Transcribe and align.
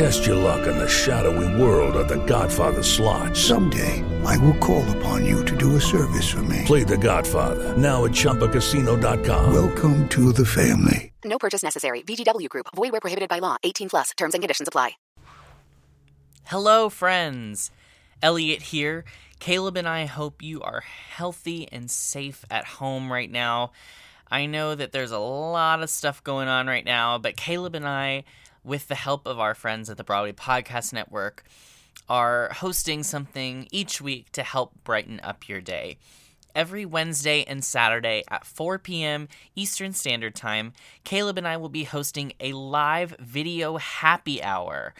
Test 0.00 0.24
your 0.24 0.36
luck 0.36 0.66
in 0.66 0.78
the 0.78 0.88
shadowy 0.88 1.60
world 1.60 1.94
of 1.94 2.08
The 2.08 2.24
Godfather 2.24 2.82
slot. 2.82 3.36
Someday, 3.36 4.02
I 4.24 4.34
will 4.38 4.56
call 4.56 4.82
upon 4.96 5.26
you 5.26 5.44
to 5.44 5.54
do 5.54 5.76
a 5.76 5.80
service 5.80 6.26
for 6.26 6.42
me. 6.44 6.62
Play 6.64 6.84
The 6.84 6.96
Godfather 6.96 7.76
now 7.76 8.06
at 8.06 8.12
ChumbaCasino.com. 8.12 9.52
Welcome 9.52 10.08
to 10.08 10.32
the 10.32 10.46
family. 10.46 11.12
No 11.22 11.36
purchase 11.36 11.62
necessary. 11.62 12.00
VGW 12.00 12.48
Group. 12.48 12.68
Void 12.74 12.92
where 12.92 13.00
prohibited 13.02 13.28
by 13.28 13.40
law. 13.40 13.58
18 13.62 13.90
plus. 13.90 14.12
Terms 14.16 14.32
and 14.32 14.42
conditions 14.42 14.68
apply. 14.68 14.92
Hello, 16.46 16.88
friends. 16.88 17.70
Elliot 18.22 18.62
here. 18.62 19.04
Caleb 19.38 19.76
and 19.76 19.86
I 19.86 20.06
hope 20.06 20.42
you 20.42 20.62
are 20.62 20.80
healthy 20.80 21.68
and 21.70 21.90
safe 21.90 22.46
at 22.50 22.64
home 22.64 23.12
right 23.12 23.30
now. 23.30 23.72
I 24.30 24.46
know 24.46 24.74
that 24.74 24.92
there's 24.92 25.12
a 25.12 25.18
lot 25.18 25.82
of 25.82 25.90
stuff 25.90 26.24
going 26.24 26.48
on 26.48 26.68
right 26.68 26.86
now, 26.86 27.18
but 27.18 27.36
Caleb 27.36 27.74
and 27.74 27.86
I, 27.86 28.24
with 28.64 28.88
the 28.88 28.94
help 28.94 29.26
of 29.26 29.38
our 29.38 29.54
friends 29.54 29.88
at 29.90 29.96
the 29.96 30.04
Broadway 30.04 30.32
Podcast 30.32 30.92
Network, 30.92 31.44
are 32.08 32.50
hosting 32.56 33.02
something 33.02 33.68
each 33.70 34.00
week 34.00 34.32
to 34.32 34.42
help 34.42 34.72
brighten 34.84 35.20
up 35.22 35.48
your 35.48 35.60
day. 35.60 35.96
Every 36.54 36.84
Wednesday 36.84 37.44
and 37.44 37.64
Saturday 37.64 38.24
at 38.28 38.44
4 38.44 38.80
p.m. 38.80 39.28
Eastern 39.54 39.92
Standard 39.92 40.34
Time, 40.34 40.72
Caleb 41.04 41.38
and 41.38 41.46
I 41.46 41.56
will 41.56 41.68
be 41.68 41.84
hosting 41.84 42.32
a 42.40 42.52
live 42.52 43.14
video 43.20 43.76
happy 43.76 44.42
hour, 44.42 44.92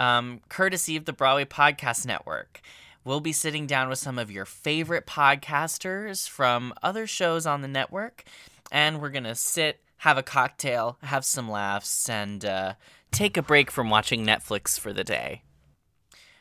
um, 0.00 0.40
courtesy 0.48 0.96
of 0.96 1.04
the 1.04 1.12
Broadway 1.12 1.44
Podcast 1.44 2.04
Network. 2.04 2.60
We'll 3.04 3.20
be 3.20 3.32
sitting 3.32 3.66
down 3.66 3.88
with 3.88 4.00
some 4.00 4.18
of 4.18 4.30
your 4.30 4.44
favorite 4.44 5.06
podcasters 5.06 6.28
from 6.28 6.74
other 6.82 7.06
shows 7.06 7.46
on 7.46 7.62
the 7.62 7.68
network, 7.68 8.24
and 8.72 9.00
we're 9.00 9.10
going 9.10 9.24
to 9.24 9.36
sit, 9.36 9.80
have 9.98 10.18
a 10.18 10.22
cocktail, 10.22 10.98
have 11.02 11.24
some 11.24 11.48
laughs, 11.48 12.10
and 12.10 12.44
uh, 12.44 12.74
take 13.10 13.36
a 13.36 13.42
break 13.42 13.70
from 13.70 13.90
watching 13.90 14.24
Netflix 14.24 14.78
for 14.78 14.92
the 14.92 15.04
day. 15.04 15.42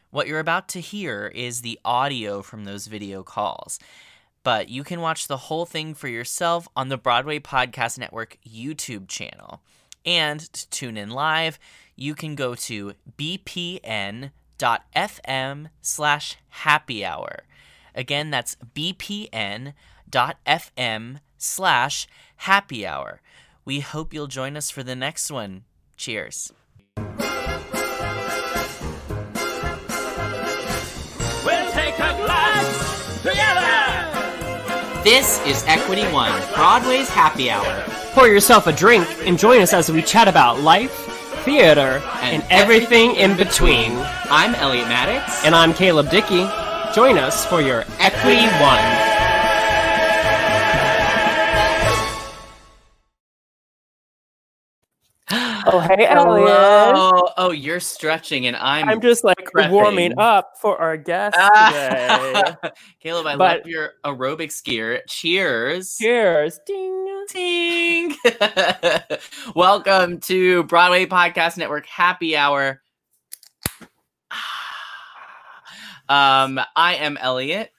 What 0.09 0.27
you're 0.27 0.39
about 0.39 0.69
to 0.69 0.79
hear 0.79 1.31
is 1.35 1.61
the 1.61 1.79
audio 1.83 2.41
from 2.41 2.65
those 2.65 2.87
video 2.87 3.23
calls, 3.23 3.79
but 4.43 4.69
you 4.69 4.83
can 4.83 5.01
watch 5.01 5.27
the 5.27 5.37
whole 5.37 5.65
thing 5.65 5.93
for 5.93 6.07
yourself 6.07 6.67
on 6.75 6.87
the 6.87 6.97
Broadway 6.97 7.39
Podcast 7.39 7.99
Network 7.99 8.37
YouTube 8.47 9.07
channel. 9.07 9.61
And 10.05 10.39
to 10.39 10.69
tune 10.69 10.95
in 10.95 11.09
live, 11.09 11.59
you 11.95 12.15
can 12.15 12.35
go 12.35 12.55
to 12.55 12.93
bpn.fm 13.17 14.31
slash 15.81 16.37
happy 16.49 17.05
hour. 17.05 17.43
Again, 17.93 18.29
that's 18.29 18.55
bpn.fm 18.75 19.73
slash 21.37 22.07
happy 22.37 22.87
hour. 22.87 23.21
We 23.65 23.81
hope 23.81 24.13
you'll 24.13 24.27
join 24.27 24.55
us 24.55 24.69
for 24.69 24.83
the 24.83 24.95
next 24.95 25.29
one. 25.29 25.65
Cheers. 25.97 26.53
We'll 31.45 31.71
take 31.71 31.93
a 31.95 32.13
glass 32.17 33.21
together. 33.21 35.03
This 35.03 35.39
is 35.45 35.63
Equity 35.67 36.05
One, 36.11 36.31
Broadway's 36.55 37.09
happy 37.09 37.51
hour. 37.51 37.83
Pour 38.13 38.27
yourself 38.27 38.65
a 38.65 38.73
drink 38.73 39.07
and 39.27 39.37
join 39.37 39.61
us 39.61 39.73
as 39.73 39.91
we 39.91 40.01
chat 40.01 40.27
about 40.27 40.61
life, 40.61 40.91
theater, 41.45 42.01
and, 42.21 42.43
everything 42.49 43.15
in 43.15 43.37
between. 43.37 43.91
I'm 44.31 44.55
Elliot 44.55 44.87
Maddox. 44.87 45.45
And 45.45 45.53
I'm 45.55 45.73
Caleb 45.73 46.09
Dickey. 46.09 46.47
Join 46.95 47.19
us 47.19 47.45
for 47.45 47.61
your 47.61 47.85
Equity 47.99 48.47
One. 48.59 49.06
Oh, 55.69 55.79
hey, 55.79 56.05
Elliot. 56.05 56.47
Hello. 56.49 57.27
Oh, 57.35 57.51
you're 57.51 57.81
stretching, 57.81 58.47
and 58.47 58.55
I'm 58.55 58.87
I'm 58.87 59.01
just 59.01 59.25
like 59.25 59.37
prepping. 59.53 59.71
warming 59.71 60.13
up 60.17 60.53
for 60.61 60.77
our 60.79 60.95
guest 60.97 61.35
today. 61.35 62.55
Caleb, 63.01 63.27
I 63.27 63.35
But- 63.35 63.57
love 63.59 63.67
your 63.67 63.91
aerobics 64.05 64.63
gear. 64.63 65.01
Cheers. 65.09 65.97
Cheers. 65.97 66.59
Ding. 66.65 67.25
Ding. 67.33 68.15
Welcome 69.55 70.21
to 70.21 70.63
Broadway 70.63 71.05
Podcast 71.05 71.57
Network 71.57 71.85
Happy 71.85 72.37
Hour. 72.37 72.81
Um, 76.09 76.57
I 76.73 76.95
am 76.95 77.17
Elliot, 77.17 77.69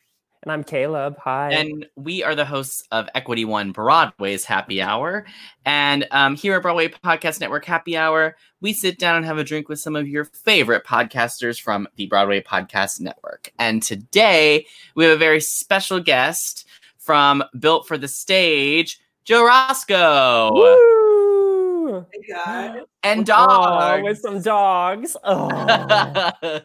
And 0.42 0.52
I'm 0.52 0.62
Caleb. 0.62 1.16
Hi. 1.18 1.52
and 1.52 1.86
we 1.96 2.22
are 2.22 2.34
the 2.34 2.44
hosts 2.44 2.84
of 2.92 3.08
Equity 3.14 3.44
One 3.44 3.72
Broadway's 3.72 4.44
Happy 4.44 4.80
Hour. 4.80 5.26
And 5.64 6.06
um, 6.12 6.36
here 6.36 6.54
at 6.54 6.62
Broadway 6.62 6.88
Podcast 6.88 7.40
Network 7.40 7.64
Happy 7.64 7.96
Hour, 7.96 8.36
we 8.60 8.72
sit 8.72 8.98
down 8.98 9.16
and 9.16 9.26
have 9.26 9.38
a 9.38 9.44
drink 9.44 9.68
with 9.68 9.80
some 9.80 9.96
of 9.96 10.06
your 10.06 10.24
favorite 10.24 10.84
podcasters 10.84 11.60
from 11.60 11.88
the 11.96 12.06
Broadway 12.06 12.40
Podcast 12.40 13.00
Network. 13.00 13.52
And 13.58 13.82
today 13.82 14.66
we 14.94 15.04
have 15.04 15.14
a 15.14 15.18
very 15.18 15.40
special 15.40 15.98
guest 16.00 16.66
from 16.98 17.42
Built 17.58 17.88
for 17.88 17.98
the 17.98 18.08
Stage, 18.08 19.00
Joe 19.24 19.44
Roscoe. 19.44 20.50
Woo! 20.52 20.97
Hey 22.12 22.20
guys. 22.28 22.80
And 23.02 23.20
Oh, 23.20 23.24
dog. 23.24 24.02
with 24.04 24.18
some 24.18 24.40
dogs. 24.42 25.16
Oh. 25.24 25.48
I 25.52 26.62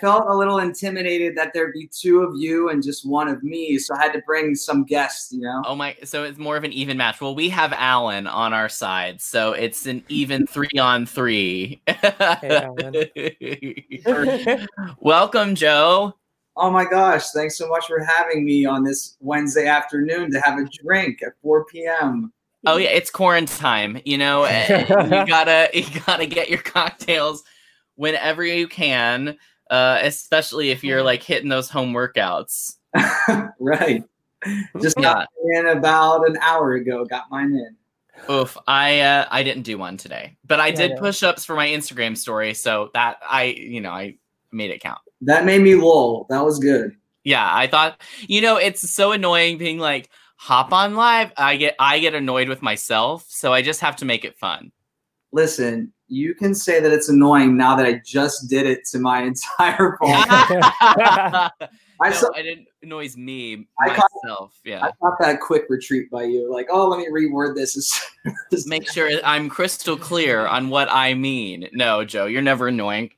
felt 0.00 0.24
a 0.28 0.34
little 0.34 0.58
intimidated 0.58 1.36
that 1.36 1.52
there'd 1.54 1.72
be 1.72 1.88
two 1.92 2.20
of 2.22 2.34
you 2.36 2.68
and 2.70 2.82
just 2.82 3.06
one 3.06 3.28
of 3.28 3.42
me, 3.42 3.78
so 3.78 3.94
I 3.94 4.02
had 4.02 4.12
to 4.12 4.22
bring 4.26 4.54
some 4.54 4.84
guests, 4.84 5.32
you 5.32 5.40
know. 5.40 5.62
Oh 5.66 5.74
my! 5.74 5.96
So 6.04 6.24
it's 6.24 6.38
more 6.38 6.56
of 6.56 6.64
an 6.64 6.72
even 6.72 6.96
match. 6.96 7.20
Well, 7.20 7.34
we 7.34 7.48
have 7.50 7.72
Alan 7.72 8.26
on 8.26 8.52
our 8.52 8.68
side, 8.68 9.20
so 9.20 9.52
it's 9.52 9.86
an 9.86 10.04
even 10.08 10.46
three 10.46 10.78
on 10.78 11.06
three. 11.06 11.82
Welcome, 15.00 15.54
Joe. 15.54 16.14
Oh 16.56 16.70
my 16.70 16.84
gosh, 16.84 17.30
thanks 17.30 17.56
so 17.56 17.66
much 17.68 17.86
for 17.86 18.04
having 18.04 18.44
me 18.44 18.66
on 18.66 18.84
this 18.84 19.16
Wednesday 19.20 19.66
afternoon 19.66 20.30
to 20.32 20.40
have 20.40 20.58
a 20.58 20.64
drink 20.82 21.22
at 21.22 21.32
4 21.42 21.64
p.m. 21.66 22.30
Oh 22.66 22.76
yeah, 22.76 22.90
it's 22.90 23.10
quarantine 23.10 23.56
time. 23.58 24.00
You 24.04 24.18
know, 24.18 24.44
eh, 24.44 24.86
you 24.88 25.26
gotta 25.26 25.68
you 25.74 25.84
gotta 26.06 26.26
get 26.26 26.48
your 26.48 26.60
cocktails 26.60 27.42
whenever 27.96 28.44
you 28.44 28.68
can, 28.68 29.36
uh, 29.70 29.98
especially 30.02 30.70
if 30.70 30.84
you're 30.84 31.02
like 31.02 31.22
hitting 31.22 31.48
those 31.48 31.68
home 31.68 31.92
workouts. 31.92 32.76
right. 33.60 34.04
Just 34.80 34.96
Yeah. 34.98 35.02
got 35.02 35.28
in 35.56 35.66
about 35.68 36.28
an 36.28 36.36
hour 36.40 36.72
ago, 36.74 37.04
got 37.04 37.30
mine 37.30 37.52
in. 37.52 37.76
Oof, 38.30 38.56
I 38.68 39.00
uh, 39.00 39.26
I 39.30 39.42
didn't 39.42 39.62
do 39.62 39.78
one 39.78 39.96
today, 39.96 40.36
but 40.46 40.60
I 40.60 40.68
Yeah, 40.68 40.74
did 40.76 40.90
yeah. 40.92 40.98
push-ups 40.98 41.44
for 41.44 41.56
my 41.56 41.68
Instagram 41.68 42.16
story, 42.16 42.54
so 42.54 42.90
that 42.94 43.18
I 43.28 43.44
you 43.44 43.80
know 43.80 43.90
I 43.90 44.16
made 44.52 44.70
it 44.70 44.80
count. 44.80 45.00
That 45.22 45.44
made 45.44 45.62
me 45.62 45.74
lol. 45.74 46.26
That 46.28 46.44
was 46.44 46.58
good. 46.58 46.94
Yeah, 47.24 47.48
I 47.52 47.66
thought 47.66 48.00
you 48.28 48.40
know 48.40 48.56
it's 48.56 48.88
so 48.88 49.12
annoying 49.12 49.58
being 49.58 49.78
like 49.78 50.10
hop 50.42 50.72
on 50.72 50.96
live. 50.96 51.30
I 51.36 51.56
get 51.56 51.76
I 51.78 52.00
get 52.00 52.14
annoyed 52.14 52.48
with 52.48 52.62
myself, 52.62 53.24
so 53.28 53.52
I 53.52 53.62
just 53.62 53.80
have 53.80 53.94
to 53.96 54.04
make 54.04 54.24
it 54.24 54.36
fun. 54.36 54.72
Listen, 55.30 55.92
you 56.08 56.34
can 56.34 56.52
say 56.52 56.80
that 56.80 56.92
it's 56.92 57.08
annoying 57.08 57.56
now 57.56 57.76
that 57.76 57.86
I 57.86 58.02
just 58.04 58.50
did 58.50 58.66
it 58.66 58.84
to 58.86 58.98
my 58.98 59.22
entire 59.30 59.96
phone. 60.02 60.10
I 60.10 61.50
I 62.00 62.10
saw- 62.12 62.32
it 62.32 62.42
didn't 62.42 62.66
annoys 62.82 63.16
me 63.16 63.68
I 63.80 63.94
caught- 63.94 64.50
Yeah. 64.64 64.82
I 64.84 64.90
thought 65.00 65.16
that 65.20 65.40
quick 65.40 65.66
retreat 65.68 66.10
by 66.10 66.24
you, 66.24 66.50
like, 66.52 66.66
oh, 66.70 66.88
let 66.88 66.98
me 66.98 67.06
reword 67.08 67.54
this. 67.54 67.74
Just 68.50 68.66
make 68.66 68.90
sure 68.90 69.08
I'm 69.24 69.48
crystal 69.48 69.96
clear 69.96 70.44
on 70.48 70.68
what 70.68 70.88
I 70.90 71.14
mean. 71.14 71.68
No, 71.72 72.04
Joe, 72.04 72.26
you're 72.26 72.42
never 72.42 72.66
annoying. 72.66 73.12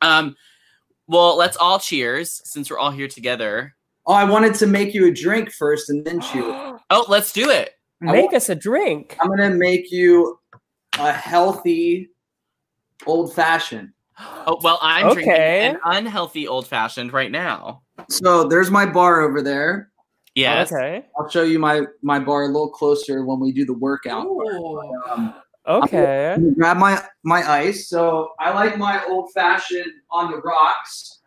Um, 0.00 0.36
well, 1.08 1.36
let's 1.36 1.56
all 1.56 1.80
cheers 1.80 2.40
since 2.44 2.70
we're 2.70 2.78
all 2.78 2.92
here 2.92 3.08
together. 3.08 3.74
Oh, 4.06 4.12
I 4.14 4.24
wanted 4.24 4.54
to 4.56 4.66
make 4.66 4.94
you 4.94 5.06
a 5.06 5.10
drink 5.12 5.52
first 5.52 5.90
and 5.90 6.04
then 6.04 6.20
chew. 6.20 6.78
Oh, 6.90 7.06
let's 7.08 7.32
do 7.32 7.48
it. 7.48 7.70
Make 8.02 8.34
us 8.34 8.48
a 8.50 8.54
drink. 8.54 9.16
I'm 9.20 9.28
gonna 9.28 9.48
make 9.50 9.90
you 9.90 10.38
a 10.98 11.10
healthy 11.12 12.10
old 13.06 13.34
fashioned. 13.34 13.92
Oh 14.46 14.58
well, 14.62 14.78
I'm 14.82 15.06
Okay. 15.06 15.22
drinking 15.24 15.34
an 15.36 15.80
unhealthy 15.84 16.46
old 16.48 16.66
fashioned 16.66 17.12
right 17.12 17.30
now. 17.30 17.82
So 18.10 18.44
there's 18.44 18.70
my 18.70 18.84
bar 18.86 19.20
over 19.22 19.40
there. 19.40 19.90
Yes. 20.34 20.72
Okay. 20.72 21.06
I'll 21.18 21.28
show 21.28 21.42
you 21.44 21.58
my 21.58 21.82
my 22.02 22.18
bar 22.18 22.42
a 22.42 22.46
little 22.46 22.70
closer 22.70 23.24
when 23.24 23.38
we 23.40 23.52
do 23.52 23.64
the 23.64 23.74
workout. 23.74 24.26
Um, 25.10 25.34
Okay. 25.68 26.32
I'm 26.34 26.40
gonna 26.42 26.54
grab 26.54 26.76
my 26.76 27.02
my 27.22 27.48
ice. 27.50 27.88
So 27.88 28.30
I 28.40 28.50
like 28.52 28.76
my 28.76 29.02
old 29.08 29.32
fashioned 29.32 29.92
on 30.10 30.30
the 30.32 30.38
rocks. 30.38 31.20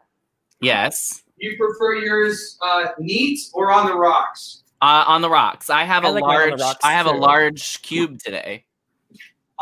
Yes. 0.60 1.24
You 1.46 1.56
prefer 1.58 1.94
yours 1.98 2.58
uh, 2.60 2.86
neat 2.98 3.40
or 3.54 3.72
on 3.72 3.86
the 3.86 3.96
rocks? 3.96 4.64
Uh, 4.82 5.04
on 5.06 5.22
the 5.22 5.30
rocks. 5.30 5.70
I 5.70 5.84
have 5.84 6.04
I 6.04 6.10
a 6.10 6.12
like 6.12 6.24
mine 6.24 6.52
on 6.54 6.58
the 6.58 6.64
large. 6.64 6.78
I 6.84 6.94
have 6.94 7.06
a 7.06 7.12
large 7.12 7.84
cube 7.84 8.18
today. 8.18 8.66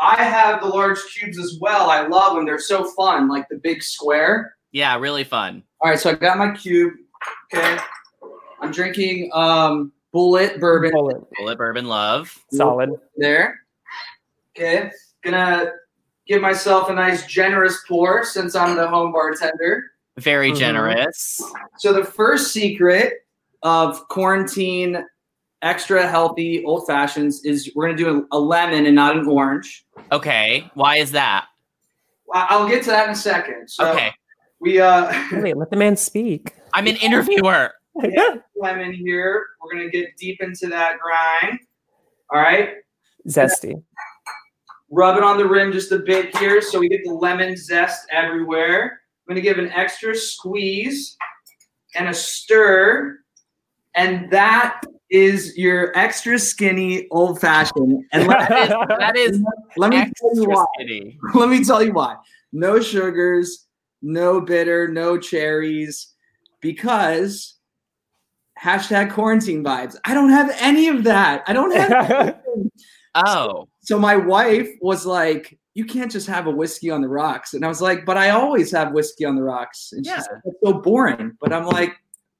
I 0.00 0.24
have 0.24 0.62
the 0.62 0.68
large 0.68 0.98
cubes 1.12 1.38
as 1.38 1.58
well. 1.60 1.90
I 1.90 2.06
love 2.06 2.36
them. 2.36 2.46
They're 2.46 2.58
so 2.58 2.90
fun, 2.92 3.28
like 3.28 3.46
the 3.50 3.56
big 3.56 3.82
square. 3.82 4.56
Yeah, 4.72 4.98
really 4.98 5.24
fun. 5.24 5.62
All 5.82 5.90
right, 5.90 6.00
so 6.00 6.08
I 6.08 6.14
got 6.14 6.38
my 6.38 6.52
cube. 6.52 6.94
Okay, 7.54 7.76
I'm 8.62 8.72
drinking 8.72 9.30
um, 9.34 9.92
Bulleit 10.14 10.58
bourbon 10.60 10.90
Bulleit. 10.90 11.26
Bulleit 11.38 11.58
bourbon 11.58 11.84
love. 11.84 12.34
Solid. 12.50 12.92
there. 13.18 13.60
Okay, 14.56 14.90
gonna 15.22 15.72
give 16.26 16.40
myself 16.40 16.88
a 16.88 16.94
nice 16.94 17.26
generous 17.26 17.84
pour 17.86 18.24
since 18.24 18.54
I'm 18.54 18.74
the 18.74 18.88
home 18.88 19.12
bartender. 19.12 19.90
Very 20.18 20.52
Mhm. 20.52 20.56
generous. 20.56 21.42
So 21.78 21.92
the 21.92 22.04
first 22.04 22.52
secret 22.52 23.14
of 23.62 24.06
quarantine 24.08 25.04
extra 25.62 26.06
healthy 26.06 26.62
old 26.64 26.86
fashions 26.86 27.44
is 27.44 27.72
we're 27.74 27.86
gonna 27.86 27.96
do 27.98 28.26
a, 28.32 28.36
a 28.36 28.38
lemon 28.38 28.86
and 28.86 28.94
not 28.94 29.16
an 29.16 29.26
orange. 29.26 29.84
Okay. 30.12 30.70
Why 30.74 30.98
is 30.98 31.12
that? 31.12 31.46
I- 32.32 32.46
I'll 32.50 32.68
get 32.68 32.82
to 32.84 32.90
that 32.90 33.06
in 33.06 33.10
a 33.12 33.16
second. 33.16 33.68
So 33.68 33.90
Okay. 33.90 34.12
we 34.60 34.80
uh 34.80 35.12
Wait, 35.32 35.56
let 35.56 35.70
the 35.70 35.76
man 35.76 35.96
speak. 35.96 36.54
I'm 36.72 36.86
an 36.86 36.96
interviewer. 36.96 37.72
yeah, 38.02 38.36
lemon 38.56 38.92
here. 38.92 39.46
We're 39.62 39.72
gonna 39.72 39.90
get 39.90 40.16
deep 40.16 40.40
into 40.40 40.66
that 40.68 40.98
grind. 41.00 41.58
All 42.30 42.40
right. 42.40 42.74
Zesty. 43.28 43.82
Rub 44.90 45.16
it 45.16 45.24
on 45.24 45.38
the 45.38 45.46
rim 45.46 45.72
just 45.72 45.90
a 45.92 45.98
bit 45.98 46.36
here 46.36 46.60
so 46.60 46.78
we 46.78 46.88
get 46.88 47.00
the 47.04 47.12
lemon 47.14 47.56
zest 47.56 48.06
everywhere. 48.12 49.00
I'm 49.26 49.34
gonna 49.34 49.40
give 49.40 49.58
an 49.58 49.70
extra 49.72 50.14
squeeze 50.14 51.16
and 51.94 52.08
a 52.08 52.14
stir, 52.14 53.18
and 53.94 54.30
that 54.30 54.82
is 55.10 55.56
your 55.56 55.96
extra 55.96 56.38
skinny 56.38 57.06
old 57.10 57.40
fashioned. 57.40 58.04
And 58.12 58.26
let, 58.26 58.48
That 58.48 58.62
is, 58.62 58.68
that 58.98 59.16
is 59.16 59.42
let 59.76 59.90
me 59.90 60.10
tell 60.16 60.34
you 60.36 60.44
why. 60.48 60.64
skinny. 60.74 61.18
Let 61.34 61.48
me 61.48 61.64
tell 61.64 61.82
you 61.82 61.92
why. 61.92 62.16
No 62.52 62.80
sugars, 62.80 63.66
no 64.02 64.40
bitter, 64.40 64.88
no 64.88 65.18
cherries, 65.18 66.12
because 66.60 67.56
hashtag 68.60 69.12
quarantine 69.12 69.62
vibes. 69.64 69.96
I 70.04 70.14
don't 70.14 70.30
have 70.30 70.54
any 70.60 70.88
of 70.88 71.04
that. 71.04 71.44
I 71.46 71.52
don't 71.52 71.74
have. 71.74 72.40
Oh. 73.16 73.68
so 73.80 73.96
my 73.96 74.16
wife 74.16 74.68
was 74.80 75.06
like, 75.06 75.56
"You 75.74 75.84
can't 75.84 76.10
just 76.10 76.26
have 76.28 76.46
a 76.46 76.50
whiskey 76.50 76.90
on 76.90 77.02
the 77.02 77.08
rocks," 77.08 77.54
and 77.54 77.64
I 77.64 77.68
was 77.68 77.82
like, 77.82 78.04
"But 78.04 78.16
I 78.16 78.30
always 78.30 78.70
have 78.72 78.92
whiskey 78.92 79.24
on 79.24 79.36
the 79.36 79.42
rocks." 79.42 79.90
And 79.92 80.04
she's 80.06 80.12
Yeah. 80.12 80.20
like, 80.20 80.42
"That's 80.44 80.56
so 80.64 80.72
boring." 80.74 81.36
But 81.40 81.52
I'm 81.52 81.66
like, 81.66 81.94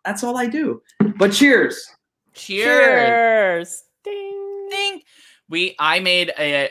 "That's 0.05 0.23
all 0.25 0.37
I 0.37 0.47
do." 0.47 0.83
But 1.17 1.33
cheers. 1.33 1.87
Cheers. 2.33 3.09
Cheers. 3.09 3.83
Ding. 4.05 4.69
Ding. 4.71 5.01
We 5.49 5.75
I 5.79 6.01
made 6.01 6.33
a, 6.39 6.71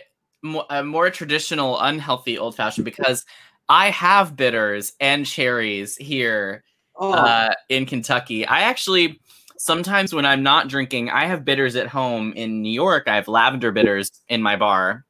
a 0.70 0.84
more 0.84 1.10
traditional 1.10 1.80
unhealthy 1.80 2.38
old 2.38 2.56
fashioned 2.56 2.86
because 2.86 3.26
I 3.70 3.90
have 3.92 4.36
bitters 4.36 4.94
and 5.00 5.26
cherries 5.26 5.96
here 5.98 6.64
Oh, 6.96 7.14
uh, 7.14 7.54
in 7.70 7.86
Kentucky. 7.86 8.46
I 8.46 8.62
actually 8.62 9.20
sometimes 9.58 10.14
when 10.14 10.26
I'm 10.26 10.44
not 10.44 10.68
drinking, 10.68 11.10
I 11.10 11.26
have 11.26 11.46
bitters 11.46 11.76
at 11.76 11.88
home 11.88 12.34
in 12.34 12.62
New 12.62 12.72
York. 12.72 13.08
I 13.08 13.16
have 13.16 13.28
lavender 13.28 13.72
bitters 13.72 14.12
in 14.28 14.42
my 14.44 14.56
bar. 14.58 15.06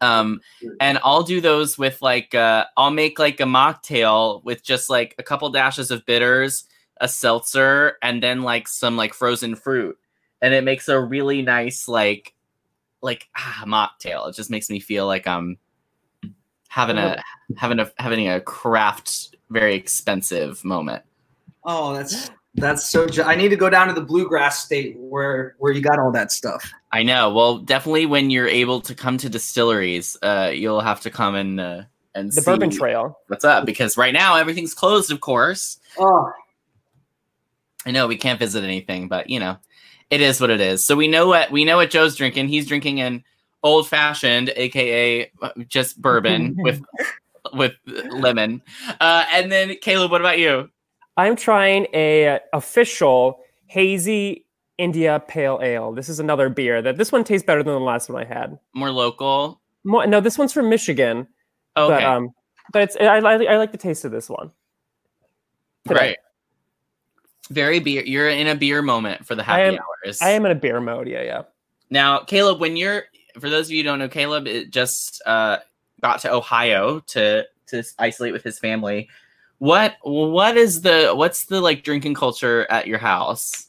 Um, 0.00 0.40
and 0.80 0.98
I'll 1.02 1.22
do 1.22 1.40
those 1.40 1.78
with 1.78 2.00
like 2.02 2.34
uh, 2.34 2.66
I'll 2.76 2.90
make 2.90 3.18
like 3.18 3.40
a 3.40 3.44
mocktail 3.44 4.42
with 4.44 4.62
just 4.62 4.90
like 4.90 5.14
a 5.18 5.22
couple 5.22 5.48
dashes 5.50 5.90
of 5.90 6.04
bitters, 6.06 6.64
a 7.00 7.08
seltzer, 7.08 7.98
and 8.02 8.22
then 8.22 8.42
like 8.42 8.68
some 8.68 8.96
like 8.96 9.14
frozen 9.14 9.54
fruit, 9.54 9.98
and 10.40 10.54
it 10.54 10.64
makes 10.64 10.88
a 10.88 11.00
really 11.00 11.42
nice 11.42 11.88
like 11.88 12.34
like 13.00 13.28
ah, 13.36 13.64
mocktail. 13.66 14.28
It 14.28 14.36
just 14.36 14.50
makes 14.50 14.70
me 14.70 14.80
feel 14.80 15.06
like 15.06 15.26
I'm 15.26 15.58
having 16.68 16.98
a 16.98 17.22
having 17.56 17.78
a 17.78 17.90
having 17.98 18.28
a 18.28 18.40
craft 18.40 19.36
very 19.50 19.74
expensive 19.74 20.64
moment. 20.64 21.02
oh, 21.64 21.94
that's 21.94 22.30
that's 22.54 22.86
so. 22.88 23.06
Ju- 23.06 23.22
I 23.22 23.34
need 23.34 23.48
to 23.48 23.56
go 23.56 23.70
down 23.70 23.88
to 23.88 23.94
the 23.94 24.00
bluegrass 24.02 24.64
state 24.64 24.96
where 24.98 25.54
where 25.58 25.72
you 25.72 25.80
got 25.80 25.98
all 25.98 26.12
that 26.12 26.30
stuff. 26.32 26.70
I 26.92 27.02
know. 27.02 27.32
Well, 27.32 27.58
definitely 27.58 28.06
when 28.06 28.30
you're 28.30 28.48
able 28.48 28.80
to 28.82 28.94
come 28.94 29.16
to 29.18 29.28
distilleries, 29.28 30.16
uh, 30.22 30.50
you'll 30.54 30.80
have 30.80 31.00
to 31.02 31.10
come 31.10 31.34
and 31.34 31.58
uh, 31.60 31.82
and 32.14 32.28
The 32.28 32.42
see 32.42 32.44
Bourbon 32.50 32.70
Trail. 32.70 33.18
what's 33.28 33.44
up 33.44 33.64
because 33.64 33.96
right 33.96 34.12
now 34.12 34.36
everything's 34.36 34.74
closed, 34.74 35.10
of 35.10 35.20
course. 35.20 35.78
Oh, 35.98 36.30
I 37.86 37.90
know 37.90 38.06
we 38.06 38.16
can't 38.16 38.38
visit 38.38 38.62
anything, 38.64 39.08
but 39.08 39.28
you 39.30 39.40
know, 39.40 39.56
it 40.10 40.20
is 40.20 40.40
what 40.40 40.50
it 40.50 40.60
is. 40.60 40.84
So 40.84 40.94
we 40.94 41.08
know 41.08 41.26
what 41.26 41.50
we 41.50 41.64
know 41.64 41.76
what 41.78 41.90
Joe's 41.90 42.16
drinking. 42.16 42.48
He's 42.48 42.66
drinking 42.66 43.00
an 43.00 43.24
old 43.62 43.88
fashioned, 43.88 44.52
aka 44.56 45.30
uh, 45.40 45.50
just 45.68 46.00
bourbon 46.00 46.54
with 46.58 46.82
with 47.54 47.72
lemon. 47.86 48.60
Uh, 49.00 49.24
and 49.32 49.50
then 49.50 49.74
Caleb, 49.80 50.10
what 50.10 50.20
about 50.20 50.38
you? 50.38 50.68
I'm 51.16 51.36
trying 51.36 51.86
a 51.94 52.40
official 52.52 53.40
hazy 53.66 54.46
India 54.78 55.22
Pale 55.28 55.60
Ale. 55.62 55.92
This 55.92 56.08
is 56.08 56.18
another 56.20 56.48
beer 56.48 56.80
that 56.82 56.96
this 56.96 57.12
one 57.12 57.24
tastes 57.24 57.46
better 57.46 57.62
than 57.62 57.74
the 57.74 57.80
last 57.80 58.08
one 58.08 58.22
I 58.22 58.26
had. 58.26 58.58
More 58.74 58.90
local. 58.90 59.60
More, 59.84 60.06
no, 60.06 60.20
this 60.20 60.38
one's 60.38 60.52
from 60.52 60.68
Michigan, 60.68 61.26
Okay, 61.76 61.94
but 61.94 62.02
um, 62.04 62.30
but 62.72 62.82
it's 62.82 62.96
I, 62.96 63.18
I, 63.18 63.44
I 63.44 63.56
like 63.56 63.72
the 63.72 63.78
taste 63.78 64.04
of 64.04 64.12
this 64.12 64.28
one. 64.28 64.50
today. 65.86 66.00
right. 66.00 66.16
Very 67.50 67.80
beer. 67.80 68.02
You're 68.04 68.28
in 68.30 68.46
a 68.46 68.54
beer 68.54 68.80
moment 68.82 69.26
for 69.26 69.34
the 69.34 69.42
I 69.42 69.60
happy 69.60 69.76
am- 69.76 69.82
hours. 70.06 70.22
I 70.22 70.30
am 70.30 70.46
in 70.46 70.52
a 70.52 70.54
beer 70.54 70.80
mode. 70.80 71.08
Yeah, 71.08 71.22
yeah. 71.22 71.42
Now, 71.90 72.20
Caleb, 72.20 72.60
when 72.60 72.76
you're 72.76 73.04
for 73.38 73.50
those 73.50 73.66
of 73.66 73.72
you 73.72 73.78
who 73.78 73.82
don't 73.84 73.98
know, 73.98 74.08
Caleb 74.08 74.46
it 74.46 74.70
just 74.70 75.20
uh, 75.26 75.58
got 76.00 76.20
to 76.20 76.32
Ohio 76.32 77.00
to 77.08 77.44
to 77.66 77.82
isolate 77.98 78.32
with 78.32 78.44
his 78.44 78.58
family. 78.58 79.08
What 79.62 79.94
what 80.02 80.56
is 80.56 80.82
the 80.82 81.12
what's 81.14 81.44
the 81.44 81.60
like 81.60 81.84
drinking 81.84 82.14
culture 82.14 82.66
at 82.68 82.88
your 82.88 82.98
house? 82.98 83.68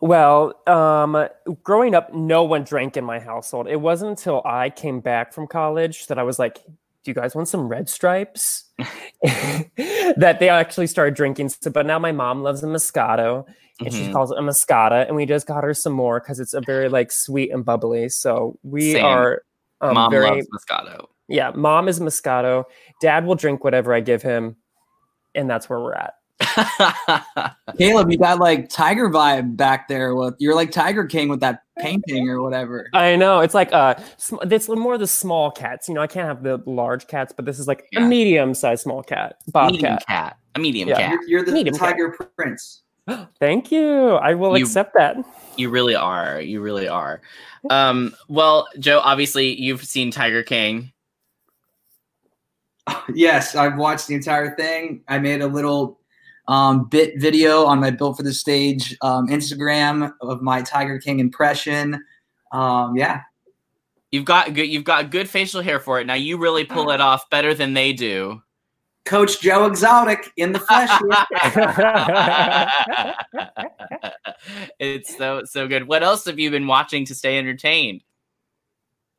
Well, 0.00 0.52
um, 0.66 1.28
growing 1.62 1.94
up, 1.94 2.12
no 2.12 2.44
one 2.44 2.62
drank 2.62 2.98
in 2.98 3.06
my 3.06 3.18
household. 3.18 3.66
It 3.66 3.80
wasn't 3.80 4.10
until 4.10 4.42
I 4.44 4.68
came 4.68 5.00
back 5.00 5.32
from 5.32 5.46
college 5.46 6.08
that 6.08 6.18
I 6.18 6.24
was 6.24 6.38
like, 6.38 6.56
"Do 6.66 7.10
you 7.10 7.14
guys 7.14 7.34
want 7.34 7.48
some 7.48 7.68
Red 7.68 7.88
Stripes?" 7.88 8.64
that 9.22 10.36
they 10.40 10.50
actually 10.50 10.88
started 10.88 11.14
drinking. 11.14 11.48
So, 11.48 11.70
but 11.70 11.86
now 11.86 11.98
my 11.98 12.12
mom 12.12 12.42
loves 12.42 12.62
a 12.62 12.66
Moscato, 12.66 13.46
and 13.80 13.94
she 13.94 14.02
Mhm. 14.02 14.12
calls 14.12 14.30
it 14.30 14.36
a 14.36 14.42
Moscata, 14.42 15.06
and 15.06 15.16
we 15.16 15.24
just 15.24 15.46
got 15.46 15.64
her 15.64 15.72
some 15.72 15.94
more 15.94 16.20
because 16.20 16.38
it's 16.38 16.52
a 16.52 16.60
very 16.60 16.90
like 16.90 17.10
sweet 17.10 17.50
and 17.50 17.64
bubbly. 17.64 18.10
So 18.10 18.58
we 18.62 18.92
Same. 18.92 19.06
are 19.06 19.42
um, 19.80 19.94
Mom 19.94 20.10
very 20.10 20.28
loves 20.28 20.48
Moscato. 20.48 21.06
yeah. 21.28 21.50
Mom 21.54 21.88
is 21.88 21.98
Moscato. 21.98 22.64
Dad 23.00 23.24
will 23.24 23.36
drink 23.36 23.64
whatever 23.64 23.94
I 23.94 24.00
give 24.00 24.20
him, 24.20 24.56
and 25.34 25.48
that's 25.48 25.68
where 25.68 25.80
we're 25.80 25.94
at. 25.94 26.14
Caleb, 27.78 28.10
you 28.10 28.18
got 28.18 28.38
like 28.38 28.68
tiger 28.68 29.08
vibe 29.08 29.56
back 29.56 29.88
there. 29.88 30.14
With 30.14 30.34
you're 30.38 30.54
like 30.54 30.70
Tiger 30.70 31.04
King 31.04 31.28
with 31.28 31.40
that 31.40 31.62
painting 31.78 32.28
or 32.28 32.42
whatever. 32.42 32.88
I 32.92 33.16
know 33.16 33.40
it's 33.40 33.54
like 33.54 33.72
uh, 33.72 33.94
sm- 34.16 34.36
it's 34.42 34.68
more 34.68 34.98
the 34.98 35.06
small 35.06 35.50
cats. 35.50 35.88
You 35.88 35.94
know, 35.94 36.00
I 36.02 36.06
can't 36.06 36.26
have 36.26 36.42
the 36.42 36.62
large 36.66 37.06
cats, 37.06 37.32
but 37.34 37.44
this 37.46 37.58
is 37.58 37.66
like 37.68 37.86
Yeah. 37.92 38.04
a 38.04 38.08
medium-sized 38.08 38.82
small 38.82 39.02
cat, 39.02 39.36
medium 39.54 39.94
bobcat. 39.94 40.06
cat. 40.06 40.36
A 40.54 40.58
medium 40.58 40.88
Yeah. 40.88 40.96
cat. 40.96 41.10
You're, 41.12 41.28
you're 41.28 41.44
the 41.44 41.52
Medium 41.52 41.76
cat. 41.76 41.90
Tiger 41.92 42.16
Prince. 42.36 42.82
Thank 43.40 43.70
you. 43.72 44.10
I 44.14 44.34
will 44.34 44.56
You- 44.56 44.64
accept 44.64 44.94
that. 44.94 45.16
You 45.56 45.70
really 45.70 45.94
are. 45.94 46.40
You 46.40 46.60
really 46.60 46.88
are. 46.88 47.20
Um, 47.70 48.12
well, 48.28 48.66
Joe, 48.78 49.00
obviously 49.02 49.58
you've 49.60 49.84
seen 49.84 50.10
Tiger 50.10 50.42
King. 50.42 50.92
Yes, 53.14 53.54
I've 53.54 53.76
watched 53.76 54.08
the 54.08 54.14
entire 54.14 54.56
thing. 54.56 55.02
I 55.08 55.18
made 55.18 55.42
a 55.42 55.46
little 55.46 56.00
um, 56.48 56.88
bit 56.88 57.20
video 57.20 57.64
on 57.64 57.80
my 57.80 57.90
Built 57.90 58.16
for 58.16 58.22
the 58.22 58.32
Stage 58.32 58.96
um, 59.02 59.28
Instagram 59.28 60.14
of 60.22 60.40
my 60.40 60.62
Tiger 60.62 60.98
King 60.98 61.20
impression. 61.20 62.02
Um, 62.52 62.96
yeah, 62.96 63.20
You've 64.14 64.24
got 64.24 64.54
good 64.54 64.68
you've 64.68 64.84
got 64.84 65.10
good 65.10 65.28
facial 65.28 65.60
hair 65.60 65.80
for 65.80 65.98
it. 65.98 66.06
Now 66.06 66.14
you 66.14 66.38
really 66.38 66.64
pull 66.64 66.92
it 66.92 67.00
off 67.00 67.28
better 67.30 67.52
than 67.52 67.74
they 67.74 67.92
do. 67.92 68.40
Coach 69.04 69.40
Joe 69.40 69.66
Exotic 69.66 70.30
in 70.36 70.52
the 70.52 70.60
flesh. 70.60 70.88
it's 74.78 75.18
so 75.18 75.42
so 75.46 75.66
good. 75.66 75.88
What 75.88 76.04
else 76.04 76.26
have 76.26 76.38
you 76.38 76.52
been 76.52 76.68
watching 76.68 77.04
to 77.06 77.14
stay 77.16 77.38
entertained? 77.38 78.04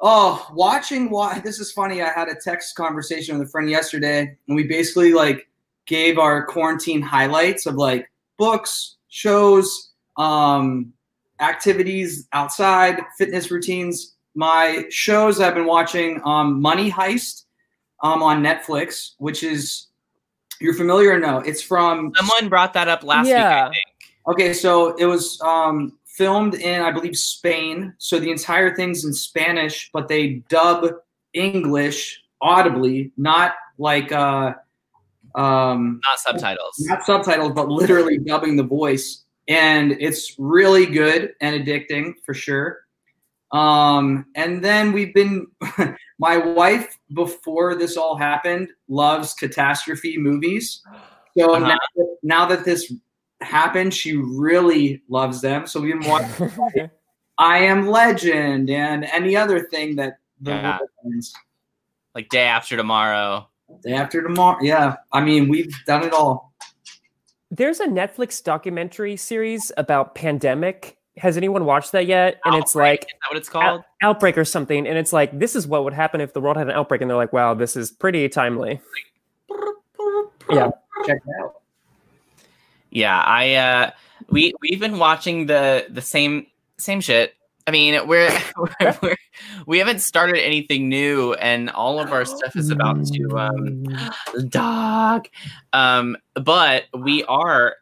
Oh, 0.02 0.46
watching 0.54 1.10
why 1.10 1.40
this 1.44 1.60
is 1.60 1.72
funny. 1.72 2.02
I 2.02 2.10
had 2.10 2.28
a 2.28 2.36
text 2.36 2.76
conversation 2.76 3.38
with 3.40 3.48
a 3.48 3.52
friend 3.52 3.70
yesterday, 3.70 4.36
and 4.48 4.56
we 4.56 4.64
basically 4.64 5.14
like 5.14 5.48
gave 5.86 6.18
our 6.18 6.46
quarantine 6.46 7.02
highlights 7.02 7.66
of 7.66 7.76
like 7.76 8.10
books, 8.38 8.98
shows, 9.10 9.92
um, 10.18 10.92
activities 11.40 12.28
outside, 12.34 13.02
fitness 13.18 13.52
routines. 13.52 14.16
My 14.36 14.86
shows 14.90 15.40
I've 15.40 15.54
been 15.54 15.66
watching 15.68 16.22
um, 16.26 16.62
Money 16.62 16.92
Heist 16.92 17.46
um, 18.04 18.22
on 18.22 18.44
Netflix, 18.44 19.12
which 19.18 19.44
is 19.44 19.88
you're 20.60 20.74
familiar 20.74 21.12
or 21.14 21.20
no? 21.20 21.40
It's 21.40 21.62
from 21.62 22.12
Someone 22.16 22.50
brought 22.50 22.74
that 22.74 22.88
up 22.88 23.04
last 23.04 23.28
Yeah. 23.28 23.70
week. 23.70 23.72
I 23.72 23.74
think. 23.74 23.86
Okay, 24.28 24.54
so 24.54 24.96
it 24.96 25.06
was 25.06 25.40
um, 25.42 25.98
filmed 26.18 26.56
in, 26.56 26.82
I 26.82 26.92
believe, 26.92 27.16
Spain. 27.18 27.94
So 27.98 28.20
the 28.20 28.32
entire 28.32 28.76
thing's 28.76 29.06
in 29.06 29.14
Spanish, 29.14 29.90
but 29.94 30.08
they 30.08 30.44
dub 30.50 30.86
English 31.34 32.22
audibly, 32.42 33.12
not 33.18 33.54
like 33.78 34.12
uh, 34.12 34.54
um, 35.36 36.00
Not 36.06 36.20
subtitles. 36.20 36.76
not 36.80 37.04
subtitles, 37.06 37.52
but 37.54 37.68
literally 37.68 38.18
dubbing 38.26 38.56
the 38.56 38.64
voice. 38.64 39.24
And 39.48 39.92
it's 40.00 40.36
really 40.40 40.86
good 40.86 41.34
and 41.42 41.62
addicting 41.64 42.14
for 42.26 42.34
sure. 42.34 42.80
Um, 43.52 44.26
and 44.36 44.64
then 44.64 44.92
we've 44.92 45.14
been, 45.14 45.48
my 46.20 46.38
wife, 46.38 46.98
before 47.14 47.76
this 47.76 47.96
all 47.96 48.18
happened, 48.18 48.70
loves 48.88 49.34
catastrophe 49.34 50.18
movies. 50.18 50.82
So 51.38 51.54
Uh-huh. 51.54 51.60
now, 51.68 51.78
that- 51.96 52.18
now 52.24 52.46
that 52.48 52.66
this 52.66 52.92
happened, 53.46 53.94
she 53.94 54.16
really 54.16 55.02
loves 55.10 55.42
them. 55.42 55.66
So 55.68 55.80
we've 55.82 56.00
been 56.00 56.10
watching 56.10 56.90
I 57.38 57.60
Am 57.60 57.88
Legend 57.88 58.70
and 58.70 59.04
any 59.06 59.36
other 59.36 59.62
thing 59.62 59.96
that 59.98 60.18
the 60.42 60.52
Yeah. 60.52 60.78
Like 62.14 62.30
day 62.30 62.44
after 62.44 62.78
tomorrow. 62.78 63.48
Day 63.84 63.94
after 63.94 64.22
tomorrow. 64.22 64.58
Yeah. 64.62 64.96
I 65.12 65.22
mean, 65.22 65.50
we've 65.50 65.74
done 65.86 66.04
it 66.04 66.14
all. 66.14 66.54
There's 67.52 67.80
a 67.80 67.88
Netflix 67.88 68.44
documentary 68.44 69.18
series 69.18 69.72
about 69.78 70.16
pandemic. 70.16 70.98
Has 71.18 71.38
anyone 71.38 71.66
watched 71.66 71.92
that 71.94 72.06
yet? 72.06 72.40
And 72.46 72.56
it's 72.56 72.76
like 72.76 73.02
is 73.02 73.08
that 73.08 73.30
what 73.30 73.38
it's 73.38 73.50
out- 73.50 73.52
called? 73.52 73.84
outbreak 74.02 74.38
or 74.38 74.46
something. 74.46 74.88
And 74.88 74.98
it's 74.98 75.14
like 75.14 75.38
this 75.38 75.56
is 75.56 75.68
what 75.68 75.84
would 75.84 75.94
happen 75.94 76.22
if 76.22 76.34
the 76.34 76.42
world 76.42 76.58
had 76.58 76.68
an 76.68 76.74
outbreak. 76.74 77.02
And 77.02 77.10
they're 77.10 77.18
like, 77.18 77.34
wow, 77.34 77.54
this 77.54 77.76
is 77.76 77.92
pretty 77.92 78.28
timely. 78.30 78.80
Yeah. 80.50 80.70
Check 81.06 81.18
it 81.26 81.44
out. 81.44 81.56
Yeah, 82.96 83.20
I 83.20 83.56
uh 83.56 83.92
we 84.30 84.54
we've 84.62 84.80
been 84.80 85.00
watching 85.00 85.48
the 85.48 85.86
the 85.90 86.02
same 86.02 86.48
same 86.78 87.02
shit. 87.02 87.34
I 87.68 87.72
mean, 87.72 88.08
we're, 88.08 88.32
we're, 88.58 88.98
we're 89.02 89.16
we 89.66 89.80
haven't 89.80 90.00
started 90.00 90.38
anything 90.38 90.88
new, 90.88 91.34
and 91.34 91.70
all 91.70 92.00
of 92.00 92.14
our 92.14 92.24
stuff 92.26 92.56
is 92.56 92.70
about 92.70 93.06
to 93.06 93.38
um 93.38 93.84
dog. 94.50 95.28
Um, 95.74 96.16
but 96.36 96.86
we 96.98 97.26
are 97.26 97.76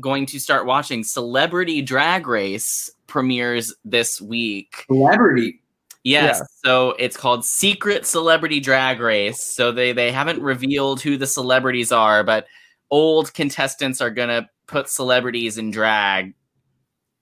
going 0.00 0.24
to 0.26 0.40
start 0.40 0.64
watching 0.64 1.04
Celebrity 1.04 1.82
Drag 1.82 2.26
Race 2.26 2.90
premieres 3.06 3.74
this 3.84 4.22
week. 4.22 4.86
Celebrity. 4.86 5.60
Yes. 6.02 6.38
Yeah. 6.38 6.46
So 6.64 6.90
it's 6.98 7.18
called 7.18 7.44
Secret 7.44 8.06
Celebrity 8.06 8.60
Drag 8.60 9.00
Race. 9.00 9.42
So 9.42 9.70
they 9.70 9.92
they 9.92 10.10
haven't 10.12 10.40
revealed 10.40 11.02
who 11.02 11.18
the 11.18 11.26
celebrities 11.26 11.92
are, 11.92 12.24
but 12.24 12.46
old 12.94 13.34
contestants 13.34 14.00
are 14.00 14.10
gonna 14.10 14.48
put 14.68 14.88
celebrities 14.88 15.58
in 15.58 15.72
drag 15.72 16.32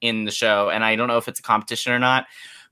in 0.03 0.27
the 0.27 0.31
show. 0.31 0.69
And 0.69 0.85
I 0.85 0.97
don't 0.97 1.09
know 1.09 1.17
if 1.17 1.29
it's 1.29 1.41
a 1.41 1.43
competition 1.43 1.95
or 1.95 1.99
not, 1.99 2.27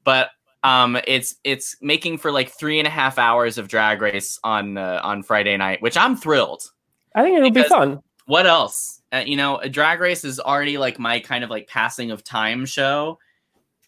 but 0.05 0.29
um, 0.63 0.99
it's 1.07 1.37
it's 1.43 1.77
making 1.81 2.19
for 2.19 2.31
like 2.31 2.51
three 2.51 2.79
and 2.79 2.87
a 2.87 2.91
half 2.91 3.17
hours 3.17 3.57
of 3.57 3.69
drag 3.69 4.03
race 4.03 4.39
on 4.45 4.77
uh, 4.77 5.01
on 5.03 5.23
Friday 5.23 5.57
night, 5.57 5.81
which 5.81 5.97
I'm 5.97 6.15
thrilled. 6.15 6.71
I 7.15 7.23
think 7.23 7.39
it'll 7.39 7.51
be 7.51 7.63
fun. 7.63 8.03
What 8.27 8.47
else? 8.47 9.01
Uh, 9.11 9.23
you 9.25 9.39
know, 9.39 9.57
a 9.57 9.71
drag 9.71 10.01
race 10.01 10.23
is 10.23 10.39
already 10.39 10.77
like 10.77 10.99
my 10.99 11.21
kind 11.21 11.43
of 11.43 11.49
like 11.49 11.69
passing 11.69 12.11
of 12.11 12.23
time 12.23 12.67
show, 12.67 13.19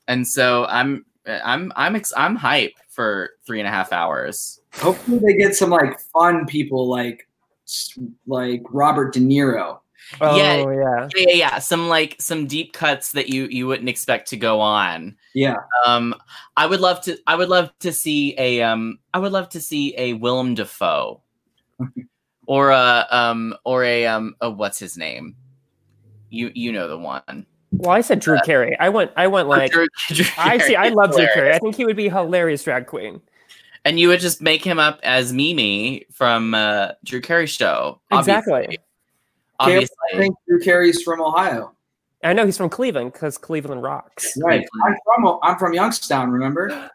and 0.09 0.27
so 0.27 0.65
I'm 0.65 1.05
I'm 1.27 1.71
I'm 1.77 1.97
ex- 1.97 2.15
I'm 2.17 2.35
hype 2.35 2.79
for 2.89 3.33
three 3.47 3.61
and 3.61 3.69
a 3.69 3.71
half 3.71 3.93
hours. 3.93 4.59
Hopefully 4.77 5.19
they 5.19 5.35
get 5.35 5.55
some 5.55 5.69
like 5.69 6.01
fun 6.01 6.47
people 6.47 6.89
like 6.89 7.29
like 8.27 8.63
Robert 8.71 9.13
De 9.15 9.21
Niro. 9.21 9.79
Oh 10.21 10.37
Yeah. 10.37 10.57
yeah. 10.57 11.09
Yeah, 11.15 11.25
yeah, 11.29 11.35
yeah. 11.35 11.59
Some 11.59 11.89
like 11.89 12.17
some 12.19 12.47
deep 12.47 12.73
cuts 12.73 13.13
that 13.13 13.29
you 13.29 13.47
you 13.47 13.67
wouldn't 13.67 13.89
expect 13.89 14.29
to 14.31 14.37
go 14.37 14.61
on. 14.61 15.17
Yeah. 15.35 15.57
Um, 15.87 16.15
I 16.57 16.67
would 16.67 16.81
love 16.81 17.01
to. 17.03 17.17
I 17.27 17.37
would 17.37 17.49
love 17.49 17.73
to 17.81 17.93
see 17.93 18.35
a. 18.39 18.63
Um, 18.63 18.99
I 19.15 19.19
would 19.19 19.33
love 19.33 19.49
to 19.51 19.61
see 19.61 19.95
a 19.97 20.15
Willem 20.15 20.55
Dafoe, 20.55 21.23
or 22.47 22.71
a 22.71 23.07
um, 23.11 23.55
or 23.65 23.85
a 23.85 24.07
um, 24.07 24.35
a, 24.41 24.51
what's 24.51 24.79
his 24.79 24.97
name? 24.97 25.37
You 26.31 26.51
you 26.55 26.73
know 26.73 26.89
the 26.89 26.99
one. 26.99 27.47
Well, 27.73 27.91
I 27.91 28.03
said 28.03 28.21
Drew 28.21 28.39
Carey. 28.45 28.77
I 28.79 28.91
went. 28.91 29.13
I 29.17 29.29
went 29.29 29.49
like. 29.49 29.73
Drew- 29.73 29.87
Drew 30.09 30.27
I 30.37 30.59
see. 30.59 30.77
I 30.77 30.91
love 30.91 31.13
Drew 31.13 31.27
Carey. 31.33 31.55
I 31.55 31.59
think 31.59 31.75
he 31.77 31.87
would 31.87 31.97
be 31.97 32.09
hilarious 32.09 32.65
drag 32.65 32.87
queen. 32.87 33.23
And 33.85 33.99
you 33.99 34.09
would 34.09 34.21
just 34.21 34.41
make 34.41 34.65
him 34.65 34.79
up 34.79 35.01
as 35.03 35.33
Mimi 35.33 36.07
from 36.13 36.55
uh, 36.55 36.93
Drew 37.05 37.21
Carey 37.21 37.47
show. 37.47 38.01
Exactly. 38.13 38.79
Obviously. 39.59 39.97
I 40.15 40.17
think 40.17 40.37
Drew 40.49 40.61
Carey's 40.61 41.03
from 41.03 41.21
Ohio. 41.21 41.73
I 42.25 42.33
know 42.33 42.47
he's 42.47 42.57
from 42.57 42.71
Cleveland 42.71 43.13
because 43.13 43.37
Cleveland 43.37 43.83
rocks. 43.83 44.39
Right. 44.41 44.65
I'm 44.85 44.97
from 45.05 45.39
I'm 45.43 45.59
from 45.59 45.75
Youngstown, 45.75 46.31
remember? 46.31 46.91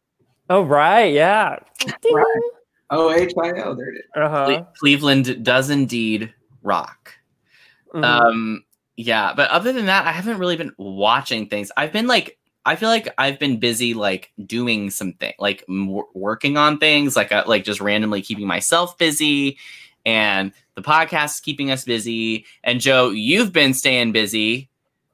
Oh 0.49 0.63
right, 0.63 1.13
yeah. 1.13 1.57
Right. 1.85 2.41
O 2.89 3.11
H 3.11 3.33
I 3.37 3.51
O. 3.61 3.75
There 3.75 3.89
it 3.89 3.97
is. 3.97 4.05
Uh 4.15 4.29
huh. 4.29 4.45
Cle- 4.45 4.67
Cleveland 4.79 5.43
does 5.43 5.69
indeed 5.69 6.33
rock. 6.63 7.13
Mm-hmm. 7.93 8.03
Um, 8.03 8.63
yeah, 8.95 9.33
but 9.35 9.49
other 9.49 9.73
than 9.73 9.87
that, 9.87 10.07
I 10.07 10.11
haven't 10.11 10.37
really 10.37 10.55
been 10.55 10.73
watching 10.77 11.47
things. 11.47 11.71
I've 11.75 11.91
been 11.91 12.07
like, 12.07 12.36
I 12.67 12.75
feel 12.75 12.89
like 12.89 13.07
I've 13.17 13.39
been 13.39 13.59
busy 13.59 13.93
like 13.93 14.33
doing 14.45 14.89
something, 14.89 15.31
like 15.39 15.63
m- 15.69 16.01
working 16.13 16.57
on 16.57 16.79
things, 16.79 17.15
like 17.15 17.31
uh, 17.31 17.45
like 17.47 17.63
just 17.63 17.79
randomly 17.79 18.21
keeping 18.21 18.45
myself 18.45 18.97
busy, 18.97 19.57
and 20.05 20.51
the 20.75 20.81
podcast 20.81 21.35
is 21.35 21.39
keeping 21.39 21.71
us 21.71 21.85
busy. 21.85 22.45
And 22.65 22.81
Joe, 22.81 23.09
you've 23.09 23.53
been 23.53 23.73
staying 23.73 24.11
busy. 24.11 24.69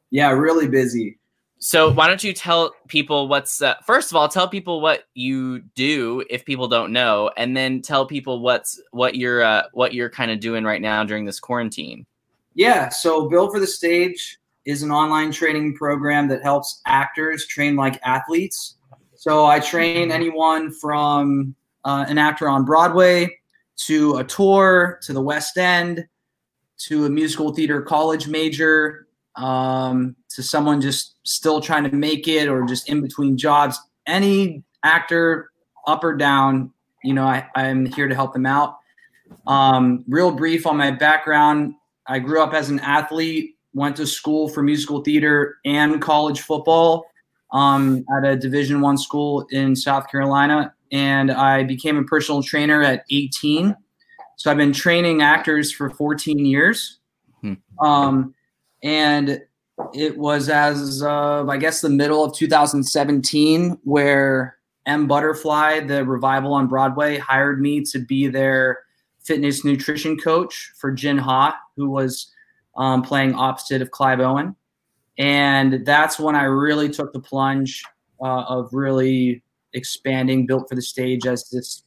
Yeah, 0.10 0.32
really 0.32 0.68
busy. 0.68 1.20
So 1.60 1.92
why 1.92 2.08
don't 2.08 2.24
you 2.24 2.34
tell 2.34 2.74
people 2.88 3.28
what's 3.28 3.62
uh, 3.62 3.76
first 3.86 4.12
of 4.12 4.16
all 4.16 4.28
tell 4.28 4.48
people 4.48 4.82
what 4.82 5.04
you 5.14 5.60
do 5.76 6.24
if 6.32 6.46
people 6.46 6.68
don't 6.68 6.92
know, 6.92 7.30
and 7.38 7.56
then 7.56 7.84
tell 7.84 8.08
people 8.08 8.42
what's 8.42 8.82
what 8.90 9.14
you're 9.14 9.44
uh, 9.44 9.66
what 9.74 9.94
you're 9.94 10.10
kind 10.10 10.32
of 10.32 10.40
doing 10.40 10.64
right 10.64 10.82
now 10.82 11.04
during 11.04 11.26
this 11.26 11.40
quarantine. 11.40 12.08
Yeah, 12.56 12.90
so 12.90 13.30
Built 13.30 13.52
for 13.52 13.60
the 13.60 13.68
Stage 13.68 14.40
is 14.66 14.84
an 14.84 14.92
online 14.92 15.32
training 15.32 15.76
program 15.76 16.28
that 16.30 16.42
helps 16.42 16.82
actors 16.86 17.46
train 17.48 17.76
like 17.76 18.00
athletes. 18.04 18.76
So 19.16 19.46
I 19.46 19.60
train 19.60 20.12
anyone 20.12 20.72
from 20.72 21.56
uh, 21.86 22.06
an 22.08 22.18
actor 22.18 22.48
on 22.48 22.66
Broadway 22.66 23.38
to 23.86 24.18
a 24.18 24.24
tour 24.24 25.00
to 25.04 25.14
the 25.14 25.22
West 25.22 25.58
End 25.58 26.06
to 26.80 27.06
a 27.06 27.10
musical 27.10 27.54
theater 27.54 27.82
college 27.82 28.28
major 28.28 29.08
um, 29.36 30.16
to 30.30 30.44
someone 30.44 30.82
just 30.82 31.16
still 31.24 31.62
trying 31.62 31.84
to 31.90 31.96
make 31.96 32.28
it 32.28 32.48
or 32.48 32.66
just 32.66 32.90
in 32.90 33.02
between 33.02 33.38
jobs. 33.38 33.80
Any 34.06 34.64
actor, 34.84 35.50
up 35.88 36.04
or 36.04 36.16
down, 36.16 36.72
you 37.04 37.14
know, 37.14 37.26
I, 37.26 37.46
I'm 37.56 37.86
here 37.86 38.08
to 38.08 38.16
help 38.16 38.34
them 38.34 38.46
out. 38.46 38.78
Um, 39.48 40.04
real 40.08 40.32
brief 40.32 40.68
on 40.68 40.78
my 40.78 40.92
background. 40.92 41.76
I 42.08 42.20
grew 42.20 42.42
up 42.42 42.54
as 42.54 42.70
an 42.70 42.80
athlete, 42.80 43.53
went 43.74 43.96
to 43.98 44.08
school 44.08 44.48
for 44.48 44.62
musical 44.62 45.02
theater 45.02 45.58
and 45.66 46.02
college 46.02 46.42
football 46.42 47.06
um, 47.52 48.06
at 48.18 48.26
a 48.26 48.36
Division 48.36 48.82
One 48.82 48.98
school 48.98 49.46
in 49.52 49.76
South 49.76 50.10
Carolina, 50.10 50.74
and 50.92 51.32
I 51.32 51.64
became 51.64 51.98
a 51.98 52.04
personal 52.04 52.42
trainer 52.44 52.82
at 52.82 53.04
18. 53.10 53.76
So 54.36 54.52
I've 54.52 54.58
been 54.58 54.74
training 54.74 55.22
actors 55.22 55.72
for 55.72 55.90
14 55.90 56.46
years, 56.46 57.00
Hmm. 57.42 57.54
um, 57.80 58.34
and 58.82 59.42
it 59.94 60.18
was 60.18 60.50
as 60.50 61.02
of 61.04 61.50
I 61.50 61.58
guess 61.58 61.82
the 61.82 61.90
middle 61.90 62.24
of 62.24 62.34
2017 62.36 63.78
where 63.84 64.58
M 64.86 65.08
Butterfly, 65.08 65.82
the 65.82 66.06
revival 66.06 66.54
on 66.54 66.68
Broadway, 66.68 67.18
hired 67.18 67.62
me 67.62 67.82
to 67.86 68.00
be 68.00 68.28
their 68.28 68.80
fitness 69.24 69.64
nutrition 69.64 70.18
coach 70.18 70.72
for 70.76 70.92
Jin 70.92 71.18
Ha, 71.18 71.58
who 71.78 71.90
was 71.90 72.32
um, 72.76 73.02
playing 73.02 73.36
opposite 73.36 73.82
of 73.82 73.92
Clive 73.92 74.20
Owen. 74.20 74.56
And 75.18 75.86
that's 75.86 76.20
when 76.20 76.36
I 76.36 76.44
really 76.44 76.90
took 76.90 77.14
the 77.14 77.20
plunge 77.20 77.84
uh, 78.22 78.44
of 78.44 78.70
really 78.74 79.44
expanding 79.74 80.46
Built 80.46 80.70
for 80.70 80.76
the 80.76 80.82
Stage 80.82 81.26
as 81.28 81.50
this 81.50 81.84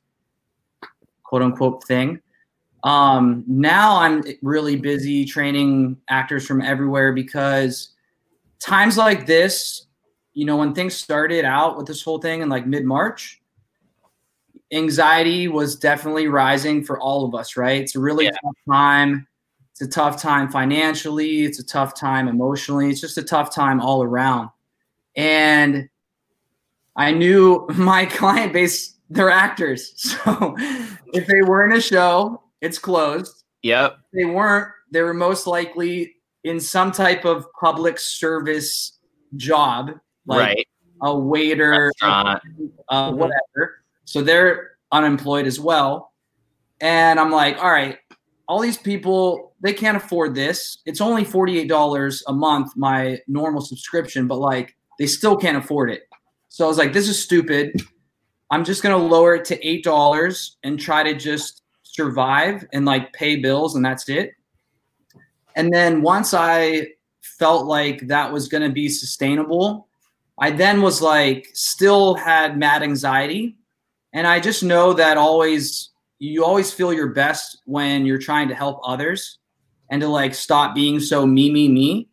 quote 1.24 1.42
unquote 1.42 1.84
thing. 1.84 2.20
Um, 2.84 3.42
now 3.48 3.96
I'm 3.98 4.22
really 4.42 4.76
busy 4.76 5.24
training 5.24 5.96
actors 6.08 6.46
from 6.46 6.62
everywhere 6.62 7.12
because 7.12 7.94
times 8.60 8.96
like 8.96 9.26
this, 9.26 9.86
you 10.34 10.44
know, 10.44 10.56
when 10.56 10.72
things 10.72 10.94
started 10.94 11.44
out 11.44 11.76
with 11.76 11.86
this 11.86 12.02
whole 12.02 12.18
thing 12.18 12.42
in 12.42 12.48
like 12.48 12.66
mid 12.66 12.84
March, 12.84 13.40
anxiety 14.72 15.48
was 15.48 15.76
definitely 15.76 16.28
rising 16.28 16.84
for 16.84 17.00
all 17.00 17.24
of 17.24 17.34
us, 17.34 17.56
right? 17.56 17.80
It's 17.80 17.96
a 17.96 18.00
really 18.00 18.26
tough 18.26 18.54
time. 18.70 19.26
It's 19.78 19.82
a 19.82 19.88
tough 19.88 20.20
time 20.20 20.50
financially, 20.50 21.44
it's 21.44 21.58
a 21.58 21.64
tough 21.64 21.94
time 21.94 22.28
emotionally, 22.28 22.88
it's 22.88 23.00
just 23.00 23.18
a 23.18 23.22
tough 23.22 23.54
time 23.54 23.78
all 23.78 24.02
around. 24.02 24.48
And 25.16 25.90
I 26.96 27.10
knew 27.12 27.66
my 27.74 28.06
client 28.06 28.54
base, 28.54 28.94
they're 29.10 29.28
actors. 29.30 29.92
So 30.24 30.54
if 31.12 31.26
they 31.26 31.42
were 31.42 31.62
in 31.66 31.72
a 31.76 31.80
show, 31.80 32.42
it's 32.62 32.78
closed. 32.78 33.44
Yep. 33.64 33.98
If 34.12 34.18
they 34.18 34.24
weren't, 34.24 34.68
they 34.92 35.02
were 35.02 35.12
most 35.12 35.46
likely 35.46 36.14
in 36.44 36.58
some 36.58 36.90
type 36.90 37.26
of 37.26 37.44
public 37.60 37.98
service 37.98 38.98
job, 39.36 39.90
like 40.24 40.56
Right. 40.56 40.68
a 41.02 41.18
waiter, 41.18 41.92
uh, 42.00 42.38
whatever. 43.12 43.82
So 44.06 44.22
they're 44.22 44.70
unemployed 44.90 45.46
as 45.46 45.60
well. 45.60 46.12
And 46.80 47.20
I'm 47.20 47.30
like, 47.30 47.58
all 47.62 47.70
right, 47.70 47.98
all 48.48 48.60
these 48.60 48.78
people, 48.78 49.54
they 49.60 49.72
can't 49.72 49.96
afford 49.96 50.34
this. 50.34 50.78
It's 50.86 51.00
only 51.00 51.24
$48 51.24 52.22
a 52.28 52.32
month, 52.32 52.76
my 52.76 53.18
normal 53.26 53.60
subscription, 53.60 54.26
but 54.26 54.38
like 54.38 54.76
they 54.98 55.06
still 55.06 55.36
can't 55.36 55.56
afford 55.56 55.90
it. 55.90 56.02
So 56.48 56.64
I 56.64 56.68
was 56.68 56.78
like, 56.78 56.92
this 56.92 57.08
is 57.08 57.22
stupid. 57.22 57.80
I'm 58.50 58.64
just 58.64 58.82
going 58.82 58.98
to 58.98 59.06
lower 59.06 59.34
it 59.34 59.44
to 59.46 59.58
$8 59.58 60.50
and 60.62 60.78
try 60.78 61.02
to 61.02 61.14
just 61.14 61.62
survive 61.82 62.64
and 62.72 62.84
like 62.84 63.12
pay 63.12 63.36
bills, 63.36 63.74
and 63.74 63.84
that's 63.84 64.08
it. 64.08 64.32
And 65.56 65.72
then 65.72 66.02
once 66.02 66.32
I 66.32 66.88
felt 67.20 67.66
like 67.66 68.06
that 68.06 68.32
was 68.32 68.46
going 68.48 68.62
to 68.62 68.72
be 68.72 68.88
sustainable, 68.88 69.88
I 70.38 70.50
then 70.50 70.82
was 70.82 71.02
like, 71.02 71.48
still 71.54 72.14
had 72.14 72.58
mad 72.58 72.82
anxiety. 72.82 73.56
And 74.12 74.26
I 74.26 74.38
just 74.38 74.62
know 74.62 74.92
that 74.92 75.16
always, 75.16 75.90
you 76.18 76.44
always 76.44 76.72
feel 76.72 76.92
your 76.92 77.08
best 77.08 77.62
when 77.64 78.06
you're 78.06 78.18
trying 78.18 78.48
to 78.48 78.54
help 78.54 78.80
others 78.84 79.38
and 79.90 80.00
to 80.00 80.08
like 80.08 80.34
stop 80.34 80.74
being 80.74 81.00
so 81.00 81.26
me, 81.26 81.50
me, 81.50 81.68
me. 81.68 82.08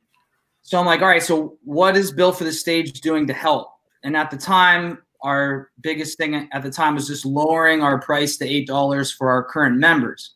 So 0.61 0.79
I'm 0.79 0.85
like, 0.85 1.01
all 1.01 1.07
right, 1.07 1.23
so 1.23 1.57
what 1.63 1.97
is 1.97 2.11
Built 2.11 2.37
for 2.37 2.43
the 2.43 2.51
Stage 2.51 3.01
doing 3.01 3.27
to 3.27 3.33
help? 3.33 3.69
And 4.03 4.15
at 4.15 4.31
the 4.31 4.37
time, 4.37 4.99
our 5.21 5.71
biggest 5.81 6.17
thing 6.17 6.49
at 6.51 6.63
the 6.63 6.71
time 6.71 6.95
was 6.95 7.07
just 7.07 7.25
lowering 7.25 7.81
our 7.81 7.99
price 7.99 8.37
to 8.37 8.45
$8 8.45 9.15
for 9.15 9.29
our 9.29 9.43
current 9.43 9.77
members. 9.77 10.35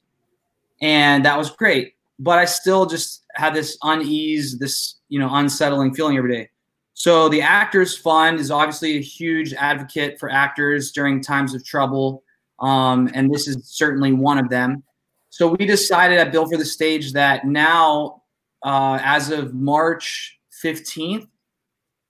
And 0.81 1.25
that 1.25 1.37
was 1.37 1.51
great. 1.51 1.93
But 2.19 2.39
I 2.39 2.45
still 2.45 2.85
just 2.85 3.23
had 3.35 3.53
this 3.53 3.77
unease, 3.83 4.57
this, 4.57 4.95
you 5.09 5.19
know, 5.19 5.29
unsettling 5.33 5.93
feeling 5.93 6.17
every 6.17 6.33
day. 6.33 6.49
So 6.93 7.29
the 7.29 7.41
Actors 7.41 7.95
Fund 7.95 8.39
is 8.39 8.49
obviously 8.49 8.97
a 8.97 9.01
huge 9.01 9.53
advocate 9.53 10.19
for 10.19 10.31
actors 10.31 10.91
during 10.91 11.21
times 11.21 11.53
of 11.53 11.63
trouble. 11.63 12.23
Um, 12.59 13.09
and 13.13 13.33
this 13.33 13.47
is 13.47 13.67
certainly 13.67 14.13
one 14.13 14.37
of 14.37 14.49
them. 14.49 14.83
So 15.29 15.55
we 15.59 15.65
decided 15.65 16.17
at 16.17 16.31
Built 16.31 16.51
for 16.51 16.57
the 16.57 16.65
Stage 16.65 17.13
that 17.13 17.45
now, 17.45 18.23
uh, 18.63 18.99
as 19.03 19.29
of 19.29 19.53
March 19.53 20.39
15th, 20.63 21.27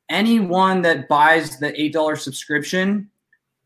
anyone 0.09 0.81
that 0.83 1.07
buys 1.09 1.59
the 1.59 1.71
$8 1.73 2.17
subscription, 2.19 3.09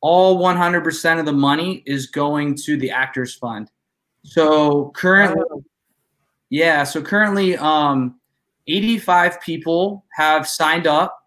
all 0.01 0.39
100% 0.39 1.19
of 1.19 1.25
the 1.25 1.33
money 1.33 1.83
is 1.85 2.07
going 2.07 2.55
to 2.55 2.77
the 2.77 2.89
Actors 2.89 3.35
Fund. 3.35 3.69
So 4.23 4.91
currently, 4.95 5.43
yeah, 6.49 6.83
so 6.83 7.01
currently, 7.01 7.55
um, 7.57 8.19
85 8.67 9.41
people 9.41 10.05
have 10.15 10.47
signed 10.47 10.87
up. 10.87 11.20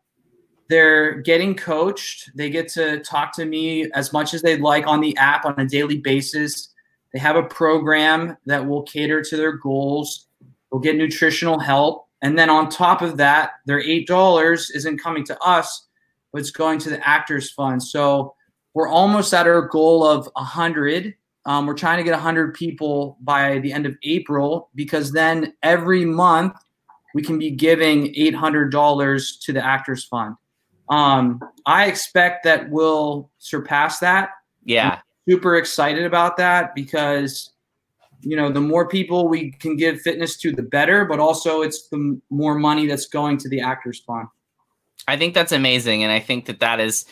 They're 0.75 1.21
getting 1.21 1.55
coached. 1.55 2.33
They 2.35 2.51
get 2.51 2.67
to 2.71 2.99
talk 3.05 3.33
to 3.35 3.45
me 3.45 3.89
as 3.93 4.13
much 4.13 4.35
as 4.35 4.43
they'd 4.43 4.61
like 4.61 4.89
on 4.89 5.01
the 5.01 5.17
app 5.19 5.45
on 5.45 5.55
a 5.57 5.65
daily 5.65 5.99
basis. 5.99 6.71
They 7.13 7.21
have 7.21 7.37
a 7.37 7.45
program 7.45 8.37
that 8.47 8.67
will 8.67 8.83
cater 8.83 9.23
to 9.23 9.37
their 9.37 9.53
goals. 9.53 10.27
They'll 10.73 10.81
get 10.81 10.97
nutritional 10.97 11.61
help. 11.61 12.09
And 12.23 12.37
then 12.37 12.51
on 12.51 12.71
top 12.71 13.03
of 13.03 13.19
that, 13.19 13.53
their 13.67 13.81
$8 13.81 14.75
isn't 14.75 15.01
coming 15.01 15.23
to 15.27 15.39
us, 15.45 15.87
but 16.33 16.41
it's 16.41 16.51
going 16.51 16.81
to 16.81 16.91
the 16.91 17.09
Actors 17.09 17.53
Fund. 17.53 17.81
So 17.81 18.35
we're 18.75 18.89
almost 18.89 19.33
at 19.33 19.47
our 19.47 19.69
goal 19.69 20.05
of 20.05 20.29
100. 20.35 21.15
Um, 21.47 21.67
we're 21.67 21.75
trying 21.75 21.99
to 21.99 22.03
get 22.03 22.15
100 22.15 22.53
people 22.53 23.17
by 23.21 23.61
the 23.61 23.73
end 23.73 23.87
of 23.87 23.97
April 24.03 24.71
because 24.75 25.13
then 25.13 25.55
every 25.63 26.05
month 26.05 26.57
we 27.15 27.23
can 27.23 27.39
be 27.39 27.53
giving 27.53 28.13
$800 28.15 29.41
to 29.43 29.53
the 29.53 29.65
Actors 29.65 30.03
Fund. 30.03 30.35
Um, 30.89 31.41
I 31.67 31.87
expect 31.87 32.45
that 32.45 32.71
we'll 32.71 33.31
surpass 33.39 33.99
that. 34.01 34.31
Yeah. 34.65 35.01
super 35.29 35.57
excited 35.57 36.05
about 36.05 36.37
that 36.39 36.75
because 36.75 37.51
you 38.21 38.37
know 38.37 38.51
the 38.51 38.61
more 38.61 38.89
people 38.89 39.29
we 39.29 39.51
can 39.53 39.77
give 39.77 40.01
fitness 40.01 40.39
to 40.39 40.53
the 40.53 40.63
better 40.63 41.05
but 41.05 41.21
also 41.21 41.61
it's 41.61 41.89
the 41.89 42.19
more 42.31 42.55
money 42.55 42.87
that's 42.87 43.07
going 43.07 43.37
to 43.37 43.49
the 43.51 43.61
actors 43.61 44.01
fund 44.07 44.27
I 45.07 45.17
think 45.17 45.35
that's 45.35 45.53
amazing, 45.53 46.03
and 46.03 46.13
I 46.13 46.21
think 46.21 46.47
that 46.47 46.61
that 46.61 46.79
has 46.79 47.05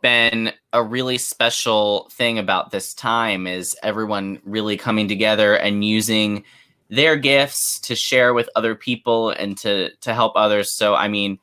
been 0.00 0.52
a 0.72 0.82
really 0.82 1.18
special 1.18 2.08
thing 2.12 2.38
about 2.38 2.70
this 2.70 2.94
time 2.94 3.46
is 3.48 3.76
everyone 3.82 4.40
really 4.44 4.76
coming 4.76 5.08
together 5.08 5.56
and 5.56 5.84
using 5.84 6.44
their 6.88 7.16
gifts 7.16 7.80
to 7.80 7.96
share 7.96 8.32
with 8.32 8.48
other 8.54 8.76
people 8.76 9.30
and 9.30 9.58
to 9.58 9.90
to 9.96 10.14
help 10.14 10.32
others. 10.36 10.72
So 10.72 10.94
I 10.94 11.08
mean, 11.08 11.38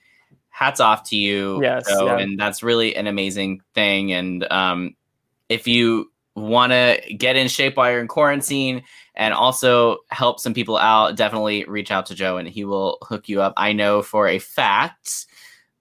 hats 0.56 0.80
off 0.80 1.04
to 1.04 1.18
you, 1.18 1.60
Yes, 1.62 1.86
Joe, 1.86 2.06
yeah. 2.06 2.18
and 2.20 2.40
that's 2.40 2.64
really 2.64 2.96
an 2.96 3.08
amazing 3.08 3.60
thing. 3.74 4.14
And 4.14 4.50
um, 4.50 4.96
if 5.50 5.68
you 5.68 6.10
want 6.34 6.72
to 6.72 7.02
get 7.18 7.36
in 7.36 7.50
shape 7.50 7.76
while 7.76 7.92
you're 7.92 8.00
in 8.00 8.08
quarantine 8.08 8.82
and 9.16 9.34
also 9.34 9.98
help 10.12 10.40
some 10.40 10.54
people 10.54 10.78
out, 10.78 11.18
definitely 11.18 11.66
reach 11.66 11.92
out 11.92 12.06
to 12.06 12.16
Joe 12.16 12.38
and 12.38 12.48
he 12.48 12.64
will 12.64 13.00
hook 13.02 13.28
you 13.28 13.42
up. 13.42 13.52
I 13.58 13.74
know 13.74 14.02
for 14.02 14.30
a 14.30 14.40
fact 14.40 15.26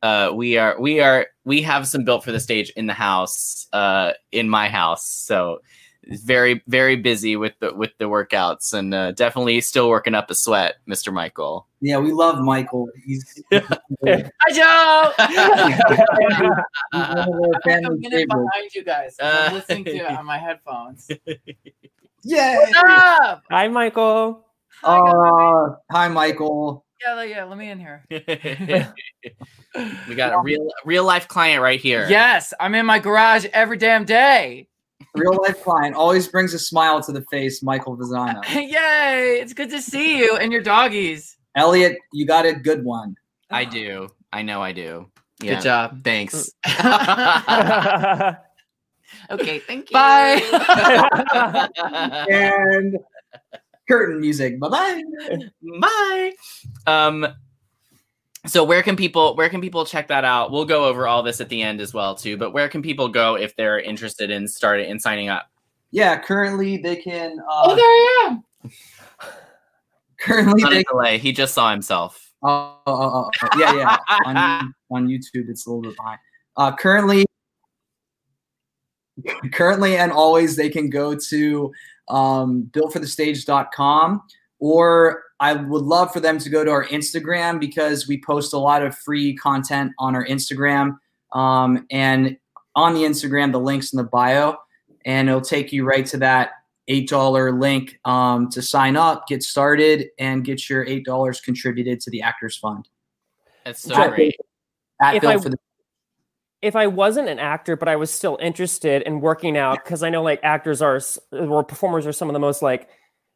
uh, 0.02 0.32
we 0.34 0.58
are 0.58 0.78
we 0.80 1.00
are 1.00 1.28
we 1.44 1.62
have 1.62 1.86
some 1.86 2.02
built 2.04 2.24
for 2.24 2.32
the 2.32 2.40
stage 2.40 2.70
in 2.70 2.88
the 2.88 2.92
house 2.94 3.68
uh, 3.72 4.10
in 4.32 4.48
my 4.48 4.68
house 4.68 5.06
so 5.06 5.60
very 6.08 6.62
very 6.66 6.96
busy 6.96 7.36
with 7.36 7.52
the 7.60 7.72
with 7.74 7.90
the 7.98 8.06
workouts 8.06 8.72
and 8.72 8.92
uh, 8.94 9.12
definitely 9.12 9.60
still 9.60 9.88
working 9.88 10.14
up 10.14 10.30
a 10.30 10.34
sweat 10.34 10.76
mr 10.88 11.12
michael 11.12 11.66
yeah 11.80 11.98
we 11.98 12.12
love 12.12 12.38
michael 12.40 12.88
he's 13.04 13.42
Hi, 13.52 13.62
Joe. 14.52 15.12
one 15.18 16.30
of 16.30 16.42
our 16.42 16.64
I'm 16.92 17.60
family 17.62 17.98
getting 18.00 18.28
favorites. 18.28 18.50
behind 18.52 18.74
you 18.74 18.84
guys. 18.84 19.16
Uh, 19.20 19.46
I'm 19.48 19.54
listening 19.54 19.84
to 19.86 19.96
it 19.96 20.06
on 20.06 20.24
my 20.26 20.38
headphones. 20.38 21.08
Yay! 22.22 22.56
What's 22.58 22.76
up? 23.20 23.42
Hi, 23.50 23.68
Michael. 23.68 24.44
Uh, 24.82 25.76
hi 25.90 26.08
michael 26.08 26.84
Yeah, 27.02 27.22
yeah. 27.22 27.44
Let 27.44 27.56
me 27.56 27.70
in 27.70 27.78
here. 27.78 28.04
we 28.10 30.14
got 30.14 30.34
a 30.34 30.40
real 30.42 30.68
real 30.84 31.04
life 31.04 31.28
client 31.28 31.62
right 31.62 31.80
here 31.80 32.06
Yes, 32.10 32.52
I'm 32.60 32.74
in 32.74 32.84
my 32.84 32.98
garage 32.98 33.46
every 33.52 33.78
damn 33.78 34.04
day. 34.04 34.68
Real 35.14 35.36
life 35.42 35.62
client 35.62 35.94
always 35.94 36.26
brings 36.28 36.52
a 36.54 36.58
smile 36.58 37.00
to 37.02 37.12
the 37.12 37.22
face 37.30 37.62
michael 37.62 37.96
Vizano. 37.96 38.42
Yay! 38.54 39.38
It's 39.40 39.52
good 39.52 39.70
to 39.70 39.80
see 39.80 40.18
you 40.18 40.36
and 40.36 40.52
your 40.52 40.62
doggies. 40.62 41.36
elliot 41.56 41.96
you 42.12 42.26
got 42.26 42.44
a 42.46 42.52
good 42.52 42.84
one 42.84 43.14
i 43.50 43.64
do 43.64 44.08
i 44.32 44.42
know 44.42 44.60
i 44.62 44.72
do 44.72 45.06
Good 45.40 45.60
job. 45.62 46.02
thanks 46.04 46.50
Okay, 49.30 49.58
thank 49.60 49.90
you. 49.90 49.94
Bye. 49.94 50.42
and 52.30 52.98
curtain 53.88 54.20
music 54.20 54.58
bye 54.58 54.68
bye 54.68 55.02
bye 55.80 56.32
um 56.86 57.26
so 58.46 58.62
where 58.64 58.82
can 58.82 58.96
people 58.96 59.34
where 59.36 59.48
can 59.48 59.60
people 59.60 59.84
check 59.86 60.08
that 60.08 60.24
out 60.24 60.50
we'll 60.50 60.64
go 60.64 60.84
over 60.84 61.06
all 61.06 61.22
this 61.22 61.40
at 61.40 61.48
the 61.48 61.62
end 61.62 61.80
as 61.80 61.94
well 61.94 62.14
too 62.14 62.36
but 62.36 62.52
where 62.52 62.68
can 62.68 62.82
people 62.82 63.08
go 63.08 63.36
if 63.36 63.54
they're 63.56 63.78
interested 63.80 64.30
in 64.30 64.46
starting 64.48 64.88
in 64.90 64.98
signing 65.00 65.28
up 65.28 65.46
yeah 65.90 66.16
currently 66.18 66.76
they 66.76 66.96
can 66.96 67.38
uh, 67.40 67.62
Oh, 67.64 67.74
there 67.74 67.84
I 67.84 68.26
am. 68.26 68.44
currently 70.20 70.62
they 70.64 70.82
delay. 70.84 71.18
he 71.18 71.32
just 71.32 71.54
saw 71.54 71.70
himself 71.70 72.20
Oh, 72.46 72.78
oh, 72.86 72.92
oh, 72.92 73.30
oh, 73.42 73.58
yeah, 73.58 73.74
yeah. 73.74 73.96
on, 74.26 74.74
on 74.90 75.08
YouTube, 75.08 75.48
it's 75.48 75.64
a 75.66 75.70
little 75.70 75.80
bit 75.80 75.96
behind. 75.96 76.18
Uh, 76.58 76.76
currently, 76.76 77.24
currently 79.52 79.96
and 79.96 80.12
always, 80.12 80.54
they 80.54 80.68
can 80.68 80.90
go 80.90 81.14
to 81.16 81.72
um, 82.08 82.68
builtforthestage.com 82.72 84.22
or 84.58 85.22
I 85.44 85.52
would 85.52 85.82
love 85.82 86.10
for 86.10 86.20
them 86.20 86.38
to 86.38 86.48
go 86.48 86.64
to 86.64 86.70
our 86.70 86.86
Instagram 86.86 87.60
because 87.60 88.08
we 88.08 88.18
post 88.22 88.54
a 88.54 88.58
lot 88.58 88.82
of 88.82 88.96
free 88.96 89.36
content 89.36 89.92
on 89.98 90.14
our 90.14 90.24
Instagram. 90.24 90.96
Um, 91.32 91.86
and 91.90 92.38
on 92.74 92.94
the 92.94 93.02
Instagram, 93.02 93.52
the 93.52 93.60
link's 93.60 93.92
in 93.92 93.98
the 93.98 94.04
bio, 94.04 94.56
and 95.04 95.28
it'll 95.28 95.42
take 95.42 95.70
you 95.70 95.84
right 95.84 96.06
to 96.06 96.16
that 96.18 96.52
eight 96.88 97.10
dollar 97.10 97.52
link 97.52 97.98
um, 98.06 98.48
to 98.50 98.62
sign 98.62 98.96
up, 98.96 99.26
get 99.28 99.42
started, 99.42 100.06
and 100.18 100.46
get 100.46 100.70
your 100.70 100.86
eight 100.86 101.04
dollars 101.04 101.42
contributed 101.42 102.00
to 102.00 102.10
the 102.10 102.22
Actors 102.22 102.56
Fund. 102.56 102.88
That's 103.66 103.82
so 103.82 103.94
At- 103.94 104.14
great. 104.14 104.36
At 105.02 105.16
If 105.16 105.20
Bill 105.20 105.30
I- 105.30 105.38
for 105.38 105.50
the 105.50 105.58
if 106.62 106.74
I 106.74 106.86
wasn't 106.86 107.28
an 107.28 107.38
actor, 107.38 107.76
but 107.76 107.88
I 107.88 107.96
was 107.96 108.10
still 108.10 108.38
interested 108.40 109.02
in 109.02 109.20
working 109.20 109.58
out, 109.58 109.84
because 109.84 110.02
I 110.02 110.08
know 110.08 110.22
like 110.22 110.40
actors 110.42 110.80
are 110.80 110.98
or 111.32 111.62
performers 111.62 112.06
are 112.06 112.12
some 112.12 112.30
of 112.30 112.32
the 112.32 112.38
most 112.38 112.62
like 112.62 112.88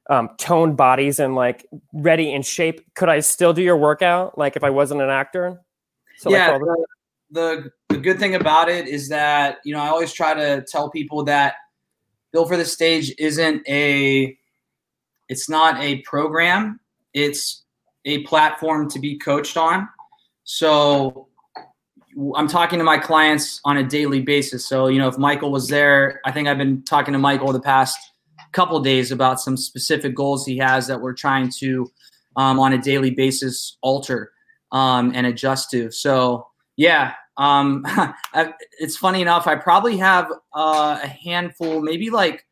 um, 0.08 0.30
toned 0.38 0.76
bodies 0.76 1.18
and 1.20 1.34
like 1.34 1.66
ready 1.92 2.32
in 2.32 2.42
shape. 2.42 2.82
Could 2.94 3.08
I 3.08 3.20
still 3.20 3.52
do 3.52 3.62
your 3.62 3.76
workout? 3.76 4.38
Like 4.38 4.56
if 4.56 4.64
I 4.64 4.70
wasn't 4.70 5.02
an 5.02 5.10
actor? 5.10 5.60
So 6.18 6.30
like, 6.30 6.38
yeah, 6.38 6.58
the- 6.58 6.64
the, 6.64 6.86
the 7.30 7.70
the 7.94 7.98
good 7.98 8.18
thing 8.18 8.34
about 8.34 8.68
it 8.68 8.86
is 8.86 9.08
that 9.08 9.58
you 9.64 9.74
know 9.74 9.80
I 9.80 9.88
always 9.88 10.12
try 10.12 10.34
to 10.34 10.64
tell 10.68 10.90
people 10.90 11.24
that 11.24 11.54
Built 12.32 12.48
for 12.48 12.56
the 12.56 12.64
Stage 12.64 13.12
isn't 13.18 13.66
a 13.68 14.36
it's 15.28 15.48
not 15.48 15.80
a 15.82 16.00
program. 16.02 16.80
It's 17.14 17.64
a 18.04 18.22
platform 18.24 18.88
to 18.90 18.98
be 18.98 19.18
coached 19.18 19.56
on. 19.56 19.88
So 20.44 21.28
I'm 22.34 22.48
talking 22.48 22.78
to 22.78 22.84
my 22.84 22.98
clients 22.98 23.60
on 23.64 23.76
a 23.76 23.84
daily 23.84 24.20
basis. 24.20 24.66
So, 24.66 24.88
you 24.88 24.98
know, 24.98 25.08
if 25.08 25.18
Michael 25.18 25.52
was 25.52 25.68
there, 25.68 26.20
I 26.24 26.32
think 26.32 26.48
I've 26.48 26.58
been 26.58 26.82
talking 26.82 27.12
to 27.12 27.18
Michael 27.18 27.52
the 27.52 27.60
past 27.60 27.98
couple 28.52 28.78
days 28.80 29.12
about 29.12 29.40
some 29.40 29.56
specific 29.56 30.14
goals 30.14 30.46
he 30.46 30.56
has 30.58 30.86
that 30.86 31.00
we're 31.00 31.14
trying 31.14 31.50
to, 31.58 31.90
um, 32.36 32.58
on 32.58 32.72
a 32.72 32.78
daily 32.78 33.10
basis, 33.10 33.76
alter 33.82 34.32
um, 34.72 35.12
and 35.14 35.26
adjust 35.26 35.70
to. 35.70 35.90
So, 35.90 36.46
yeah, 36.76 37.14
um, 37.36 37.82
I- 37.86 38.52
it's 38.78 38.96
funny 38.96 39.22
enough. 39.22 39.46
I 39.46 39.54
probably 39.56 39.96
have 39.98 40.30
uh, 40.54 40.98
a 41.02 41.06
handful, 41.06 41.80
maybe 41.80 42.10
like 42.10 42.44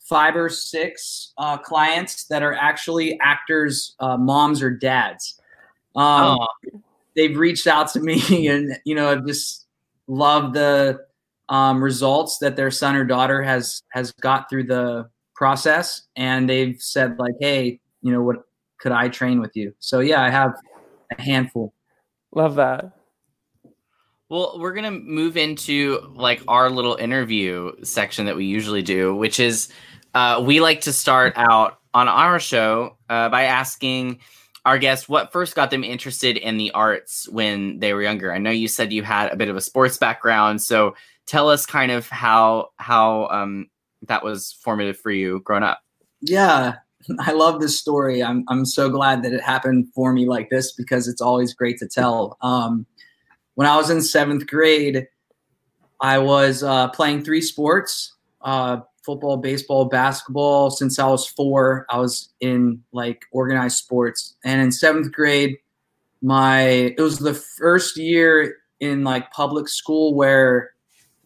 five 0.00 0.36
or 0.36 0.48
six 0.48 1.32
uh, 1.38 1.56
clients 1.56 2.24
that 2.26 2.42
are 2.42 2.54
actually 2.54 3.18
actors, 3.20 3.94
uh, 4.00 4.16
moms 4.16 4.62
or 4.62 4.70
dads. 4.70 5.40
Um, 5.94 6.38
Aw. 6.38 6.46
they've 7.14 7.36
reached 7.36 7.66
out 7.66 7.88
to 7.92 8.00
me 8.00 8.46
and 8.48 8.78
you 8.84 8.94
know 8.94 9.10
I've 9.10 9.26
just 9.26 9.66
loved 10.06 10.54
the 10.54 11.00
um, 11.48 11.82
results 11.84 12.38
that 12.38 12.56
their 12.56 12.70
son 12.70 12.96
or 12.96 13.04
daughter 13.04 13.42
has 13.42 13.82
has 13.90 14.12
got 14.12 14.48
through 14.48 14.64
the 14.64 15.08
process 15.42 16.02
and 16.14 16.48
they've 16.48 16.80
said 16.80 17.18
like 17.18 17.34
hey 17.40 17.80
you 18.02 18.12
know 18.12 18.22
what 18.22 18.36
could 18.78 18.92
i 18.92 19.08
train 19.08 19.40
with 19.40 19.50
you 19.56 19.74
so 19.80 19.98
yeah 19.98 20.22
i 20.22 20.30
have 20.30 20.54
a 21.18 21.20
handful 21.20 21.74
love 22.34 22.56
that. 22.56 22.92
Well, 24.28 24.58
we're 24.58 24.72
gonna 24.72 24.90
move 24.90 25.36
into 25.36 26.10
like 26.14 26.42
our 26.48 26.70
little 26.70 26.96
interview 26.96 27.72
section 27.82 28.26
that 28.26 28.36
we 28.36 28.46
usually 28.46 28.82
do, 28.82 29.14
which 29.14 29.38
is 29.38 29.68
uh, 30.14 30.42
we 30.44 30.60
like 30.60 30.80
to 30.82 30.92
start 30.92 31.34
out 31.36 31.78
on 31.94 32.08
our 32.08 32.40
show 32.40 32.96
uh, 33.10 33.28
by 33.28 33.44
asking 33.44 34.20
our 34.64 34.78
guests 34.78 35.08
what 35.08 35.32
first 35.32 35.54
got 35.54 35.70
them 35.70 35.84
interested 35.84 36.36
in 36.36 36.56
the 36.56 36.70
arts 36.70 37.28
when 37.28 37.78
they 37.80 37.92
were 37.92 38.02
younger. 38.02 38.32
I 38.32 38.38
know 38.38 38.50
you 38.50 38.68
said 38.68 38.92
you 38.92 39.02
had 39.02 39.30
a 39.30 39.36
bit 39.36 39.48
of 39.48 39.56
a 39.56 39.60
sports 39.60 39.98
background, 39.98 40.62
so 40.62 40.94
tell 41.26 41.50
us 41.50 41.66
kind 41.66 41.92
of 41.92 42.08
how 42.08 42.70
how 42.76 43.26
um, 43.28 43.68
that 44.08 44.24
was 44.24 44.52
formative 44.62 44.98
for 44.98 45.10
you 45.10 45.40
growing 45.40 45.62
up. 45.62 45.80
yeah 46.20 46.76
i 47.20 47.32
love 47.32 47.60
this 47.60 47.78
story. 47.78 48.22
I'm, 48.22 48.44
I'm 48.48 48.64
so 48.64 48.88
glad 48.88 49.22
that 49.22 49.32
it 49.32 49.42
happened 49.42 49.88
for 49.94 50.12
me 50.12 50.26
like 50.26 50.50
this 50.50 50.72
because 50.72 51.08
it's 51.08 51.20
always 51.20 51.54
great 51.54 51.78
to 51.78 51.88
tell. 51.88 52.36
Um, 52.42 52.86
when 53.54 53.68
i 53.68 53.76
was 53.76 53.90
in 53.90 54.00
seventh 54.00 54.46
grade 54.46 55.06
i 56.00 56.18
was 56.18 56.62
uh, 56.62 56.88
playing 56.88 57.22
three 57.24 57.42
sports 57.42 58.14
uh, 58.42 58.78
football 59.04 59.36
baseball 59.36 59.86
basketball. 59.86 60.70
Since 60.70 60.98
i 60.98 61.06
was 61.06 61.26
four 61.26 61.86
i 61.90 61.98
was 61.98 62.30
in 62.40 62.82
like 62.92 63.24
organized 63.32 63.78
sports. 63.78 64.36
And 64.44 64.60
in 64.60 64.72
seventh 64.72 65.12
grade 65.12 65.58
my 66.22 66.60
it 66.96 67.00
was 67.00 67.18
the 67.18 67.34
first 67.34 67.96
year 67.96 68.56
in 68.80 69.04
like 69.04 69.30
public 69.32 69.68
school 69.68 70.14
where 70.14 70.70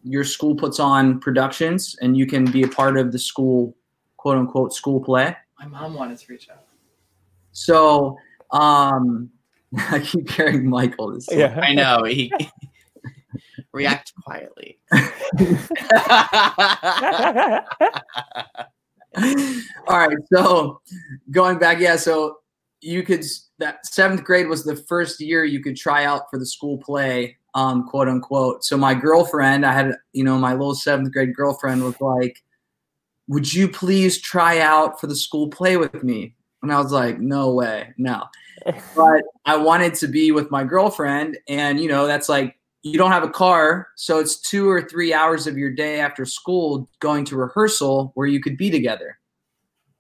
your 0.09 0.23
school 0.25 0.55
puts 0.55 0.79
on 0.79 1.19
productions 1.21 1.97
and 2.01 2.17
you 2.17 2.27
can 2.27 2.45
be 2.51 2.63
a 2.63 2.69
part 2.69 2.97
of 2.97 3.11
the 3.13 3.19
school 3.19 3.75
quote 4.17 4.39
unquote 4.39 4.73
school 4.73 5.01
play 5.01 5.37
My 5.59 5.67
mom 5.67 5.95
wanted 5.95 6.19
to 6.19 6.27
reach 6.33 6.49
out. 6.49 6.63
so 7.53 8.17
um 8.53 9.29
i 9.91 9.99
keep 9.99 10.31
hearing 10.31 10.69
michael 10.71 11.13
this 11.13 11.27
Yeah. 11.31 11.59
I 11.61 11.75
know 11.75 12.05
he 12.05 12.33
react 13.73 14.13
quietly. 14.25 14.79
All 19.89 19.99
right. 19.99 20.17
So 20.33 20.81
going 21.31 21.59
back, 21.59 21.79
yeah. 21.81 21.97
So 21.97 22.39
you 22.81 23.03
could 23.03 23.25
that 23.59 23.85
seventh 23.87 24.25
grade 24.25 24.49
was 24.49 24.65
the 24.65 24.77
first 24.77 25.21
year 25.21 25.45
you 25.45 25.63
could 25.63 25.77
try 25.77 26.05
out 26.05 26.23
for 26.31 26.39
the 26.39 26.47
school 26.47 26.79
play, 26.79 27.37
um, 27.57 27.89
quote 27.89 28.07
unquote. 28.07 28.65
So 28.65 28.77
my 28.77 28.95
girlfriend, 28.95 29.65
I 29.65 29.73
had, 29.73 29.93
you 30.13 30.23
know, 30.23 30.39
my 30.39 30.53
little 30.53 30.75
seventh 30.75 31.13
grade 31.13 31.35
girlfriend 31.35 31.83
was 31.83 31.99
like, 32.01 32.45
"Would 33.29 33.53
you 33.53 33.67
please 33.67 34.21
try 34.21 34.61
out 34.61 35.01
for 35.01 35.07
the 35.09 35.17
school 35.17 35.49
play 35.49 35.79
with 35.79 36.05
me?" 36.05 36.35
And 36.63 36.71
I 36.71 36.79
was 36.79 36.93
like, 36.93 37.19
"No 37.19 37.53
way, 37.53 37.93
no." 37.97 38.25
But 38.95 39.23
I 39.45 39.57
wanted 39.57 39.95
to 39.95 40.09
be 40.09 40.33
with 40.33 40.51
my 40.51 40.65
girlfriend, 40.65 41.39
and 41.49 41.81
you 41.81 41.89
know, 41.89 42.07
that's 42.07 42.29
like 42.29 42.59
you 42.83 42.99
don't 42.99 43.13
have 43.13 43.23
a 43.23 43.31
car, 43.31 43.89
so 43.97 44.19
it's 44.19 44.37
two 44.37 44.69
or 44.69 44.83
three 44.83 45.15
hours 45.15 45.47
of 45.47 45.57
your 45.57 45.71
day 45.71 46.01
after 46.01 46.25
school 46.27 46.89
going 47.01 47.25
to 47.27 47.37
rehearsal 47.37 48.13
where 48.15 48.27
you 48.27 48.41
could 48.41 48.57
be 48.59 48.71
together. 48.71 49.19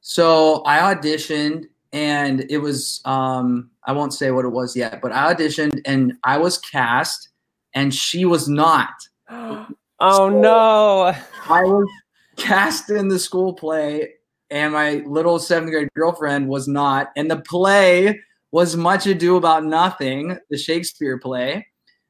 So 0.02 0.62
I 0.66 0.94
auditioned, 0.94 1.64
and 1.92 2.44
it 2.50 2.58
was 2.58 3.00
um, 3.06 3.70
I 3.84 3.92
won't 3.92 4.12
say 4.12 4.30
what 4.30 4.44
it 4.44 4.50
was 4.50 4.76
yet, 4.76 5.00
but 5.00 5.12
I 5.12 5.32
auditioned, 5.32 5.80
and 5.86 6.14
I 6.22 6.36
was 6.36 6.58
cast, 6.58 7.30
and 7.76 7.94
she 7.94 8.24
was 8.24 8.48
not. 8.48 8.90
oh 9.30 10.28
no. 10.28 11.14
I 11.48 11.62
was 11.62 11.88
cast 12.36 12.90
in 12.90 13.06
the 13.06 13.20
school 13.20 13.52
play, 13.52 14.14
and 14.50 14.72
my 14.72 15.04
little 15.06 15.38
seventh 15.38 15.70
grade 15.70 15.88
girlfriend 15.94 16.48
was 16.48 16.66
not. 16.66 17.12
And 17.16 17.30
the 17.30 17.40
play 17.40 18.20
was 18.50 18.76
Much 18.76 19.06
Ado 19.06 19.36
About 19.36 19.64
Nothing, 19.64 20.38
the 20.50 20.58
Shakespeare 20.58 21.18
play, 21.18 21.66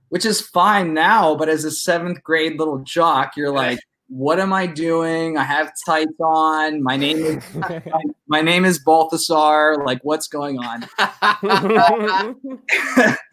which 0.09 0.24
is 0.24 0.40
fine 0.40 0.94
now. 0.94 1.35
But 1.35 1.48
as 1.48 1.64
a 1.64 1.70
seventh 1.70 2.22
grade 2.22 2.59
little 2.59 2.79
jock, 2.79 3.37
you're 3.37 3.52
like, 3.64 3.81
what 4.09 4.38
am 4.38 4.52
I 4.52 4.68
doing? 4.68 5.37
I 5.37 5.42
have 5.42 5.72
tights 5.85 6.20
on. 6.20 6.81
My 6.81 6.96
name 6.96 7.18
is 7.18 7.42
my 8.29 8.40
name 8.40 8.64
is 8.64 8.79
Balthasar. 8.79 9.83
Like, 9.85 9.98
what's 10.05 10.29
going 10.29 10.61
on? 10.61 10.87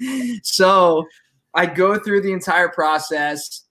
so 0.44 1.06
I 1.56 1.66
go 1.66 2.00
through 2.00 2.22
the 2.22 2.32
entire 2.32 2.70
process. 2.70 3.64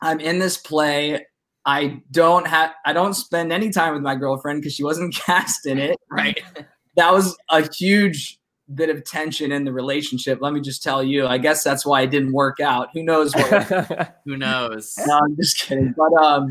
I'm 0.00 0.20
in 0.20 0.38
this 0.38 0.56
play. 0.56 1.26
I 1.64 2.02
don't 2.10 2.46
have 2.46 2.72
I 2.84 2.92
don't 2.92 3.14
spend 3.14 3.52
any 3.52 3.70
time 3.70 3.94
with 3.94 4.02
my 4.02 4.16
girlfriend 4.16 4.60
because 4.60 4.74
she 4.74 4.84
wasn't 4.84 5.14
cast 5.26 5.66
in 5.66 5.78
it. 5.78 5.98
Right. 6.10 6.40
That 6.94 7.10
was 7.10 7.34
a 7.48 7.66
huge 7.74 8.38
bit 8.74 8.90
of 8.90 9.02
tension 9.04 9.50
in 9.50 9.64
the 9.64 9.72
relationship. 9.72 10.40
Let 10.42 10.52
me 10.52 10.60
just 10.60 10.82
tell 10.82 11.02
you. 11.02 11.26
I 11.26 11.38
guess 11.38 11.64
that's 11.64 11.86
why 11.86 12.02
it 12.02 12.10
didn't 12.10 12.34
work 12.34 12.60
out. 12.60 12.88
Who 12.92 13.02
knows 13.02 13.34
what 13.34 14.14
Who 14.26 14.36
knows? 14.36 14.94
no, 15.06 15.20
I'm 15.20 15.34
just 15.36 15.58
kidding. 15.58 15.94
But 15.96 16.12
um, 16.22 16.50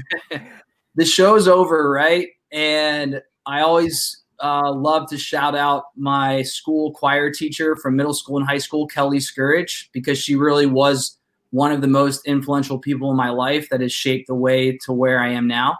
the 0.96 1.06
show's 1.06 1.48
over, 1.48 1.91
right? 1.91 2.30
And 2.52 3.22
I 3.46 3.62
always 3.62 4.20
uh, 4.41 4.71
love 4.71 5.10
to 5.10 5.17
shout 5.17 5.56
out 5.56 5.86
my 5.95 6.41
school 6.41 6.91
choir 6.91 7.32
teacher 7.32 7.75
from 7.75 7.95
middle 7.95 8.13
school 8.13 8.38
and 8.38 8.47
high 8.47 8.58
school, 8.58 8.88
Kelly 8.88 9.19
Scourge, 9.19 9.89
because 9.91 10.17
she 10.17 10.36
really 10.36 10.65
was 10.65 11.17
one 11.51 11.71
of 11.71 11.82
the 11.82 11.88
most 11.88 12.25
influential 12.25 12.80
people 12.80 13.12
in 13.12 13.17
my 13.17 13.30
life 13.30 13.69
that 13.69 13.82
has 13.82 13.91
shaped 13.91 14.27
the 14.27 14.36
way 14.36 14.77
to 14.86 14.93
where 14.93 15.19
I 15.19 15.30
am 15.30 15.47
now. 15.47 15.77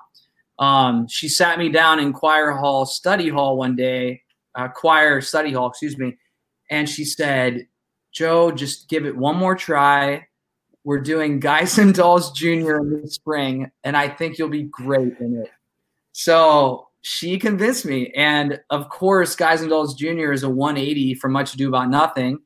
Um, 0.60 1.08
she 1.08 1.28
sat 1.28 1.58
me 1.58 1.70
down 1.70 2.00
in 2.00 2.14
choir 2.14 2.52
hall, 2.52 2.86
study 2.86 3.30
hall 3.30 3.58
one 3.58 3.76
day, 3.76 4.22
uh, 4.56 4.68
choir 4.68 5.22
study 5.22 5.54
hall, 5.54 5.70
excuse 5.70 5.98
me, 5.98 6.18
and 6.70 6.88
she 6.88 7.06
said, 7.06 7.68
Joe, 8.12 8.52
just 8.52 8.90
give 8.90 9.06
it 9.06 9.16
one 9.16 9.38
more 9.38 9.56
try 9.56 10.28
we're 10.84 11.02
doing 11.02 11.40
Guys 11.40 11.78
and 11.78 11.94
Dolls 11.94 12.32
Junior 12.32 12.80
in 12.80 13.02
the 13.02 13.10
spring, 13.10 13.72
and 13.84 13.96
I 13.96 14.10
think 14.10 14.38
you'll 14.38 14.50
be 14.50 14.64
great 14.64 15.18
in 15.20 15.38
it. 15.38 15.50
So 16.12 16.88
she 17.02 17.40
convinced 17.40 17.86
me, 17.86 18.12
and 18.16 18.60
of 18.70 18.90
course, 18.90 19.36
Guys 19.36 19.62
and 19.62 19.70
Dolls 19.70 19.96
Junior 19.96 20.32
is 20.32 20.44
a 20.44 20.50
180 20.50 21.16
for 21.16 21.30
Much 21.30 21.54
Ado 21.54 21.68
About 21.68 21.90
Nothing, 21.90 22.40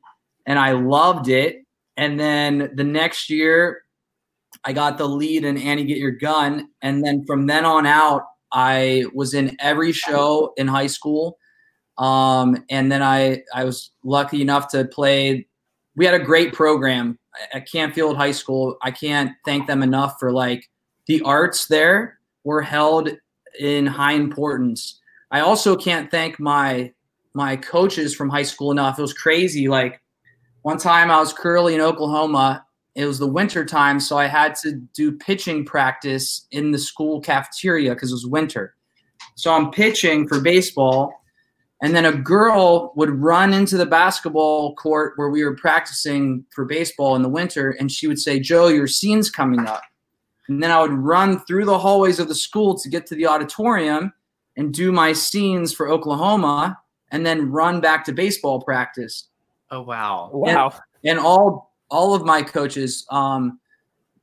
and 0.46 0.58
I 0.58 0.72
loved 0.72 1.28
it. 1.28 1.64
And 1.96 2.18
then 2.18 2.70
the 2.74 2.84
next 2.84 3.30
year, 3.30 3.82
I 4.64 4.72
got 4.72 4.98
the 4.98 5.08
lead 5.08 5.44
in 5.44 5.58
Annie 5.58 5.84
Get 5.84 5.98
Your 5.98 6.12
Gun, 6.12 6.68
and 6.82 7.04
then 7.04 7.24
from 7.26 7.46
then 7.46 7.64
on 7.64 7.86
out, 7.86 8.22
I 8.52 9.04
was 9.14 9.34
in 9.34 9.56
every 9.60 9.92
show 9.92 10.54
in 10.56 10.68
high 10.68 10.86
school. 10.86 11.38
Um, 11.98 12.64
and 12.70 12.90
then 12.90 13.02
I 13.02 13.42
I 13.54 13.64
was 13.64 13.90
lucky 14.04 14.42
enough 14.42 14.68
to 14.68 14.84
play. 14.86 15.46
We 15.96 16.04
had 16.04 16.14
a 16.14 16.24
great 16.24 16.52
program 16.52 17.18
at 17.52 17.70
Canfield 17.70 18.16
High 18.16 18.32
School. 18.32 18.76
I 18.82 18.90
can't 18.90 19.32
thank 19.44 19.66
them 19.66 19.82
enough 19.82 20.16
for 20.18 20.32
like 20.32 20.68
the 21.06 21.22
arts 21.22 21.66
there 21.66 22.18
were 22.44 22.62
held 22.62 23.10
in 23.58 23.86
high 23.86 24.12
importance. 24.12 25.00
I 25.30 25.40
also 25.40 25.76
can't 25.76 26.10
thank 26.10 26.38
my 26.38 26.92
my 27.34 27.56
coaches 27.56 28.14
from 28.14 28.30
high 28.30 28.42
school 28.42 28.70
enough. 28.70 28.98
It 28.98 29.02
was 29.02 29.12
crazy. 29.12 29.68
Like 29.68 30.00
one 30.62 30.78
time 30.78 31.10
I 31.10 31.18
was 31.20 31.32
curly 31.32 31.74
in 31.74 31.80
Oklahoma. 31.80 32.64
It 32.94 33.04
was 33.04 33.18
the 33.18 33.26
winter 33.26 33.62
time, 33.64 34.00
so 34.00 34.16
I 34.16 34.26
had 34.26 34.54
to 34.62 34.72
do 34.94 35.12
pitching 35.12 35.66
practice 35.66 36.46
in 36.50 36.70
the 36.70 36.78
school 36.78 37.20
cafeteria 37.20 37.92
because 37.92 38.10
it 38.10 38.14
was 38.14 38.26
winter. 38.26 38.74
So 39.34 39.52
I'm 39.52 39.70
pitching 39.70 40.26
for 40.26 40.40
baseball, 40.40 41.12
and 41.82 41.94
then 41.94 42.06
a 42.06 42.12
girl 42.12 42.94
would 42.96 43.10
run 43.10 43.52
into 43.52 43.76
the 43.76 43.84
basketball 43.84 44.74
court 44.76 45.12
where 45.16 45.28
we 45.28 45.44
were 45.44 45.54
practicing 45.54 46.46
for 46.54 46.64
baseball 46.64 47.14
in 47.16 47.22
the 47.22 47.28
winter, 47.28 47.76
and 47.78 47.92
she 47.92 48.06
would 48.06 48.18
say, 48.18 48.40
Joe, 48.40 48.68
your 48.68 48.86
scene's 48.86 49.30
coming 49.30 49.66
up. 49.66 49.82
And 50.48 50.62
then 50.62 50.70
I 50.70 50.80
would 50.80 50.92
run 50.92 51.44
through 51.46 51.64
the 51.64 51.78
hallways 51.78 52.18
of 52.20 52.28
the 52.28 52.34
school 52.34 52.78
to 52.78 52.88
get 52.88 53.06
to 53.06 53.14
the 53.14 53.26
auditorium 53.26 54.12
and 54.56 54.72
do 54.72 54.92
my 54.92 55.12
scenes 55.12 55.72
for 55.72 55.88
Oklahoma, 55.88 56.78
and 57.10 57.24
then 57.24 57.50
run 57.50 57.80
back 57.80 58.04
to 58.06 58.12
baseball 58.12 58.60
practice. 58.62 59.28
Oh 59.70 59.82
wow. 59.82 60.30
Wow. 60.32 60.72
And, 61.04 61.18
and 61.18 61.18
all 61.18 61.72
all 61.90 62.14
of 62.14 62.24
my 62.24 62.42
coaches, 62.42 63.06
um, 63.10 63.60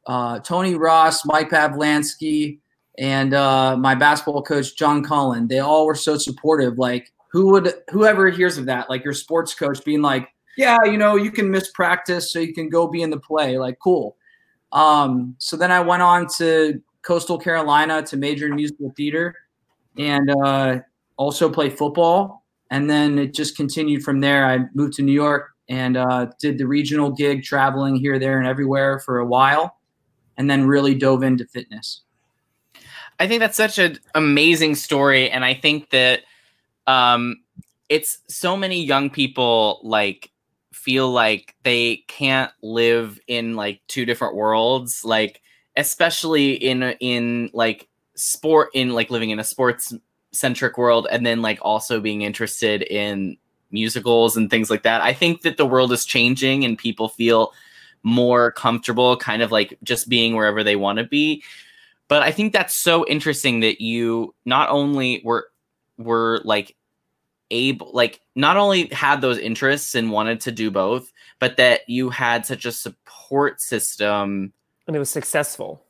uh, 0.07 0.39
Tony 0.39 0.75
Ross, 0.75 1.25
Mike 1.25 1.49
Pavlansky, 1.49 2.59
and 2.97 3.33
uh, 3.33 3.77
my 3.77 3.95
basketball 3.95 4.41
coach 4.43 4.75
John 4.75 5.03
Cullen, 5.03 5.47
they 5.47 5.59
all 5.59 5.85
were 5.85 5.95
so 5.95 6.17
supportive. 6.17 6.77
Like 6.77 7.11
who 7.31 7.51
would 7.51 7.73
whoever 7.89 8.29
hears 8.29 8.57
of 8.57 8.65
that, 8.65 8.89
like 8.89 9.03
your 9.03 9.13
sports 9.13 9.53
coach 9.53 9.83
being 9.83 10.01
like, 10.01 10.29
yeah, 10.57 10.77
you 10.85 10.97
know, 10.97 11.15
you 11.15 11.31
can 11.31 11.49
miss 11.49 11.71
practice 11.71 12.31
so 12.31 12.39
you 12.39 12.53
can 12.53 12.69
go 12.69 12.87
be 12.87 13.01
in 13.01 13.09
the 13.09 13.19
play. 13.19 13.57
Like 13.57 13.79
cool. 13.79 14.17
Um, 14.73 15.35
so 15.37 15.55
then 15.55 15.71
I 15.71 15.79
went 15.79 16.01
on 16.01 16.27
to 16.37 16.81
Coastal 17.03 17.37
Carolina 17.37 18.01
to 18.03 18.17
major 18.17 18.47
in 18.47 18.55
musical 18.55 18.91
theater 18.97 19.35
and 19.97 20.29
uh, 20.29 20.79
also 21.15 21.49
play 21.49 21.69
football. 21.69 22.43
And 22.71 22.89
then 22.89 23.19
it 23.19 23.33
just 23.33 23.55
continued 23.55 24.03
from 24.03 24.19
there. 24.19 24.45
I 24.45 24.65
moved 24.73 24.93
to 24.93 25.03
New 25.03 25.11
York 25.13 25.51
and 25.69 25.95
uh, 25.95 26.27
did 26.39 26.57
the 26.57 26.65
regional 26.65 27.11
gig, 27.11 27.43
traveling 27.43 27.95
here, 27.95 28.19
there, 28.19 28.39
and 28.39 28.47
everywhere 28.47 28.99
for 28.99 29.19
a 29.19 29.25
while, 29.25 29.77
and 30.37 30.49
then 30.49 30.65
really 30.65 30.95
dove 30.95 31.23
into 31.23 31.45
fitness. 31.45 32.01
I 33.19 33.27
think 33.27 33.39
that's 33.39 33.55
such 33.55 33.77
an 33.77 33.99
amazing 34.15 34.75
story, 34.75 35.29
and 35.29 35.45
I 35.45 35.53
think 35.53 35.91
that 35.91 36.21
um, 36.87 37.37
it's 37.89 38.19
so 38.27 38.57
many 38.57 38.83
young 38.83 39.09
people 39.09 39.79
like 39.83 40.31
feel 40.83 41.09
like 41.09 41.55
they 41.63 41.97
can't 42.07 42.51
live 42.61 43.19
in 43.27 43.55
like 43.55 43.81
two 43.87 44.05
different 44.05 44.35
worlds, 44.35 45.05
like 45.05 45.41
especially 45.77 46.53
in 46.53 46.83
in 46.99 47.49
like 47.53 47.87
sport 48.15 48.69
in 48.73 48.91
like 48.93 49.09
living 49.09 49.29
in 49.29 49.39
a 49.39 49.43
sports 49.43 49.93
centric 50.31 50.77
world 50.77 51.07
and 51.09 51.25
then 51.25 51.41
like 51.41 51.59
also 51.61 51.99
being 51.99 52.21
interested 52.21 52.81
in 52.83 53.37
musicals 53.71 54.35
and 54.35 54.49
things 54.49 54.69
like 54.69 54.83
that. 54.83 55.01
I 55.01 55.13
think 55.13 55.41
that 55.41 55.57
the 55.57 55.65
world 55.65 55.91
is 55.91 56.05
changing 56.05 56.65
and 56.65 56.77
people 56.77 57.09
feel 57.09 57.53
more 58.03 58.51
comfortable 58.51 59.15
kind 59.15 59.41
of 59.41 59.51
like 59.51 59.77
just 59.83 60.09
being 60.09 60.35
wherever 60.35 60.63
they 60.63 60.75
want 60.75 60.97
to 60.99 61.05
be. 61.05 61.43
But 62.09 62.23
I 62.23 62.31
think 62.31 62.51
that's 62.51 62.75
so 62.75 63.05
interesting 63.07 63.61
that 63.61 63.81
you 63.81 64.35
not 64.45 64.69
only 64.69 65.21
were 65.23 65.47
were 65.97 66.41
like 66.43 66.75
able 67.53 67.91
like 67.93 68.19
not 68.35 68.57
only 68.57 68.87
had 68.87 69.21
those 69.21 69.37
interests 69.37 69.95
and 69.95 70.11
wanted 70.11 70.41
to 70.41 70.51
do 70.51 70.71
both, 70.71 71.11
but 71.39 71.57
that 71.57 71.87
you 71.87 72.09
had 72.09 72.45
such 72.45 72.65
a 72.65 72.71
support 72.71 73.61
system 73.61 74.53
and 74.87 74.95
it 74.95 74.99
was 74.99 75.09
successful. 75.09 75.83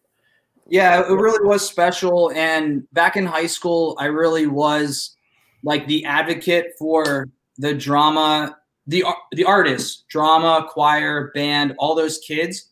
Yeah, 0.68 1.02
it 1.02 1.14
really 1.14 1.46
was 1.46 1.68
special. 1.68 2.32
And 2.32 2.88
back 2.94 3.16
in 3.16 3.26
high 3.26 3.48
school, 3.48 3.98
I 4.00 4.06
really 4.06 4.48
was 4.48 5.16
like 5.64 5.88
the 5.88 6.06
advocate 6.06 6.74
for 6.78 7.30
the 7.58 7.74
drama, 7.74 8.58
the 8.88 9.06
the 9.32 9.46
artists, 9.46 10.04
drama, 10.10 10.68
choir, 10.70 11.32
band, 11.34 11.76
all 11.80 11.96
those 11.96 12.20
kids, 12.20 12.72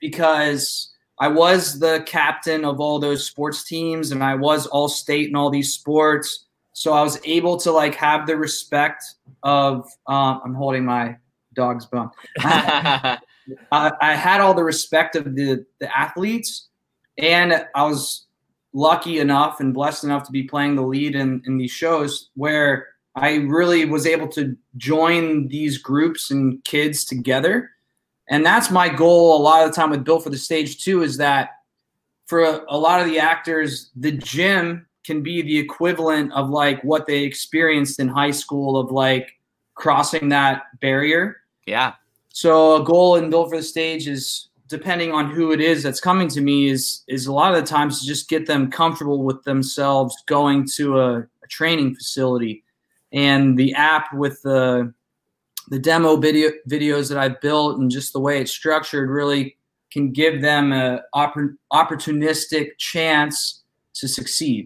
because 0.00 0.92
I 1.18 1.28
was 1.28 1.78
the 1.78 2.02
captain 2.06 2.64
of 2.64 2.80
all 2.80 2.98
those 2.98 3.26
sports 3.26 3.64
teams, 3.64 4.12
and 4.12 4.22
I 4.22 4.34
was 4.34 4.66
all 4.66 4.88
state 4.88 5.28
in 5.28 5.36
all 5.36 5.50
these 5.50 5.72
sports. 5.72 6.46
So 6.72 6.92
I 6.92 7.02
was 7.02 7.18
able 7.24 7.56
to 7.58 7.72
like 7.72 7.94
have 7.96 8.26
the 8.26 8.36
respect 8.36 9.04
of. 9.42 9.90
Um, 10.06 10.40
I'm 10.44 10.54
holding 10.54 10.84
my 10.84 11.16
dog's 11.54 11.86
bum. 11.86 12.10
I, 12.38 13.18
I 13.72 14.14
had 14.14 14.40
all 14.40 14.54
the 14.54 14.64
respect 14.64 15.16
of 15.16 15.24
the 15.36 15.64
the 15.80 15.96
athletes, 15.96 16.68
and 17.18 17.66
I 17.74 17.84
was 17.84 18.26
lucky 18.72 19.18
enough 19.18 19.60
and 19.60 19.74
blessed 19.74 20.04
enough 20.04 20.24
to 20.24 20.32
be 20.32 20.44
playing 20.44 20.76
the 20.76 20.82
lead 20.82 21.14
in 21.14 21.42
in 21.46 21.58
these 21.58 21.70
shows 21.70 22.30
where 22.34 22.88
I 23.14 23.36
really 23.36 23.84
was 23.84 24.06
able 24.06 24.28
to 24.28 24.56
join 24.76 25.48
these 25.48 25.78
groups 25.78 26.30
and 26.30 26.64
kids 26.64 27.04
together. 27.04 27.70
And 28.28 28.46
that's 28.46 28.70
my 28.70 28.88
goal 28.88 29.36
a 29.36 29.42
lot 29.42 29.64
of 29.64 29.70
the 29.70 29.76
time 29.76 29.90
with 29.90 30.04
Built 30.04 30.24
for 30.24 30.30
the 30.30 30.38
Stage 30.38 30.82
too, 30.82 31.02
is 31.02 31.18
that 31.18 31.50
for 32.26 32.42
a, 32.42 32.64
a 32.68 32.78
lot 32.78 33.00
of 33.00 33.06
the 33.06 33.18
actors, 33.18 33.90
the 33.94 34.12
gym 34.12 34.86
can 35.04 35.22
be 35.22 35.42
the 35.42 35.58
equivalent 35.58 36.32
of 36.32 36.50
like 36.50 36.82
what 36.82 37.06
they 37.06 37.22
experienced 37.22 37.98
in 37.98 38.08
high 38.08 38.30
school 38.30 38.76
of 38.76 38.90
like 38.90 39.38
crossing 39.74 40.28
that 40.28 40.64
barrier. 40.80 41.38
Yeah. 41.66 41.94
So 42.28 42.80
a 42.80 42.84
goal 42.84 43.16
in 43.16 43.30
Built 43.30 43.50
for 43.50 43.56
the 43.56 43.62
Stage 43.62 44.08
is 44.08 44.48
depending 44.68 45.12
on 45.12 45.30
who 45.30 45.52
it 45.52 45.60
is 45.60 45.82
that's 45.82 46.00
coming 46.00 46.28
to 46.28 46.40
me 46.40 46.70
is 46.70 47.02
is 47.06 47.26
a 47.26 47.32
lot 47.32 47.54
of 47.54 47.60
the 47.60 47.66
times 47.66 48.00
to 48.00 48.06
just 48.06 48.28
get 48.28 48.46
them 48.46 48.70
comfortable 48.70 49.22
with 49.22 49.42
themselves 49.44 50.16
going 50.26 50.66
to 50.76 50.98
a, 50.98 51.18
a 51.18 51.46
training 51.48 51.94
facility 51.94 52.64
and 53.12 53.58
the 53.58 53.74
app 53.74 54.12
with 54.14 54.40
the 54.42 54.92
the 55.68 55.78
demo 55.78 56.16
video 56.16 56.50
videos 56.68 57.08
that 57.08 57.18
I've 57.18 57.40
built 57.40 57.78
and 57.78 57.90
just 57.90 58.12
the 58.12 58.20
way 58.20 58.40
it's 58.40 58.50
structured 58.50 59.10
really 59.10 59.56
can 59.92 60.10
give 60.10 60.40
them 60.40 60.72
a 60.72 61.02
oppor- 61.14 61.56
opportunistic 61.72 62.78
chance 62.78 63.62
to 63.94 64.08
succeed. 64.08 64.64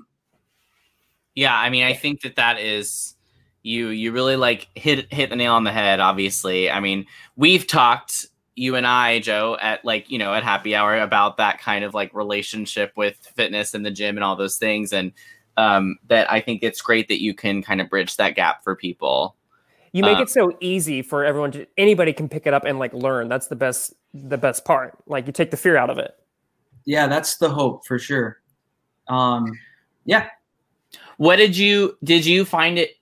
Yeah, 1.36 1.54
I 1.56 1.70
mean, 1.70 1.84
I 1.84 1.94
think 1.94 2.22
that 2.22 2.34
that 2.36 2.58
is 2.58 3.14
you. 3.62 3.88
You 3.88 4.10
really 4.10 4.36
like 4.36 4.68
hit 4.74 5.12
hit 5.12 5.30
the 5.30 5.36
nail 5.36 5.52
on 5.52 5.62
the 5.62 5.72
head. 5.72 6.00
Obviously, 6.00 6.68
I 6.70 6.80
mean, 6.80 7.06
we've 7.36 7.66
talked 7.66 8.26
you 8.56 8.74
and 8.74 8.86
I, 8.86 9.20
Joe, 9.20 9.56
at 9.60 9.84
like 9.84 10.10
you 10.10 10.18
know 10.18 10.32
at 10.34 10.42
happy 10.42 10.74
hour 10.74 10.98
about 10.98 11.36
that 11.36 11.60
kind 11.60 11.84
of 11.84 11.94
like 11.94 12.12
relationship 12.14 12.92
with 12.96 13.16
fitness 13.36 13.74
and 13.74 13.84
the 13.84 13.90
gym 13.90 14.16
and 14.16 14.24
all 14.24 14.34
those 14.34 14.56
things, 14.56 14.92
and 14.92 15.12
um, 15.58 15.98
that 16.08 16.30
I 16.32 16.40
think 16.40 16.62
it's 16.62 16.80
great 16.80 17.08
that 17.08 17.22
you 17.22 17.34
can 17.34 17.62
kind 17.62 17.80
of 17.80 17.90
bridge 17.90 18.16
that 18.16 18.34
gap 18.34 18.64
for 18.64 18.74
people. 18.74 19.36
You 19.92 20.02
make 20.02 20.16
Um, 20.16 20.22
it 20.22 20.30
so 20.30 20.56
easy 20.60 21.02
for 21.02 21.24
everyone 21.24 21.52
to 21.52 21.66
anybody 21.76 22.12
can 22.12 22.28
pick 22.28 22.46
it 22.46 22.54
up 22.54 22.64
and 22.64 22.78
like 22.78 22.92
learn. 22.94 23.28
That's 23.28 23.48
the 23.48 23.56
best 23.56 23.94
the 24.14 24.38
best 24.38 24.64
part. 24.64 24.96
Like 25.06 25.26
you 25.26 25.32
take 25.32 25.50
the 25.50 25.56
fear 25.58 25.76
out 25.76 25.90
of 25.90 25.98
it. 25.98 26.14
Yeah, 26.86 27.06
that's 27.08 27.36
the 27.36 27.50
hope 27.50 27.86
for 27.86 27.98
sure. 27.98 28.38
Um, 29.08 29.46
yeah. 30.04 30.28
What 31.18 31.36
did 31.36 31.56
you 31.56 31.96
did 32.04 32.26
you 32.26 32.44
find 32.44 32.78
it? 32.78 32.96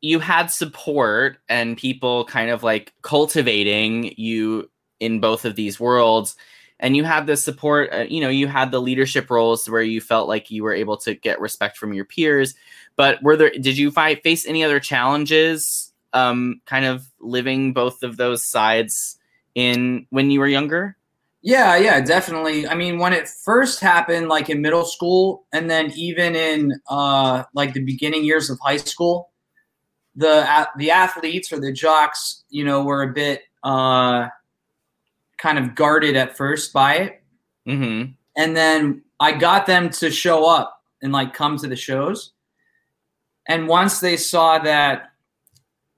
You 0.00 0.18
had 0.18 0.50
support 0.50 1.38
and 1.48 1.76
people 1.76 2.24
kind 2.24 2.50
of 2.50 2.62
like 2.62 2.92
cultivating 3.02 4.14
you 4.16 4.70
in 5.00 5.20
both 5.20 5.44
of 5.44 5.56
these 5.56 5.78
worlds, 5.80 6.36
and 6.80 6.96
you 6.96 7.04
had 7.04 7.26
the 7.26 7.36
support. 7.36 7.92
Uh, 7.92 8.04
you 8.08 8.20
know, 8.20 8.28
you 8.28 8.46
had 8.46 8.70
the 8.70 8.80
leadership 8.80 9.30
roles 9.30 9.68
where 9.68 9.82
you 9.82 10.00
felt 10.00 10.28
like 10.28 10.50
you 10.50 10.62
were 10.62 10.74
able 10.74 10.96
to 10.98 11.14
get 11.14 11.40
respect 11.40 11.76
from 11.76 11.92
your 11.92 12.04
peers. 12.04 12.54
But 12.96 13.22
were 13.22 13.36
there? 13.36 13.50
Did 13.50 13.78
you 13.78 13.90
fight 13.90 14.22
face 14.22 14.46
any 14.46 14.64
other 14.64 14.80
challenges? 14.80 15.92
Um, 16.12 16.60
kind 16.66 16.84
of 16.84 17.06
living 17.20 17.72
both 17.72 18.02
of 18.02 18.18
those 18.18 18.44
sides 18.44 19.18
in 19.54 20.06
when 20.10 20.30
you 20.30 20.40
were 20.40 20.48
younger. 20.48 20.96
Yeah, 21.42 21.74
yeah, 21.76 22.00
definitely. 22.00 22.68
I 22.68 22.76
mean, 22.76 22.98
when 22.98 23.12
it 23.12 23.28
first 23.28 23.80
happened, 23.80 24.28
like 24.28 24.48
in 24.48 24.62
middle 24.62 24.84
school, 24.84 25.44
and 25.52 25.68
then 25.68 25.92
even 25.96 26.36
in 26.36 26.80
uh, 26.88 27.42
like 27.52 27.74
the 27.74 27.80
beginning 27.84 28.24
years 28.24 28.48
of 28.48 28.60
high 28.60 28.76
school, 28.76 29.32
the 30.14 30.68
the 30.76 30.92
athletes 30.92 31.52
or 31.52 31.58
the 31.58 31.72
jocks, 31.72 32.44
you 32.48 32.64
know, 32.64 32.84
were 32.84 33.02
a 33.02 33.12
bit 33.12 33.42
uh, 33.64 34.28
kind 35.38 35.58
of 35.58 35.74
guarded 35.74 36.16
at 36.16 36.36
first 36.36 36.72
by 36.72 36.94
it, 36.96 37.18
Mm-hmm. 37.66 38.12
and 38.36 38.56
then 38.56 39.02
I 39.20 39.32
got 39.32 39.66
them 39.66 39.90
to 39.90 40.10
show 40.10 40.48
up 40.48 40.80
and 41.00 41.12
like 41.12 41.34
come 41.34 41.56
to 41.58 41.66
the 41.66 41.76
shows, 41.76 42.32
and 43.48 43.66
once 43.66 43.98
they 43.98 44.16
saw 44.16 44.60
that 44.60 45.10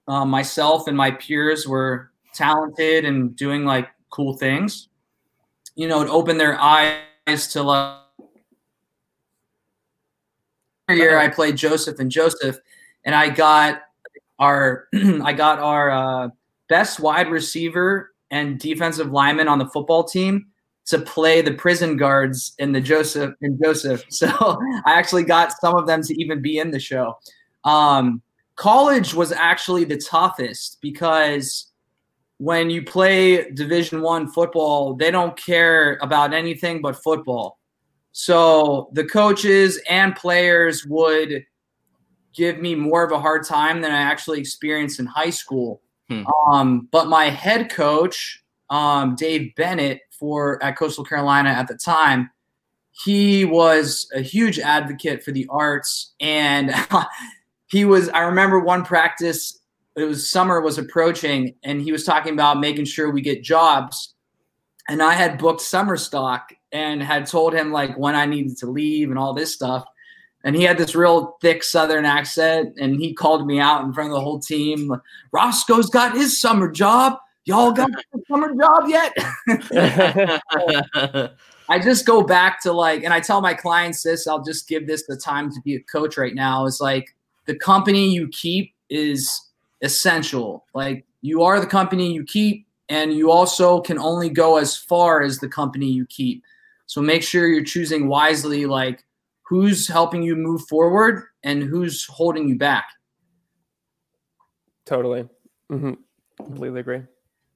uh, 0.07 0.25
myself 0.25 0.87
and 0.87 0.97
my 0.97 1.11
peers 1.11 1.67
were 1.67 2.11
talented 2.33 3.05
and 3.05 3.35
doing 3.35 3.63
like 3.63 3.89
cool 4.09 4.37
things 4.37 4.89
you 5.75 5.87
know, 5.87 6.01
it 6.01 6.09
opened 6.09 6.39
their 6.39 6.59
eyes 6.59 7.47
to 7.51 7.63
like. 7.63 7.99
Year 10.87 11.17
I 11.17 11.29
played 11.29 11.55
Joseph 11.55 11.99
and 11.99 12.11
Joseph, 12.11 12.57
and 13.05 13.15
I 13.15 13.29
got 13.29 13.81
our 14.39 14.87
I 14.93 15.33
got 15.33 15.59
our 15.59 15.89
uh, 15.89 16.29
best 16.69 16.99
wide 16.99 17.29
receiver 17.29 18.13
and 18.31 18.59
defensive 18.59 19.11
lineman 19.11 19.47
on 19.47 19.59
the 19.59 19.67
football 19.67 20.03
team 20.03 20.45
to 20.85 20.99
play 20.99 21.41
the 21.41 21.53
prison 21.53 21.97
guards 21.97 22.53
in 22.59 22.71
the 22.71 22.81
Joseph 22.81 23.33
in 23.41 23.59
Joseph. 23.61 24.03
So 24.09 24.27
I 24.85 24.93
actually 24.93 25.23
got 25.23 25.53
some 25.59 25.75
of 25.75 25.87
them 25.87 26.03
to 26.03 26.21
even 26.21 26.41
be 26.41 26.59
in 26.59 26.71
the 26.71 26.79
show. 26.79 27.17
Um, 27.63 28.21
college 28.55 29.13
was 29.13 29.31
actually 29.31 29.85
the 29.85 29.97
toughest 29.97 30.77
because 30.81 31.71
when 32.37 32.69
you 32.69 32.83
play 32.83 33.49
Division 33.51 34.01
One 34.01 34.29
football, 34.29 34.93
they 34.93 35.11
don't 35.11 35.37
care 35.37 35.97
about 36.01 36.33
anything 36.33 36.81
but 36.81 37.01
football. 37.01 37.59
So 38.11 38.89
the 38.93 39.05
coaches 39.05 39.79
and 39.89 40.15
players 40.15 40.85
would 40.85 41.45
give 42.33 42.59
me 42.59 42.75
more 42.75 43.03
of 43.03 43.11
a 43.11 43.19
hard 43.19 43.45
time 43.45 43.81
than 43.81 43.91
I 43.91 44.01
actually 44.01 44.39
experienced 44.39 44.99
in 44.99 45.05
high 45.05 45.29
school. 45.29 45.81
Hmm. 46.09 46.23
Um, 46.49 46.87
but 46.91 47.07
my 47.07 47.25
head 47.25 47.71
coach, 47.71 48.43
um, 48.69 49.15
Dave 49.15 49.53
Bennett, 49.55 50.01
for 50.11 50.63
at 50.63 50.77
Coastal 50.77 51.03
Carolina 51.03 51.49
at 51.49 51.67
the 51.67 51.75
time, 51.75 52.29
he 52.91 53.43
was 53.43 54.07
a 54.15 54.21
huge 54.21 54.59
advocate 54.59 55.23
for 55.23 55.31
the 55.31 55.45
arts, 55.49 56.13
and 56.19 56.73
he 57.67 57.83
was. 57.83 58.09
I 58.09 58.21
remember 58.21 58.59
one 58.59 58.85
practice. 58.85 59.59
It 59.95 60.03
was 60.03 60.29
summer 60.29 60.59
was 60.61 60.77
approaching, 60.77 61.55
and 61.63 61.81
he 61.81 61.91
was 61.91 62.03
talking 62.03 62.33
about 62.33 62.59
making 62.59 62.85
sure 62.85 63.11
we 63.11 63.21
get 63.21 63.43
jobs. 63.43 64.13
And 64.89 65.01
I 65.01 65.13
had 65.13 65.37
booked 65.37 65.61
summer 65.61 65.97
stock 65.97 66.53
and 66.71 67.01
had 67.01 67.25
told 67.25 67.53
him 67.53 67.71
like 67.71 67.97
when 67.97 68.15
I 68.15 68.25
needed 68.25 68.57
to 68.57 68.67
leave 68.67 69.09
and 69.09 69.17
all 69.17 69.33
this 69.33 69.53
stuff. 69.53 69.85
And 70.43 70.55
he 70.55 70.61
had 70.61 70.77
this 70.77 70.93
real 70.93 71.37
thick 71.41 71.63
southern 71.63 72.05
accent 72.05 72.77
and 72.79 72.99
he 72.99 73.13
called 73.13 73.47
me 73.47 73.59
out 73.59 73.83
in 73.83 73.93
front 73.93 74.11
of 74.11 74.15
the 74.15 74.21
whole 74.21 74.39
team. 74.39 74.91
Roscoe's 75.31 75.89
got 75.89 76.15
his 76.15 76.39
summer 76.39 76.69
job. 76.69 77.17
Y'all 77.45 77.71
got 77.71 77.89
summer 78.29 78.53
job 78.53 78.87
yet? 78.87 79.11
I 81.67 81.79
just 81.79 82.05
go 82.05 82.21
back 82.21 82.61
to 82.61 82.71
like 82.71 83.03
and 83.03 83.11
i 83.11 83.19
tell 83.19 83.41
my 83.41 83.55
clients 83.55 84.03
this 84.03 84.27
i'll 84.27 84.43
just 84.43 84.67
give 84.67 84.85
this 84.85 85.07
the 85.07 85.17
time 85.17 85.51
to 85.51 85.59
be 85.61 85.75
a 85.75 85.79
coach 85.79 86.15
right 86.15 86.35
now 86.35 86.67
is 86.67 86.79
like 86.79 87.15
the 87.45 87.55
company 87.55 88.13
you 88.13 88.27
keep 88.27 88.71
is 88.89 89.44
essential 89.81 90.65
like 90.73 91.05
you 91.21 91.41
are 91.43 91.59
the 91.59 91.67
company 91.67 92.13
you 92.13 92.23
keep 92.23 92.65
and 92.89 93.13
you 93.13 93.29
also 93.31 93.81
can 93.81 93.97
only 93.99 94.29
go 94.29 94.57
as 94.57 94.77
far 94.77 95.21
as 95.21 95.39
the 95.39 95.49
company 95.49 95.87
you 95.87 96.05
keep 96.05 96.43
so 96.85 97.01
make 97.01 97.23
sure 97.23 97.47
you're 97.47 97.63
choosing 97.63 98.07
wisely 98.07 98.65
like 98.65 99.03
who's 99.41 99.87
helping 99.87 100.23
you 100.23 100.35
move 100.35 100.61
forward 100.67 101.23
and 101.43 101.61
who's 101.63 102.05
holding 102.05 102.47
you 102.49 102.57
back. 102.57 102.85
Totally. 104.85 105.27
hmm 105.69 105.93
Completely 106.37 106.79
agree. 106.81 107.01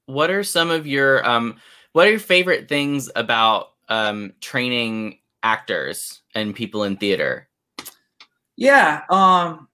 what 0.05 0.29
are 0.32 0.43
some 0.43 0.69
of 0.71 0.88
your 0.88 1.25
um 1.27 1.55
what 1.93 2.08
are 2.08 2.12
your 2.12 2.19
favorite 2.19 2.67
things 2.69 3.10
about 3.15 3.71
um 3.89 4.34
training 4.41 5.19
actors 5.43 6.21
and 6.36 6.55
people 6.55 6.84
in 6.84 6.97
theater 6.97 7.47
Yeah. 8.55 9.01
Um, 9.10 9.67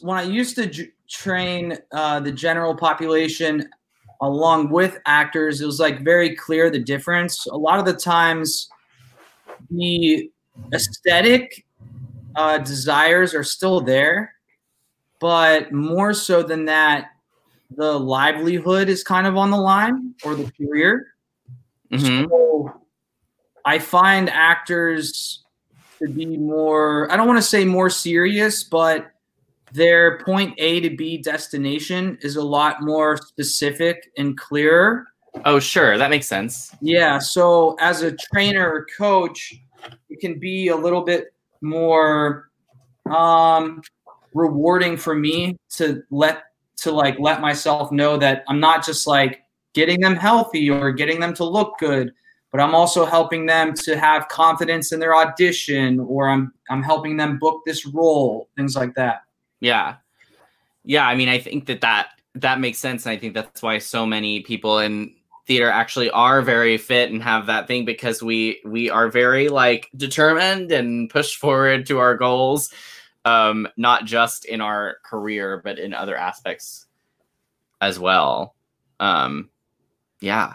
when 0.00 0.16
I 0.18 0.22
used 0.22 0.54
to 0.56 0.66
j- 0.66 0.92
train 1.08 1.78
uh, 1.92 2.20
the 2.20 2.32
general 2.32 2.74
population 2.74 3.68
along 4.20 4.70
with 4.70 4.98
actors, 5.06 5.60
it 5.60 5.66
was 5.66 5.80
like 5.80 6.02
very 6.02 6.34
clear 6.34 6.70
the 6.70 6.78
difference. 6.78 7.46
A 7.46 7.56
lot 7.56 7.78
of 7.78 7.84
the 7.84 7.94
times, 7.94 8.68
the 9.70 10.30
aesthetic 10.72 11.66
uh, 12.34 12.58
desires 12.58 13.34
are 13.34 13.44
still 13.44 13.80
there, 13.80 14.34
but 15.20 15.72
more 15.72 16.14
so 16.14 16.42
than 16.42 16.64
that, 16.66 17.10
the 17.76 17.98
livelihood 17.98 18.88
is 18.88 19.02
kind 19.02 19.26
of 19.26 19.36
on 19.36 19.50
the 19.50 19.56
line 19.56 20.14
or 20.24 20.34
the 20.34 20.50
career. 20.52 21.08
So 21.98 22.80
I 23.64 23.78
find 23.78 24.30
actors 24.30 25.44
to 25.98 26.08
be 26.08 26.36
more, 26.36 27.10
I 27.10 27.16
don't 27.16 27.26
want 27.26 27.38
to 27.38 27.42
say 27.42 27.64
more 27.64 27.90
serious, 27.90 28.62
but 28.64 29.10
their 29.76 30.18
point 30.20 30.54
A 30.58 30.80
to 30.80 30.90
B 30.96 31.18
destination 31.18 32.18
is 32.22 32.36
a 32.36 32.42
lot 32.42 32.82
more 32.82 33.16
specific 33.16 34.10
and 34.16 34.36
clearer. 34.36 35.06
oh 35.44 35.58
sure 35.58 35.98
that 35.98 36.10
makes 36.10 36.26
sense 36.26 36.74
Yeah. 36.80 37.18
So 37.18 37.76
as 37.78 38.02
a 38.02 38.12
trainer 38.12 38.68
or 38.68 38.86
coach, 38.96 39.54
it 40.08 40.20
can 40.20 40.38
be 40.38 40.68
a 40.68 40.76
little 40.76 41.02
bit 41.02 41.34
more 41.60 42.50
um, 43.10 43.82
rewarding 44.34 44.96
for 44.96 45.14
me 45.14 45.56
to 45.76 46.02
let 46.10 46.42
to 46.78 46.90
like 46.90 47.18
let 47.18 47.40
myself 47.40 47.92
know 47.92 48.16
that 48.16 48.44
I'm 48.48 48.60
not 48.60 48.84
just 48.84 49.06
like 49.06 49.42
getting 49.74 50.00
them 50.00 50.16
healthy 50.16 50.70
or 50.70 50.92
getting 50.92 51.20
them 51.20 51.34
to 51.34 51.44
look 51.44 51.78
good, 51.78 52.12
but 52.50 52.60
I'm 52.60 52.74
also 52.74 53.04
helping 53.04 53.46
them 53.46 53.74
to 53.74 53.98
have 53.98 54.28
confidence 54.28 54.92
in 54.92 55.00
their 55.00 55.14
audition 55.14 56.00
or 56.00 56.28
I'm 56.28 56.52
I'm 56.70 56.82
helping 56.82 57.16
them 57.16 57.38
book 57.38 57.62
this 57.66 57.86
role, 57.86 58.48
things 58.56 58.74
like 58.74 58.94
that. 58.94 59.25
Yeah. 59.60 59.96
Yeah, 60.84 61.06
I 61.06 61.14
mean 61.14 61.28
I 61.28 61.38
think 61.38 61.66
that 61.66 61.80
that 61.80 62.08
that 62.34 62.60
makes 62.60 62.78
sense 62.78 63.06
and 63.06 63.12
I 63.12 63.18
think 63.18 63.34
that's 63.34 63.62
why 63.62 63.78
so 63.78 64.06
many 64.06 64.40
people 64.42 64.78
in 64.78 65.14
theater 65.46 65.70
actually 65.70 66.10
are 66.10 66.42
very 66.42 66.76
fit 66.76 67.10
and 67.10 67.22
have 67.22 67.46
that 67.46 67.66
thing 67.66 67.84
because 67.84 68.22
we 68.22 68.60
we 68.64 68.90
are 68.90 69.08
very 69.08 69.48
like 69.48 69.88
determined 69.96 70.72
and 70.72 71.08
push 71.08 71.36
forward 71.36 71.86
to 71.86 71.98
our 71.98 72.16
goals 72.16 72.72
um 73.24 73.66
not 73.76 74.04
just 74.04 74.44
in 74.44 74.60
our 74.60 74.96
career 75.04 75.60
but 75.64 75.78
in 75.78 75.94
other 75.94 76.16
aspects 76.16 76.86
as 77.80 77.98
well. 77.98 78.54
Um 79.00 79.50
yeah. 80.20 80.54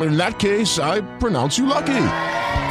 In 0.00 0.16
that 0.16 0.38
case, 0.38 0.78
I 0.78 1.00
pronounce 1.18 1.58
you 1.58 1.66
lucky. 1.66 2.06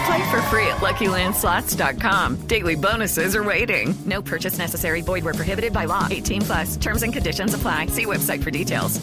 Play 0.05 0.31
for 0.31 0.41
free 0.43 0.67
at 0.67 0.77
LuckyLandSlots.com. 0.77 2.47
Daily 2.47 2.75
bonuses 2.75 3.35
are 3.35 3.43
waiting. 3.43 3.93
No 4.05 4.21
purchase 4.21 4.57
necessary. 4.57 5.01
Void 5.01 5.23
were 5.23 5.33
prohibited 5.33 5.71
by 5.73 5.85
law. 5.85 6.07
18 6.09 6.41
plus. 6.41 6.77
Terms 6.77 7.03
and 7.03 7.13
conditions 7.13 7.53
apply. 7.53 7.87
See 7.87 8.05
website 8.05 8.43
for 8.43 8.51
details. 8.51 8.99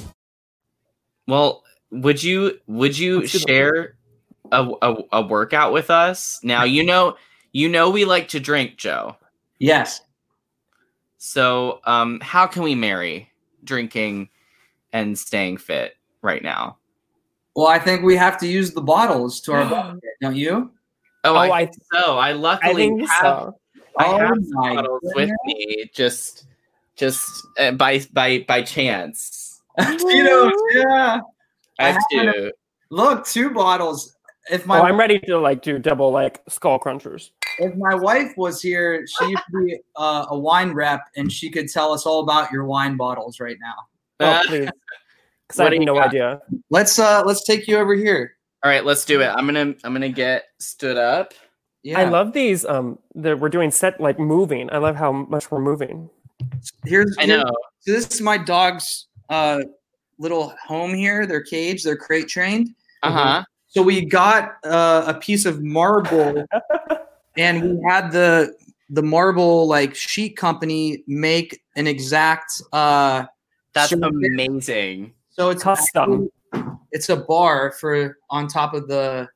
Well, 1.27 1.63
would 1.91 2.23
you 2.23 2.59
would 2.67 2.99
you 2.99 3.27
share 3.27 3.97
a, 4.51 4.71
a, 4.83 4.97
a 5.13 5.23
workout 5.27 5.73
with 5.73 5.91
us? 5.91 6.41
Now 6.43 6.65
you 6.65 6.85
know 6.85 7.17
you 7.53 7.69
know 7.69 7.91
we 7.91 8.05
like 8.05 8.29
to 8.29 8.41
drink, 8.41 8.77
Joe. 8.77 9.17
Yes. 9.59 10.01
So 11.19 11.81
um 11.85 12.21
how 12.21 12.47
can 12.47 12.63
we 12.63 12.75
marry 12.75 13.31
drinking 13.63 14.31
and 14.93 15.19
staying 15.19 15.59
fit 15.59 15.97
right 16.23 16.43
now? 16.43 16.79
Well, 17.59 17.67
I 17.67 17.81
think 17.81 18.05
we 18.05 18.15
have 18.15 18.39
to 18.39 18.47
use 18.47 18.73
the 18.73 18.81
bottles 18.81 19.41
to 19.41 19.53
our 19.53 19.65
benefit, 19.69 20.11
don't 20.21 20.37
you? 20.37 20.71
Oh, 21.25 21.33
Oh, 21.33 21.35
I, 21.35 21.63
I- 21.63 21.67
think 21.67 21.83
so. 21.93 22.17
I 22.17 22.31
luckily 22.31 22.87
think 22.87 23.09
have 23.11 23.21
so. 23.21 23.59
I 23.99 24.05
Oh 24.07 24.17
have 24.19 24.37
my 24.51 24.75
bottles 24.77 25.01
with 25.17 25.31
me 25.45 25.91
just 25.93 26.47
just 26.95 27.29
uh, 27.59 27.73
by 27.73 28.01
by 28.13 28.45
by 28.47 28.63
chance. 28.63 29.61
Tito's, 29.81 30.53
yeah. 30.71 31.19
I 31.81 31.89
have 31.89 31.97
I 31.97 32.15
haven't- 32.15 32.33
to. 32.33 32.53
Look, 32.91 33.27
two 33.27 33.51
bottles. 33.51 34.15
If 34.53 34.65
my 34.65 34.79
oh, 34.79 34.85
I'm 34.85 34.97
ready 34.97 35.19
to 35.19 35.37
like 35.39 35.61
do 35.61 35.81
double 35.81 36.13
like 36.13 36.41
skull 36.49 36.79
crunchers. 36.79 37.31
if 37.59 37.75
my 37.75 37.97
wife 37.97 38.35
was 38.37 38.63
here, 38.63 39.05
she 39.05 39.31
used 39.31 39.43
to 39.51 39.65
be 39.65 39.81
uh, 39.97 40.27
a 40.31 40.39
wine 40.39 40.75
rep, 40.75 41.01
and 41.17 41.31
she 41.33 41.51
could 41.51 41.69
tell 41.69 41.91
us 41.93 42.07
all 42.07 42.21
about 42.21 42.53
your 42.53 42.67
wine 42.67 42.97
bottles 42.97 43.41
right 43.41 43.59
now. 43.61 43.75
Oh, 44.21 44.43
please. 44.47 44.71
Because 45.49 45.61
I 45.61 45.65
What 45.65 45.73
have 45.73 45.79
do 45.79 45.83
you 45.83 45.87
no 45.87 45.95
got? 45.95 46.09
idea. 46.09 46.41
Let's 46.71 46.99
uh 46.99 47.23
let's 47.25 47.43
take 47.45 47.67
you 47.67 47.79
over 47.79 47.95
here. 47.95 48.35
All 48.63 48.71
right, 48.71 48.85
let's 48.85 49.05
do 49.05 49.21
it. 49.23 49.29
I'm 49.29 49.47
gonna 49.47 49.75
I'm 49.85 49.93
gonna 49.93 50.09
get 50.09 50.45
stood 50.61 50.97
up. 50.97 51.33
Yeah. 51.83 52.01
I 52.01 52.05
love 52.05 52.33
these. 52.33 52.65
Um, 52.65 52.99
that 53.15 53.39
we're 53.41 53.49
doing 53.49 53.71
set 53.71 54.01
like 54.01 54.19
moving. 54.19 54.69
I 54.73 54.79
love 54.79 54.97
how 54.97 55.13
much 55.13 55.51
we're 55.51 55.61
moving. 55.61 56.11
Here's 56.85 57.17
I 57.19 57.27
know. 57.27 57.45
So 57.81 57.93
this 57.93 58.09
is 58.13 58.21
my 58.21 58.37
dog's 58.37 59.07
uh 59.31 59.61
little 60.19 60.55
home 60.67 60.93
here, 60.95 61.27
their 61.27 61.43
cage, 61.43 61.83
they're 61.85 61.97
crate 61.97 62.29
trained. 62.29 62.75
Uh-huh. 63.03 63.45
So 63.69 63.83
we 63.83 64.05
got 64.05 64.57
uh, 64.65 65.05
a 65.07 65.15
piece 65.15 65.45
of 65.47 65.63
marble, 65.63 66.45
and 67.37 67.63
we 67.63 67.81
had 67.89 68.11
the 68.11 68.55
the 68.91 69.03
marble 69.03 69.67
like 69.69 69.95
sheet 69.95 70.37
company 70.37 71.05
make 71.07 71.63
an 71.77 71.87
exact. 71.87 72.61
Uh, 72.73 73.27
That's 73.75 73.91
surface. 73.91 74.09
amazing. 74.09 75.13
So 75.39 75.51
it's 75.51 75.63
Custom. 75.63 76.29
actually- 76.53 76.73
It's 76.91 77.09
a 77.11 77.17
bar 77.17 77.71
for 77.73 78.19
on 78.29 78.49
top 78.49 78.75
of 78.75 78.89
the 78.89 79.29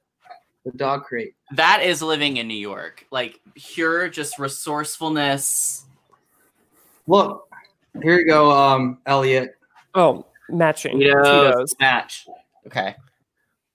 the 0.65 0.73
dog 0.73 1.05
crate. 1.05 1.35
That 1.53 1.83
is 1.83 2.03
living 2.03 2.37
in 2.39 2.49
New 2.49 2.55
York. 2.57 3.05
Like 3.13 3.41
pure 3.55 4.09
just 4.09 4.39
resourcefulness. 4.39 5.85
Look, 7.07 7.47
here 8.03 8.19
you 8.19 8.27
go, 8.27 8.51
um, 8.53 8.99
Elliot. 9.07 9.57
Oh, 9.95 10.25
matching. 10.49 10.99
Tito's 10.99 11.25
Tito's. 11.27 11.75
match. 11.81 12.27
Okay. 12.67 12.95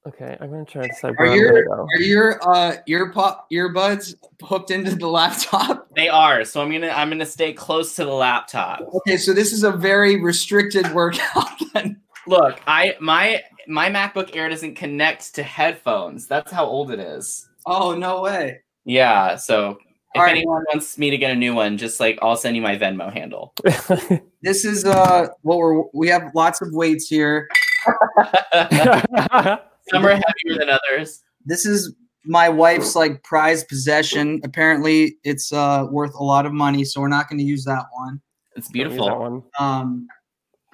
Okay, 0.07 0.38
I'm 0.39 0.49
gonna 0.49 0.63
try 0.65 0.84
to 0.84 0.88
decide 0.88 1.11
Are 1.11 1.25
where 1.25 1.32
I'm 1.32 1.38
your 1.38 1.65
go. 1.65 1.88
are 1.93 2.01
your 2.01 2.39
uh 2.49 2.78
ear 2.88 3.11
pop 3.11 3.47
earbuds 3.51 4.15
hooked 4.41 4.71
into 4.71 4.95
the 4.95 5.07
laptop? 5.07 5.88
They 5.95 6.07
are. 6.09 6.43
So 6.45 6.61
I'm 6.61 6.71
gonna 6.71 6.89
I'm 6.89 7.09
gonna 7.09 7.25
stay 7.25 7.51
close 7.53 7.95
to 7.97 8.05
the 8.05 8.11
laptop. 8.13 8.82
Okay, 8.95 9.17
so 9.17 9.34
this 9.34 9.51
is 9.53 9.63
a 9.63 9.71
very 9.71 10.21
restricted 10.21 10.91
workout. 10.93 11.47
Then. 11.73 12.01
Look, 12.28 12.59
I 12.67 12.95
my 12.99 13.41
my 13.67 13.89
MacBook 13.89 14.36
Air 14.36 14.49
doesn't 14.49 14.75
connect 14.75 15.34
to 15.36 15.43
headphones. 15.43 16.28
That's 16.28 16.51
how 16.51 16.65
old 16.65 16.91
it 16.91 16.99
is. 16.99 17.47
Oh 17.65 17.95
no 17.95 18.21
way! 18.21 18.61
Yeah. 18.86 19.36
So 19.38 19.71
if 19.71 19.78
All 20.15 20.23
right. 20.23 20.36
anyone 20.38 20.63
wants 20.71 20.97
me 20.97 21.09
to 21.09 21.17
get 21.17 21.32
a 21.32 21.36
new 21.36 21.53
one, 21.55 21.78
just 21.78 21.99
like 21.99 22.17
I'll 22.21 22.36
send 22.38 22.55
you 22.55 22.61
my 22.61 22.78
Venmo 22.78 23.11
handle. 23.11 23.53
This 24.43 24.63
is 24.65 24.86
uh 24.86 25.28
what 25.41 25.57
we're 25.57 25.84
we 25.93 26.07
have 26.09 26.32
lots 26.36 26.61
of 26.61 26.69
weights 26.71 27.07
here. 27.07 27.49
Some 28.53 30.05
are 30.05 30.11
heavier 30.11 30.57
than 30.59 30.69
others. 30.69 31.23
This 31.45 31.65
is 31.65 31.93
my 32.23 32.47
wife's 32.47 32.95
like 32.95 33.23
prized 33.23 33.67
possession. 33.67 34.39
Apparently, 34.43 35.17
it's 35.23 35.51
uh 35.51 35.88
worth 35.89 36.13
a 36.15 36.23
lot 36.23 36.45
of 36.45 36.53
money, 36.53 36.84
so 36.84 37.01
we're 37.01 37.07
not 37.07 37.30
going 37.30 37.39
to 37.39 37.43
use 37.45 37.63
that 37.65 37.86
one. 37.93 38.21
It's 38.55 38.67
Use 38.67 38.67
that 38.67 38.73
beautiful. 38.73 39.19
one. 39.19 39.43
Um, 39.59 40.07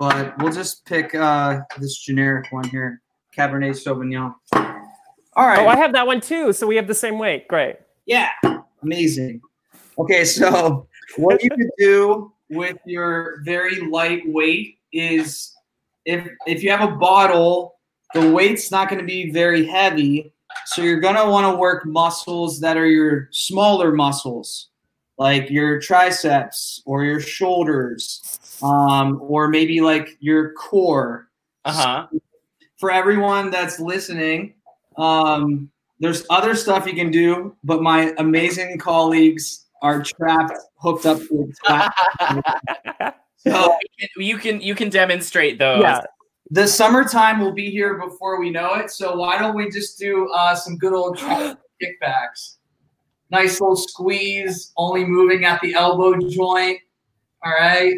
but 0.09 0.37
we'll 0.39 0.51
just 0.51 0.85
pick 0.85 1.15
uh 1.15 1.61
this 1.79 1.97
generic 1.99 2.51
one 2.51 2.67
here, 2.67 3.01
Cabernet 3.35 3.71
Sauvignon. 3.71 4.35
All 5.35 5.47
right. 5.47 5.59
Oh, 5.59 5.67
I 5.67 5.77
have 5.77 5.93
that 5.93 6.05
one 6.05 6.19
too. 6.19 6.51
So 6.51 6.67
we 6.67 6.75
have 6.75 6.87
the 6.87 6.93
same 6.93 7.17
weight. 7.17 7.47
Great. 7.47 7.77
Yeah, 8.05 8.29
amazing. 8.81 9.39
Okay, 9.97 10.25
so 10.25 10.87
what 11.15 11.41
you 11.41 11.49
could 11.49 11.69
do 11.77 12.33
with 12.49 12.77
your 12.85 13.41
very 13.45 13.79
light 13.79 14.23
weight 14.25 14.79
is 14.91 15.55
if 16.03 16.27
if 16.45 16.63
you 16.63 16.69
have 16.71 16.81
a 16.81 16.95
bottle, 16.97 17.75
the 18.13 18.29
weight's 18.29 18.71
not 18.71 18.89
going 18.89 18.99
to 18.99 19.07
be 19.07 19.31
very 19.31 19.65
heavy, 19.65 20.33
so 20.65 20.81
you're 20.81 20.99
going 20.99 21.15
to 21.15 21.29
want 21.29 21.49
to 21.49 21.57
work 21.57 21.85
muscles 21.85 22.59
that 22.59 22.75
are 22.75 22.87
your 22.87 23.29
smaller 23.31 23.93
muscles, 23.93 24.67
like 25.17 25.49
your 25.49 25.79
triceps 25.79 26.81
or 26.85 27.03
your 27.03 27.19
shoulders, 27.19 28.39
um, 28.63 29.19
or 29.21 29.47
maybe 29.47 29.81
like 29.81 30.17
your 30.19 30.53
core 30.53 31.29
Uh-huh. 31.65 32.07
for 32.77 32.91
everyone 32.91 33.49
that's 33.51 33.79
listening, 33.79 34.53
um, 34.97 35.69
there's 35.99 36.25
other 36.29 36.55
stuff 36.55 36.85
you 36.85 36.93
can 36.93 37.11
do, 37.11 37.55
but 37.63 37.81
my 37.81 38.13
amazing 38.17 38.77
colleagues 38.77 39.65
are 39.81 40.01
trapped, 40.03 40.53
hooked 40.77 41.05
up 41.05 41.19
to 41.27 41.51
a 41.67 41.67
tap. 42.19 43.15
so 43.37 43.77
You 44.17 44.37
can 44.37 44.61
you 44.61 44.75
can 44.75 44.89
demonstrate 44.89 45.59
those. 45.59 45.81
Yeah. 45.81 46.01
the 46.51 46.67
summertime 46.67 47.39
will 47.39 47.51
be 47.53 47.69
here 47.69 47.97
before 47.97 48.39
we 48.39 48.49
know 48.49 48.75
it. 48.75 48.91
So 48.91 49.15
why 49.15 49.37
don't 49.37 49.55
we 49.55 49.69
just 49.69 49.97
do 49.99 50.29
uh, 50.33 50.55
some 50.55 50.77
good 50.77 50.93
old 50.93 51.17
kickbacks? 51.17 52.57
Nice 53.33 53.59
little 53.59 53.75
squeeze, 53.75 54.71
only 54.77 55.03
moving 55.03 55.43
at 55.43 55.59
the 55.61 55.73
elbow 55.73 56.15
joint. 56.29 56.77
All 57.43 57.51
right. 57.51 57.95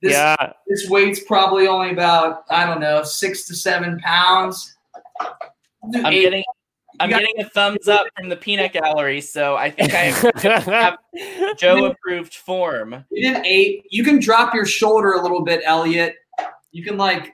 This, 0.00 0.12
yeah. 0.14 0.52
this 0.66 0.88
weight's 0.88 1.20
probably 1.20 1.66
only 1.68 1.90
about 1.90 2.44
I 2.50 2.64
don't 2.66 2.80
know 2.80 3.02
six 3.02 3.46
to 3.48 3.54
seven 3.54 4.00
pounds. 4.00 4.74
Do 5.90 5.98
I'm 6.00 6.06
eight. 6.06 6.22
getting 6.22 6.44
I'm 7.00 7.10
got- 7.10 7.20
getting 7.20 7.40
a 7.40 7.48
thumbs 7.50 7.86
up 7.86 8.06
from 8.16 8.28
the 8.30 8.36
peanut 8.36 8.72
gallery, 8.72 9.20
so 9.20 9.56
I 9.56 9.70
think 9.70 9.92
I 9.94 10.04
have 10.70 10.96
Joe 11.58 11.84
approved 11.86 12.34
form. 12.34 13.04
You 13.10 13.32
did 13.32 13.44
eight. 13.46 13.84
You 13.90 14.04
can 14.04 14.18
drop 14.20 14.54
your 14.54 14.64
shoulder 14.66 15.12
a 15.12 15.22
little 15.22 15.42
bit, 15.42 15.60
Elliot. 15.64 16.16
You 16.70 16.82
can 16.82 16.96
like, 16.96 17.26
sh- 17.26 17.30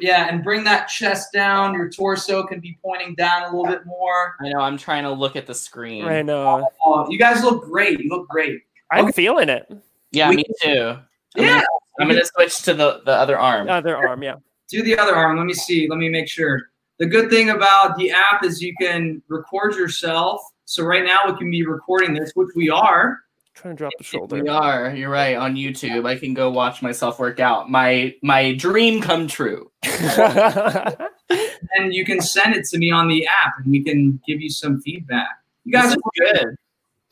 yeah, 0.00 0.28
and 0.28 0.42
bring 0.44 0.64
that 0.64 0.88
chest 0.88 1.32
down. 1.32 1.74
Your 1.74 1.88
torso 1.90 2.44
can 2.46 2.60
be 2.60 2.78
pointing 2.82 3.14
down 3.14 3.42
a 3.42 3.46
little 3.56 3.66
bit 3.66 3.84
more. 3.86 4.34
I 4.40 4.50
know 4.50 4.60
I'm 4.60 4.76
trying 4.76 5.04
to 5.04 5.12
look 5.12 5.36
at 5.36 5.46
the 5.46 5.54
screen. 5.54 6.04
I 6.04 6.22
know. 6.22 6.68
Oh, 6.84 7.06
you 7.10 7.18
guys 7.18 7.42
look 7.42 7.64
great. 7.64 8.00
You 8.00 8.10
look 8.10 8.28
great. 8.28 8.62
I'm 8.90 9.12
feeling 9.12 9.48
it. 9.48 9.70
Yeah, 10.12 10.30
We- 10.30 10.36
me 10.36 10.44
too. 10.62 10.96
I'm 11.36 11.44
Yeah. 11.44 11.62
I'm 12.00 12.08
gonna 12.08 12.24
switch 12.24 12.62
to 12.62 12.74
the, 12.74 13.02
the 13.04 13.12
other 13.12 13.38
arm. 13.38 13.68
Other 13.68 13.96
arm, 13.96 14.22
yeah. 14.22 14.34
Do 14.68 14.82
the 14.82 14.98
other 14.98 15.14
arm. 15.14 15.36
Let 15.36 15.46
me 15.46 15.54
see. 15.54 15.88
Let 15.88 15.98
me 15.98 16.08
make 16.08 16.28
sure. 16.28 16.70
The 16.98 17.06
good 17.06 17.30
thing 17.30 17.50
about 17.50 17.96
the 17.96 18.10
app 18.10 18.44
is 18.44 18.60
you 18.62 18.74
can 18.80 19.22
record 19.28 19.74
yourself. 19.74 20.40
So 20.64 20.84
right 20.84 21.04
now 21.04 21.20
we 21.26 21.36
can 21.36 21.50
be 21.50 21.64
recording 21.66 22.14
this, 22.14 22.32
which 22.34 22.48
we 22.56 22.70
are. 22.70 23.20
Trying 23.54 23.76
to 23.76 23.78
drop 23.78 23.92
the 23.98 24.04
shoulder. 24.04 24.42
We 24.42 24.48
are. 24.48 24.94
You're 24.94 25.10
right. 25.10 25.36
On 25.36 25.54
YouTube, 25.54 26.06
I 26.06 26.16
can 26.16 26.34
go 26.34 26.50
watch 26.50 26.82
myself 26.82 27.20
work 27.20 27.38
out. 27.38 27.70
My 27.70 28.14
my 28.20 28.52
dream 28.54 29.00
come 29.00 29.28
true. 29.28 29.70
and 29.84 31.94
you 31.94 32.04
can 32.04 32.20
send 32.20 32.56
it 32.56 32.64
to 32.66 32.78
me 32.78 32.90
on 32.90 33.06
the 33.06 33.26
app 33.26 33.54
and 33.58 33.70
we 33.70 33.82
can 33.82 34.20
give 34.26 34.40
you 34.40 34.50
some 34.50 34.80
feedback. 34.80 35.28
You 35.64 35.72
guys 35.72 35.94
This 35.94 35.96
is 35.96 36.02
good. 36.18 36.56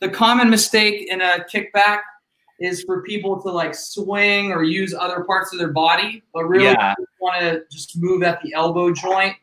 The 0.00 0.08
common 0.08 0.50
mistake 0.50 1.06
in 1.08 1.20
a 1.20 1.44
kickback 1.52 2.00
is 2.58 2.82
for 2.82 3.02
people 3.02 3.40
to 3.42 3.48
like 3.48 3.74
swing 3.74 4.52
or 4.52 4.64
use 4.64 4.94
other 4.94 5.22
parts 5.22 5.52
of 5.52 5.60
their 5.60 5.72
body, 5.72 6.24
but 6.34 6.44
really 6.44 6.64
Yeah. 6.64 6.94
want 7.20 7.40
to 7.40 7.62
just 7.70 7.96
move 7.96 8.24
at 8.24 8.42
the 8.42 8.52
elbow 8.54 8.92
joint 8.92 9.36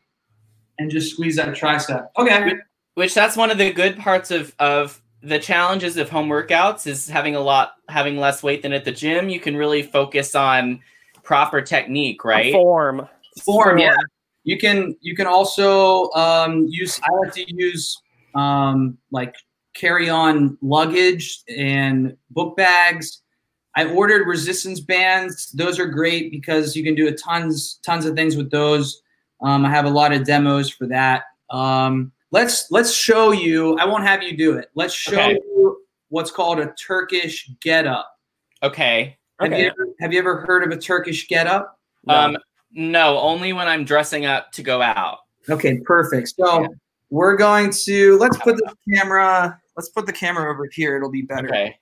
and 0.78 0.90
just 0.90 1.12
squeeze 1.12 1.36
that 1.36 1.48
tricep. 1.54 2.08
Okay. 2.18 2.52
Which 2.94 3.14
that's 3.14 3.36
one 3.38 3.50
of 3.50 3.56
the 3.56 3.72
good 3.72 3.96
parts 3.96 4.30
of 4.30 4.54
of 4.58 5.00
the 5.22 5.38
challenges 5.38 5.96
of 5.96 6.08
home 6.08 6.28
workouts 6.28 6.86
is 6.86 7.08
having 7.08 7.36
a 7.36 7.40
lot 7.40 7.74
having 7.88 8.16
less 8.16 8.42
weight 8.42 8.62
than 8.62 8.72
at 8.72 8.84
the 8.84 8.92
gym. 8.92 9.28
You 9.28 9.40
can 9.40 9.56
really 9.56 9.82
focus 9.82 10.34
on 10.34 10.80
proper 11.22 11.60
technique, 11.60 12.24
right? 12.24 12.52
Form. 12.52 13.08
Form, 13.44 13.78
yeah. 13.78 13.96
You 14.44 14.58
can 14.58 14.96
you 15.00 15.14
can 15.14 15.26
also 15.26 16.10
um, 16.12 16.66
use. 16.68 16.98
I 17.02 17.12
like 17.14 17.34
to 17.34 17.54
use 17.54 18.00
um, 18.34 18.96
like 19.10 19.34
carry 19.74 20.08
on 20.08 20.56
luggage 20.62 21.42
and 21.48 22.16
book 22.30 22.56
bags. 22.56 23.22
I 23.76 23.84
ordered 23.92 24.26
resistance 24.26 24.80
bands. 24.80 25.52
Those 25.52 25.78
are 25.78 25.86
great 25.86 26.32
because 26.32 26.74
you 26.74 26.82
can 26.82 26.94
do 26.94 27.08
a 27.08 27.12
tons 27.12 27.78
tons 27.84 28.06
of 28.06 28.16
things 28.16 28.36
with 28.36 28.50
those. 28.50 29.02
Um, 29.42 29.64
I 29.64 29.70
have 29.70 29.84
a 29.84 29.90
lot 29.90 30.12
of 30.12 30.24
demos 30.24 30.70
for 30.70 30.86
that. 30.86 31.24
Um, 31.50 32.12
let's 32.30 32.70
let's 32.70 32.92
show 32.92 33.32
you. 33.32 33.76
I 33.78 33.84
won't 33.84 34.04
have 34.04 34.22
you 34.22 34.36
do 34.36 34.56
it. 34.56 34.70
Let's 34.74 34.94
show 34.94 35.20
Okay. 35.20 35.32
you 35.32 35.82
what's 36.08 36.30
called 36.30 36.58
a 36.58 36.72
Turkish 36.74 37.50
get 37.60 37.86
up. 37.86 38.18
Okay. 38.62 39.16
Have, 39.40 39.52
you 39.52 39.66
ever, 39.66 39.86
have 40.00 40.12
you 40.12 40.18
ever 40.18 40.40
heard 40.42 40.62
of 40.64 40.70
a 40.76 40.80
Turkish 40.80 41.28
get 41.28 41.46
up? 41.46 41.78
Um 42.08 42.36
no, 42.72 43.18
only 43.18 43.52
when 43.52 43.66
I'm 43.66 43.84
dressing 43.84 44.26
up 44.26 44.52
to 44.52 44.62
go 44.62 44.80
out. 44.80 45.18
Okay, 45.48 45.78
perfect. 45.78 46.34
So 46.36 46.68
we're 47.10 47.36
going 47.36 47.72
to 47.84 48.16
let's 48.18 48.36
put 48.38 48.56
the 48.56 48.74
camera. 48.94 49.58
Let's 49.76 49.88
put 49.88 50.06
the 50.06 50.12
camera 50.12 50.52
over 50.52 50.68
here. 50.72 50.96
It'll 50.96 51.10
be 51.10 51.22
better. 51.22 51.48
Okay. 51.48 51.78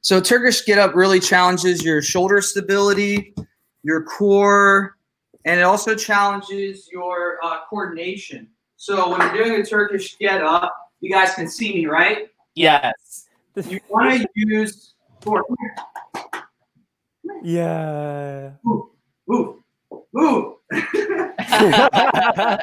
So 0.00 0.20
Turkish 0.20 0.64
get 0.64 0.78
up 0.78 0.94
really 0.94 1.20
challenges 1.20 1.84
your 1.84 2.00
shoulder 2.00 2.40
stability, 2.40 3.34
your 3.82 4.02
core, 4.04 4.96
and 5.44 5.60
it 5.60 5.64
also 5.64 5.94
challenges 5.94 6.88
your 6.90 7.38
uh, 7.42 7.60
coordination. 7.68 8.48
So 8.84 9.08
when 9.08 9.18
you're 9.34 9.44
doing 9.44 9.62
a 9.62 9.64
Turkish 9.64 10.18
get 10.18 10.42
up, 10.42 10.76
you 11.00 11.10
guys 11.10 11.32
can 11.32 11.48
see 11.48 11.72
me, 11.72 11.86
right? 11.86 12.28
Yes. 12.54 13.28
You 13.66 13.80
want 13.88 14.20
to 14.20 14.28
use. 14.34 14.92
four. 15.22 15.42
Yeah. 17.42 18.50
Ooh, 18.66 18.90
ooh, 19.32 19.64
ooh. 20.18 20.58
They're 20.70 22.58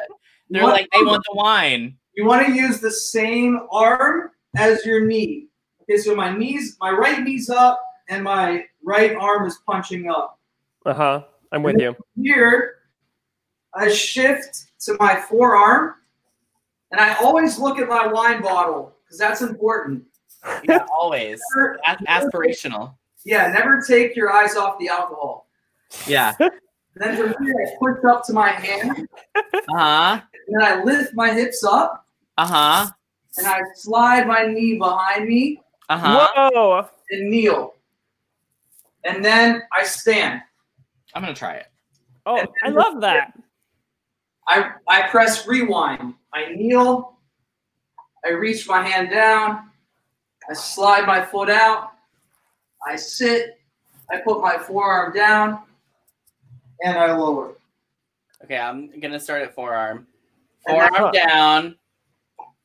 like 0.62 0.86
they 0.92 1.02
want 1.02 1.24
the 1.28 1.34
wine. 1.34 1.98
You 2.14 2.24
want 2.24 2.46
to 2.46 2.52
use 2.52 2.78
the 2.78 2.92
same 2.92 3.66
arm 3.72 4.30
as 4.56 4.86
your 4.86 5.04
knee. 5.04 5.48
Okay, 5.82 5.96
so 5.96 6.14
my 6.14 6.32
knees, 6.36 6.76
my 6.80 6.92
right 6.92 7.20
knee's 7.20 7.50
up, 7.50 7.82
and 8.08 8.22
my 8.22 8.66
right 8.84 9.16
arm 9.16 9.44
is 9.48 9.58
punching 9.66 10.08
up. 10.08 10.38
Uh 10.86 10.94
huh. 10.94 11.24
I'm 11.50 11.64
with 11.64 11.80
you. 11.80 11.96
Here, 12.14 12.76
I 13.74 13.88
shift 13.88 14.66
to 14.82 14.96
my 15.00 15.20
forearm, 15.20 15.96
and 16.92 17.00
I 17.00 17.14
always 17.14 17.58
look 17.58 17.78
at 17.78 17.88
my 17.88 18.06
wine 18.06 18.42
bottle 18.42 18.94
because 19.04 19.18
that's 19.18 19.40
important. 19.40 20.04
Yeah, 20.64 20.84
always. 20.96 21.40
A- 21.86 21.96
aspirational. 22.08 22.94
Yeah, 23.24 23.48
never 23.48 23.80
take 23.80 24.14
your 24.14 24.32
eyes 24.32 24.56
off 24.56 24.78
the 24.78 24.88
alcohol. 24.88 25.48
Yeah. 26.06 26.34
Then 26.94 27.16
from 27.16 27.44
here, 27.44 27.54
I 27.66 27.76
push 27.78 28.04
up 28.04 28.24
to 28.26 28.32
my 28.32 28.50
hand. 28.50 29.08
Uh 29.34 29.60
huh. 29.70 30.20
And 30.48 30.60
then 30.60 30.62
I 30.62 30.82
lift 30.82 31.14
my 31.14 31.32
hips 31.32 31.64
up. 31.64 32.04
Uh 32.36 32.46
huh. 32.46 32.90
And 33.38 33.46
I 33.46 33.60
slide 33.74 34.26
my 34.26 34.46
knee 34.46 34.76
behind 34.76 35.26
me. 35.26 35.62
Uh 35.88 35.98
huh. 35.98 36.50
Whoa. 36.52 36.88
And 37.10 37.30
kneel. 37.30 37.74
And 39.04 39.24
then 39.24 39.62
I 39.72 39.84
stand. 39.84 40.42
I'm 41.14 41.22
gonna 41.22 41.34
try 41.34 41.54
it. 41.54 41.66
Oh, 42.26 42.44
I 42.62 42.68
love 42.68 43.00
that. 43.00 43.32
I, 44.48 44.72
I 44.88 45.08
press 45.08 45.46
rewind. 45.46 46.14
I 46.34 46.52
kneel. 46.54 47.16
I 48.24 48.30
reach 48.30 48.68
my 48.68 48.82
hand 48.82 49.10
down. 49.10 49.70
I 50.48 50.54
slide 50.54 51.06
my 51.06 51.24
foot 51.24 51.50
out. 51.50 51.92
I 52.86 52.96
sit. 52.96 53.58
I 54.10 54.18
put 54.18 54.40
my 54.40 54.58
forearm 54.58 55.12
down. 55.12 55.60
And 56.84 56.98
I 56.98 57.14
lower. 57.14 57.54
Okay, 58.44 58.58
I'm 58.58 58.90
gonna 59.00 59.20
start 59.20 59.42
at 59.42 59.54
forearm. 59.54 60.06
Forearm 60.66 60.90
what- 60.94 61.14
down. 61.14 61.76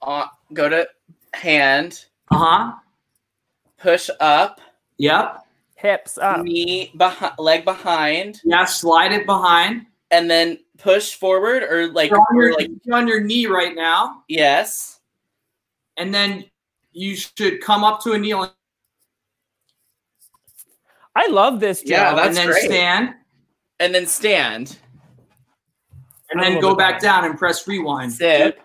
Uh, 0.01 0.25
go 0.53 0.69
to 0.69 0.87
hand. 1.33 2.05
Uh 2.31 2.37
huh. 2.37 2.73
Push 3.77 4.09
up. 4.19 4.59
Yep. 4.97 5.45
Hips 5.75 6.17
up. 6.17 6.41
Knee 6.41 6.91
behind. 6.97 7.33
Leg 7.37 7.63
behind. 7.63 8.41
Yeah. 8.43 8.65
Slide 8.65 9.11
it 9.11 9.25
behind. 9.25 9.85
And 10.09 10.29
then 10.29 10.59
push 10.77 11.15
forward 11.15 11.63
or 11.63 11.91
like 11.91 12.09
You're 12.11 12.19
on 12.19 12.37
or 12.37 12.43
your, 12.43 12.53
like 12.55 12.69
you're 12.83 12.95
on 12.95 13.07
your 13.07 13.21
knee 13.21 13.47
right 13.47 13.75
now. 13.75 14.23
yes. 14.27 14.99
And 15.97 16.13
then 16.13 16.45
you 16.91 17.15
should 17.15 17.59
come 17.61 17.83
up 17.83 18.03
to 18.03 18.11
a 18.13 18.17
kneel 18.17 18.53
I 21.15 21.27
love 21.31 21.59
this, 21.59 21.81
Joe. 21.81 21.95
Yeah, 21.95 22.13
that's 22.13 22.27
and 22.27 22.37
then 22.37 22.47
great. 22.47 22.63
stand. 22.63 23.13
And 23.79 23.93
then 23.95 24.05
stand. 24.05 24.77
And 26.29 26.39
then 26.41 26.59
go 26.61 26.73
it. 26.73 26.77
back 26.77 27.01
down 27.01 27.25
and 27.25 27.35
press 27.37 27.67
rewind. 27.67 28.13
Sit. 28.13 28.59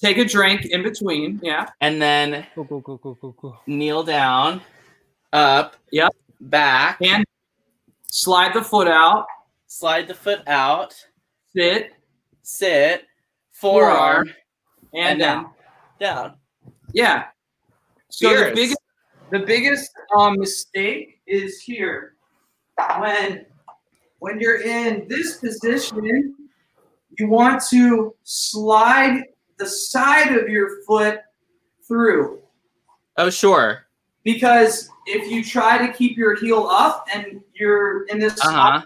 Take 0.00 0.18
a 0.18 0.24
drink 0.24 0.66
in 0.66 0.84
between. 0.84 1.40
Yeah. 1.42 1.68
And 1.80 2.00
then 2.00 2.46
Go, 2.54 2.62
go, 2.62 2.78
go, 2.78 2.96
go, 2.98 3.14
go, 3.20 3.34
go. 3.40 3.58
kneel 3.66 4.04
down. 4.04 4.60
Up. 5.32 5.74
Yep. 5.90 6.14
Back. 6.40 6.98
And 7.02 7.24
slide 8.08 8.54
the 8.54 8.62
foot 8.62 8.86
out. 8.86 9.26
Slide 9.78 10.08
the 10.08 10.14
foot 10.14 10.40
out. 10.48 10.92
Sit. 11.54 11.92
Sit. 12.42 13.04
Forearm. 13.52 14.26
Forearm. 14.26 14.28
And, 14.92 15.04
And 15.06 15.18
down. 15.20 15.50
down. 16.00 16.34
Yeah. 16.92 17.26
So 18.08 18.28
the 18.48 18.52
biggest 18.56 18.78
the 19.30 19.38
biggest 19.38 19.92
um, 20.16 20.36
mistake 20.36 21.20
is 21.28 21.60
here 21.60 22.14
when 22.98 23.46
when 24.18 24.40
you're 24.40 24.62
in 24.62 25.06
this 25.06 25.36
position, 25.36 26.34
you 27.16 27.28
want 27.28 27.62
to 27.70 28.16
slide 28.24 29.22
the 29.58 29.66
side 29.66 30.36
of 30.36 30.48
your 30.48 30.82
foot 30.88 31.20
through 31.86 32.40
Oh 33.16 33.30
sure. 33.30 33.86
because 34.24 34.90
if 35.06 35.30
you 35.30 35.44
try 35.44 35.86
to 35.86 35.92
keep 35.92 36.16
your 36.16 36.34
heel 36.34 36.66
up 36.68 37.06
and 37.14 37.40
you're 37.54 38.06
in 38.06 38.18
this 38.18 38.44
Uh 38.44 38.50
huh. 38.50 38.82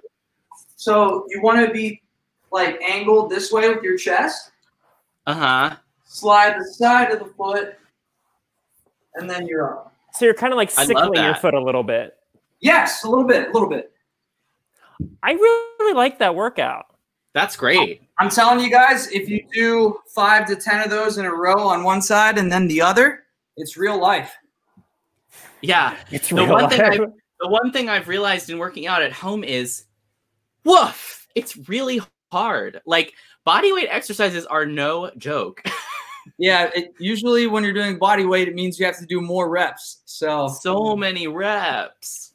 So 0.82 1.24
you 1.28 1.40
want 1.40 1.64
to 1.64 1.72
be 1.72 2.02
like 2.50 2.80
angled 2.82 3.30
this 3.30 3.52
way 3.52 3.68
with 3.72 3.82
your 3.84 3.96
chest 3.96 4.50
Uh 5.26 5.34
huh. 5.34 5.76
slide 6.04 6.58
the 6.58 6.64
side 6.64 7.10
of 7.12 7.20
the 7.20 7.26
foot 7.26 7.76
and 9.14 9.30
then 9.30 9.46
you're 9.46 9.70
up 9.78 9.94
So 10.12 10.24
you're 10.24 10.34
kind 10.34 10.52
of 10.52 10.56
like 10.56 10.76
I 10.76 10.84
sickling 10.84 11.22
your 11.22 11.34
foot 11.36 11.54
a 11.54 11.62
little 11.62 11.84
bit. 11.84 12.16
yes 12.60 13.04
a 13.04 13.08
little 13.08 13.24
bit 13.26 13.48
a 13.48 13.52
little 13.52 13.68
bit 13.68 13.92
I 15.22 15.32
really 15.32 15.94
like 15.94 16.18
that 16.20 16.34
workout. 16.36 16.86
That's 17.32 17.56
great. 17.56 18.02
I'm 18.18 18.28
telling 18.30 18.60
you 18.62 18.70
guys, 18.70 19.10
if 19.10 19.28
you 19.28 19.44
do 19.52 19.98
five 20.14 20.46
to 20.46 20.54
ten 20.54 20.80
of 20.80 20.90
those 20.90 21.18
in 21.18 21.24
a 21.24 21.34
row 21.34 21.58
on 21.66 21.82
one 21.82 22.00
side 22.02 22.38
and 22.38 22.52
then 22.52 22.68
the 22.68 22.80
other, 22.82 23.24
it's 23.56 23.76
real 23.76 23.98
life. 24.00 24.32
Yeah. 25.60 25.96
It's 26.12 26.28
the 26.28 26.36
real 26.36 26.50
one 26.50 26.68
thing 26.70 26.80
life. 26.82 27.00
I, 27.00 27.06
the 27.40 27.48
one 27.48 27.72
thing 27.72 27.88
I've 27.88 28.06
realized 28.06 28.48
in 28.50 28.58
working 28.58 28.86
out 28.86 29.02
at 29.02 29.12
home 29.12 29.42
is 29.42 29.86
woof, 30.64 31.26
it's 31.34 31.56
really 31.68 32.00
hard. 32.30 32.80
Like 32.86 33.14
body 33.44 33.72
weight 33.72 33.88
exercises 33.90 34.46
are 34.46 34.66
no 34.66 35.10
joke. 35.16 35.62
Yeah, 36.38 36.70
it, 36.72 36.94
usually 37.00 37.48
when 37.48 37.64
you're 37.64 37.72
doing 37.72 37.98
body 37.98 38.24
weight, 38.24 38.46
it 38.46 38.54
means 38.54 38.78
you 38.78 38.86
have 38.86 38.96
to 38.98 39.06
do 39.06 39.20
more 39.20 39.50
reps. 39.50 40.02
So, 40.04 40.46
so 40.46 40.94
many 40.94 41.26
reps. 41.26 42.32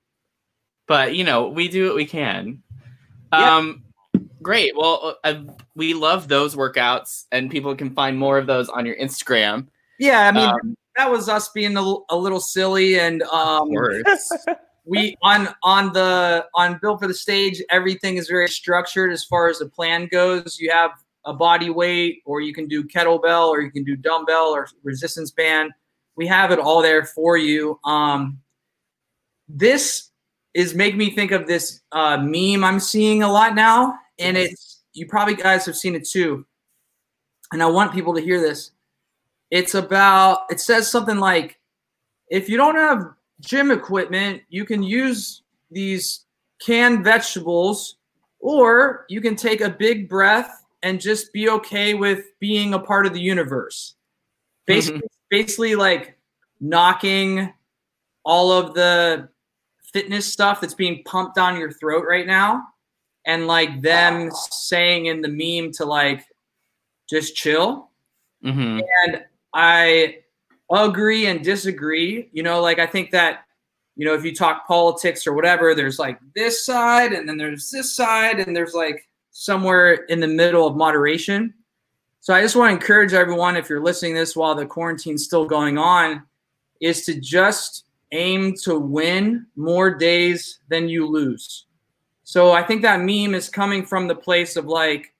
but 0.88 1.14
you 1.14 1.24
know, 1.24 1.48
we 1.48 1.68
do 1.68 1.86
what 1.86 1.96
we 1.96 2.06
can. 2.06 2.62
Yeah. 3.32 3.56
Um 3.56 3.84
great. 4.42 4.72
Well, 4.74 5.18
uh, 5.22 5.34
we 5.74 5.92
love 5.92 6.28
those 6.28 6.56
workouts 6.56 7.26
and 7.30 7.50
people 7.50 7.74
can 7.76 7.90
find 7.90 8.18
more 8.18 8.38
of 8.38 8.46
those 8.46 8.70
on 8.70 8.86
your 8.86 8.96
Instagram. 8.96 9.66
yeah, 9.98 10.26
I 10.26 10.32
mean, 10.32 10.48
Um, 10.48 10.74
that 10.96 11.10
was 11.10 11.28
us 11.28 11.50
being 11.50 11.76
a, 11.76 11.80
l- 11.82 12.06
a 12.08 12.16
little 12.16 12.40
silly, 12.40 12.98
and 12.98 13.22
um, 13.24 13.68
Words. 13.68 14.32
we 14.84 15.16
on 15.22 15.48
on 15.62 15.92
the 15.92 16.46
on 16.54 16.78
built 16.80 17.00
for 17.00 17.06
the 17.06 17.14
stage. 17.14 17.62
Everything 17.70 18.16
is 18.16 18.28
very 18.28 18.48
structured 18.48 19.12
as 19.12 19.24
far 19.24 19.48
as 19.48 19.58
the 19.58 19.68
plan 19.68 20.08
goes. 20.10 20.58
You 20.58 20.70
have 20.70 20.92
a 21.24 21.34
body 21.34 21.70
weight, 21.70 22.22
or 22.24 22.40
you 22.40 22.54
can 22.54 22.66
do 22.66 22.82
kettlebell, 22.84 23.48
or 23.48 23.60
you 23.60 23.70
can 23.70 23.84
do 23.84 23.96
dumbbell 23.96 24.48
or 24.48 24.68
resistance 24.82 25.30
band. 25.30 25.72
We 26.16 26.26
have 26.26 26.50
it 26.50 26.58
all 26.58 26.82
there 26.82 27.04
for 27.04 27.36
you. 27.36 27.78
Um, 27.84 28.40
this 29.48 30.10
is 30.54 30.74
make 30.74 30.96
me 30.96 31.10
think 31.10 31.30
of 31.30 31.46
this 31.46 31.80
uh, 31.92 32.16
meme 32.18 32.64
I'm 32.64 32.80
seeing 32.80 33.22
a 33.22 33.30
lot 33.30 33.54
now, 33.54 33.94
and 34.18 34.36
it's 34.36 34.82
you 34.92 35.06
probably 35.06 35.34
guys 35.34 35.66
have 35.66 35.76
seen 35.76 35.94
it 35.94 36.08
too. 36.08 36.46
And 37.52 37.62
I 37.62 37.66
want 37.66 37.92
people 37.92 38.14
to 38.14 38.20
hear 38.20 38.40
this. 38.40 38.72
It's 39.50 39.74
about 39.74 40.42
it 40.50 40.60
says 40.60 40.90
something 40.90 41.18
like 41.18 41.58
if 42.28 42.48
you 42.48 42.56
don't 42.56 42.76
have 42.76 43.12
gym 43.40 43.70
equipment, 43.70 44.42
you 44.48 44.64
can 44.64 44.82
use 44.82 45.42
these 45.70 46.24
canned 46.64 47.04
vegetables, 47.04 47.96
or 48.38 49.06
you 49.08 49.20
can 49.20 49.36
take 49.36 49.60
a 49.60 49.70
big 49.70 50.08
breath 50.08 50.64
and 50.82 51.00
just 51.00 51.32
be 51.32 51.48
okay 51.48 51.94
with 51.94 52.24
being 52.38 52.74
a 52.74 52.78
part 52.78 53.06
of 53.06 53.12
the 53.12 53.20
universe. 53.20 53.94
Basically, 54.66 55.02
basically 55.30 55.74
like 55.74 56.16
knocking 56.60 57.52
all 58.24 58.52
of 58.52 58.74
the 58.74 59.28
fitness 59.92 60.26
stuff 60.26 60.60
that's 60.60 60.74
being 60.74 61.02
pumped 61.04 61.34
down 61.34 61.58
your 61.58 61.72
throat 61.72 62.04
right 62.06 62.26
now, 62.26 62.62
and 63.26 63.46
like 63.46 63.80
them 63.82 64.30
saying 64.32 65.06
in 65.06 65.20
the 65.20 65.28
meme 65.28 65.72
to 65.72 65.84
like 65.84 66.24
just 67.08 67.34
chill. 67.34 67.90
Mhm. 68.44 68.82
And 69.04 69.24
I 69.52 70.22
agree 70.70 71.26
and 71.26 71.42
disagree. 71.42 72.28
You 72.32 72.42
know, 72.42 72.60
like 72.60 72.78
I 72.78 72.86
think 72.86 73.10
that, 73.10 73.44
you 73.96 74.06
know, 74.06 74.14
if 74.14 74.24
you 74.24 74.34
talk 74.34 74.66
politics 74.66 75.26
or 75.26 75.32
whatever, 75.34 75.74
there's 75.74 75.98
like 75.98 76.18
this 76.34 76.64
side 76.64 77.12
and 77.12 77.28
then 77.28 77.36
there's 77.36 77.70
this 77.70 77.94
side 77.94 78.40
and 78.40 78.54
there's 78.54 78.74
like 78.74 79.08
somewhere 79.32 79.92
in 80.06 80.20
the 80.20 80.28
middle 80.28 80.66
of 80.66 80.76
moderation. 80.76 81.52
So 82.20 82.34
I 82.34 82.42
just 82.42 82.56
want 82.56 82.70
to 82.70 82.74
encourage 82.74 83.14
everyone, 83.14 83.56
if 83.56 83.68
you're 83.68 83.82
listening 83.82 84.14
this 84.14 84.36
while 84.36 84.54
the 84.54 84.66
quarantine's 84.66 85.24
still 85.24 85.46
going 85.46 85.78
on, 85.78 86.22
is 86.80 87.04
to 87.06 87.18
just 87.20 87.86
aim 88.12 88.54
to 88.62 88.78
win 88.78 89.46
more 89.56 89.94
days 89.94 90.60
than 90.68 90.88
you 90.88 91.06
lose. 91.06 91.66
So 92.24 92.52
I 92.52 92.62
think 92.62 92.82
that 92.82 93.00
meme 93.00 93.34
is 93.34 93.48
coming 93.48 93.84
from 93.84 94.06
the 94.06 94.14
place 94.14 94.56
of 94.56 94.66
like, 94.66 95.14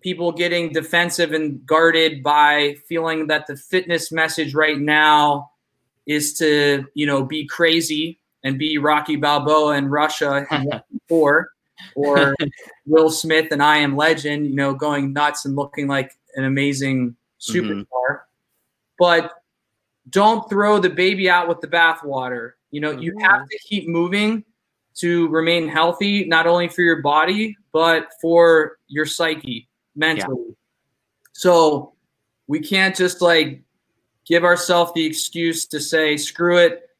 people 0.00 0.32
getting 0.32 0.72
defensive 0.72 1.32
and 1.32 1.64
guarded 1.66 2.22
by 2.22 2.76
feeling 2.88 3.26
that 3.28 3.46
the 3.46 3.56
fitness 3.56 4.10
message 4.10 4.54
right 4.54 4.78
now 4.78 5.50
is 6.06 6.34
to 6.34 6.84
you 6.94 7.06
know 7.06 7.24
be 7.24 7.46
crazy 7.46 8.18
and 8.44 8.58
be 8.58 8.78
Rocky 8.78 9.16
Balboa 9.16 9.76
in 9.76 9.88
Russia 9.88 10.46
four, 11.08 11.50
or 11.94 12.34
Will 12.86 13.10
Smith 13.10 13.48
and 13.52 13.62
I 13.62 13.78
Am 13.78 13.96
Legend, 13.96 14.46
you 14.46 14.54
know, 14.54 14.74
going 14.74 15.12
nuts 15.12 15.44
and 15.44 15.56
looking 15.56 15.86
like 15.88 16.16
an 16.36 16.44
amazing 16.44 17.16
mm-hmm. 17.40 17.52
superstar. 17.52 18.20
But 18.98 19.32
don't 20.08 20.48
throw 20.48 20.78
the 20.78 20.90
baby 20.90 21.28
out 21.28 21.48
with 21.48 21.60
the 21.60 21.68
bathwater. 21.68 22.52
You 22.70 22.80
know, 22.80 22.92
you 22.92 23.14
have 23.20 23.42
mm-hmm. 23.42 23.46
to 23.50 23.58
keep 23.66 23.88
moving 23.88 24.44
to 24.96 25.28
remain 25.28 25.68
healthy, 25.68 26.24
not 26.24 26.46
only 26.46 26.68
for 26.68 26.82
your 26.82 27.00
body, 27.00 27.56
but 27.72 28.08
for 28.20 28.78
your 28.88 29.06
psyche 29.06 29.68
mentally. 29.94 30.56
So 31.32 31.94
we 32.46 32.60
can't 32.60 32.96
just 32.96 33.20
like 33.22 33.62
give 34.26 34.44
ourselves 34.44 34.92
the 34.94 35.04
excuse 35.04 35.66
to 35.66 35.80
say, 35.80 36.16
screw 36.16 36.58
it, 36.58 36.90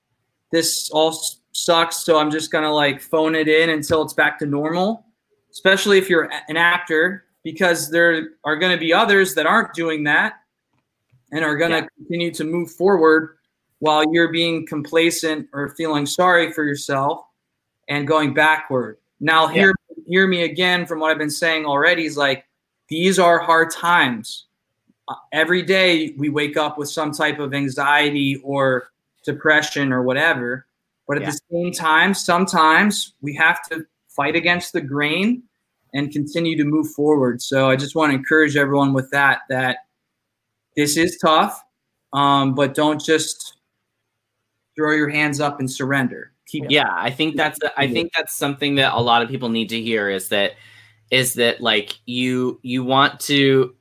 this 0.51 0.91
all 0.91 1.15
sucks. 1.53 2.05
So 2.05 2.19
I'm 2.19 2.31
just 2.31 2.51
going 2.51 2.65
to 2.65 2.73
like 2.73 3.01
phone 3.01 3.35
it 3.35 3.49
in 3.49 3.71
until 3.71 4.03
it's 4.03 4.15
back 4.15 4.39
to 4.41 4.47
normal, 4.47 5.05
especially 5.51 5.99
if 5.99 6.09
you're 6.09 6.31
an 6.49 6.57
actor, 6.57 7.25
because 7.43 7.91
there 7.91 8.31
are 8.45 8.57
going 8.57 8.73
to 8.73 8.79
be 8.79 8.93
others 8.93 9.35
that 9.35 9.47
aren't 9.47 9.75
doing 9.75 10.05
that 10.05 10.35
and 11.33 11.45
are 11.45 11.57
going 11.57 11.71
to 11.71 11.89
continue 11.97 12.33
to 12.33 12.45
move 12.45 12.71
forward 12.71 13.37
while 13.79 14.05
you're 14.13 14.33
being 14.33 14.67
complacent 14.67 15.49
or 15.53 15.71
feeling 15.71 16.07
sorry 16.07 16.53
for 16.53 16.65
yourself 16.65 17.25
and 17.89 18.07
going 18.07 18.35
backward. 18.35 18.99
Now 19.21 19.47
hear 19.47 19.73
hear 20.07 20.27
me 20.27 20.43
again 20.43 20.87
from 20.87 20.99
what 20.99 21.11
I've 21.11 21.19
been 21.19 21.31
saying 21.31 21.65
already 21.67 22.05
is 22.05 22.17
like 22.17 22.45
these 22.91 23.19
are 23.19 23.39
hard 23.39 23.71
times. 23.71 24.47
Uh, 25.09 25.15
every 25.33 25.63
day 25.63 26.15
we 26.19 26.29
wake 26.29 26.57
up 26.57 26.77
with 26.77 26.89
some 26.89 27.13
type 27.13 27.39
of 27.39 27.55
anxiety 27.55 28.37
or 28.45 28.91
depression 29.25 29.93
or 29.93 30.03
whatever. 30.03 30.67
But 31.07 31.19
at 31.19 31.23
Yeah. 31.23 31.31
the 31.31 31.41
same 31.51 31.73
time, 31.73 32.15
sometimes 32.15 33.15
we 33.21 33.35
have 33.35 33.63
to 33.71 33.87
fight 34.09 34.37
against 34.37 34.73
the 34.73 34.81
grain 34.81 35.43
and 35.95 36.13
continue 36.13 36.57
to 36.57 36.65
move 36.65 36.91
forward. 36.91 37.41
So 37.43 37.69
I 37.71 37.77
just 37.77 37.95
want 37.95 38.11
to 38.11 38.17
encourage 38.17 38.57
everyone 38.57 38.93
with 38.93 39.11
that 39.11 39.41
that 39.49 39.79
this 40.77 40.97
is 40.97 41.19
tough, 41.19 41.61
um, 42.13 42.55
but 42.55 42.75
don't 42.75 43.01
just 43.01 43.57
throw 44.77 44.95
your 44.95 45.09
hands 45.09 45.41
up 45.41 45.59
and 45.59 45.71
surrender. 45.71 46.33
Keep 46.47 46.67
yeah 46.69 46.89
i 46.97 47.11
think 47.11 47.37
that's 47.37 47.61
i 47.77 47.87
think 47.87 48.11
that's 48.17 48.37
something 48.37 48.75
that 48.75 48.93
a 48.95 49.01
lot 49.01 49.23
of 49.23 49.29
people 49.29 49.49
need 49.51 49.69
to 49.69 49.81
hear 49.81 50.09
is 50.09 50.31
that 50.31 50.55
is 51.11 51.35
that 51.35 51.61
like 51.61 51.99
you 52.07 52.61
you 52.63 52.85
want 52.85 53.21
to 53.21 53.75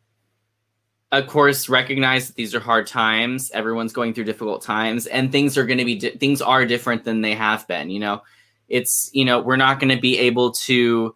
of 1.12 1.28
course 1.28 1.70
recognize 1.70 2.28
that 2.28 2.36
these 2.36 2.54
are 2.54 2.60
hard 2.60 2.86
times. 2.86 3.50
Everyone's 3.52 3.94
going 3.94 4.14
through 4.14 4.26
difficult 4.26 4.62
times 4.62 5.08
and 5.08 5.32
things 5.32 5.58
are 5.58 5.66
going 5.66 5.80
to 5.80 5.86
be 5.86 5.96
di- 5.96 6.18
things 6.18 6.42
are 6.42 6.66
different 6.66 7.04
than 7.04 7.22
they 7.22 7.34
have 7.36 7.68
been 7.68 7.90
you 7.90 8.00
know? 8.00 8.22
It's 8.68 9.10
you 9.14 9.26
know 9.26 9.42
we're 9.42 9.56
not 9.56 9.80
going 9.80 9.96
to 9.96 10.02
be 10.02 10.18
able 10.20 10.52
to 10.52 11.16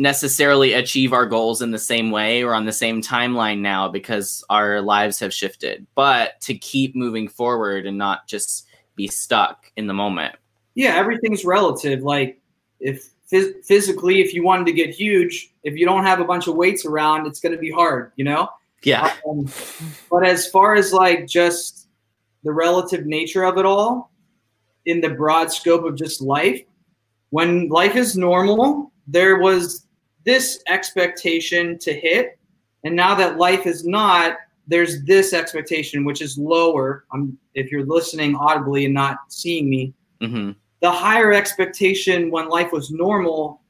necessarily 0.00 0.72
achieve 0.72 1.12
our 1.12 1.26
goals 1.26 1.60
in 1.60 1.72
the 1.72 1.78
same 1.78 2.10
way 2.10 2.42
or 2.42 2.54
on 2.54 2.64
the 2.64 2.72
same 2.72 3.02
timeline 3.02 3.58
now 3.58 3.86
because 3.86 4.42
our 4.48 4.80
lives 4.80 5.18
have 5.20 5.32
shifted. 5.32 5.86
But 5.94 6.40
to 6.42 6.54
keep 6.54 6.96
moving 6.96 7.28
forward 7.28 7.86
and 7.86 7.98
not 7.98 8.26
just 8.26 8.66
be 8.96 9.08
stuck 9.08 9.70
in 9.76 9.86
the 9.86 9.92
moment. 9.92 10.36
Yeah, 10.74 10.96
everything's 10.96 11.44
relative. 11.44 12.00
Like 12.00 12.40
if 12.80 13.09
phys- 13.32 13.64
physically, 13.64 14.20
if 14.20 14.34
you 14.34 14.42
wanted 14.42 14.66
to 14.66 14.72
get 14.72 14.90
huge, 14.90 15.52
if 15.62 15.76
you 15.76 15.86
don't 15.86 16.04
have 16.04 16.20
a 16.20 16.24
bunch 16.24 16.46
of 16.46 16.56
weights 16.56 16.84
around, 16.84 17.26
it's 17.26 17.40
going 17.40 17.52
to 17.54 17.58
be 17.58 17.70
hard, 17.70 18.12
you 18.16 18.24
know? 18.24 18.48
yeah 18.82 19.14
Um, 19.28 19.46
but 20.10 20.26
as 20.26 20.48
far 20.48 20.74
as 20.74 20.92
like 20.92 21.26
just 21.26 21.88
the 22.44 22.52
relative 22.52 23.06
nature 23.06 23.44
of 23.44 23.58
it 23.58 23.66
all, 23.66 24.10
in 24.86 25.00
the 25.00 25.10
broad 25.10 25.52
scope 25.52 25.84
of 25.84 25.96
just 25.96 26.22
life, 26.22 26.62
when 27.30 27.68
life 27.68 27.96
is 27.96 28.16
normal, 28.16 28.92
there 29.06 29.38
was 29.38 29.86
this 30.24 30.62
expectation 30.68 31.78
to 31.78 31.92
hit. 31.92 32.38
And 32.84 32.96
now 32.96 33.14
that 33.14 33.36
life 33.36 33.66
is 33.66 33.84
not, 33.84 34.36
there's 34.66 35.04
this 35.04 35.32
expectation, 35.32 36.04
which 36.04 36.22
is 36.22 36.38
lower. 36.38 37.04
Um, 37.12 37.36
if 37.54 37.70
you're 37.70 37.84
listening 37.84 38.34
audibly 38.36 38.86
and 38.86 38.94
not 38.94 39.18
seeing 39.28 39.68
me, 39.68 39.92
hmm 40.20 40.52
the 40.80 40.90
higher 40.90 41.32
expectation 41.32 42.30
when 42.30 42.48
life 42.48 42.72
was 42.72 42.90
normal 42.90 43.60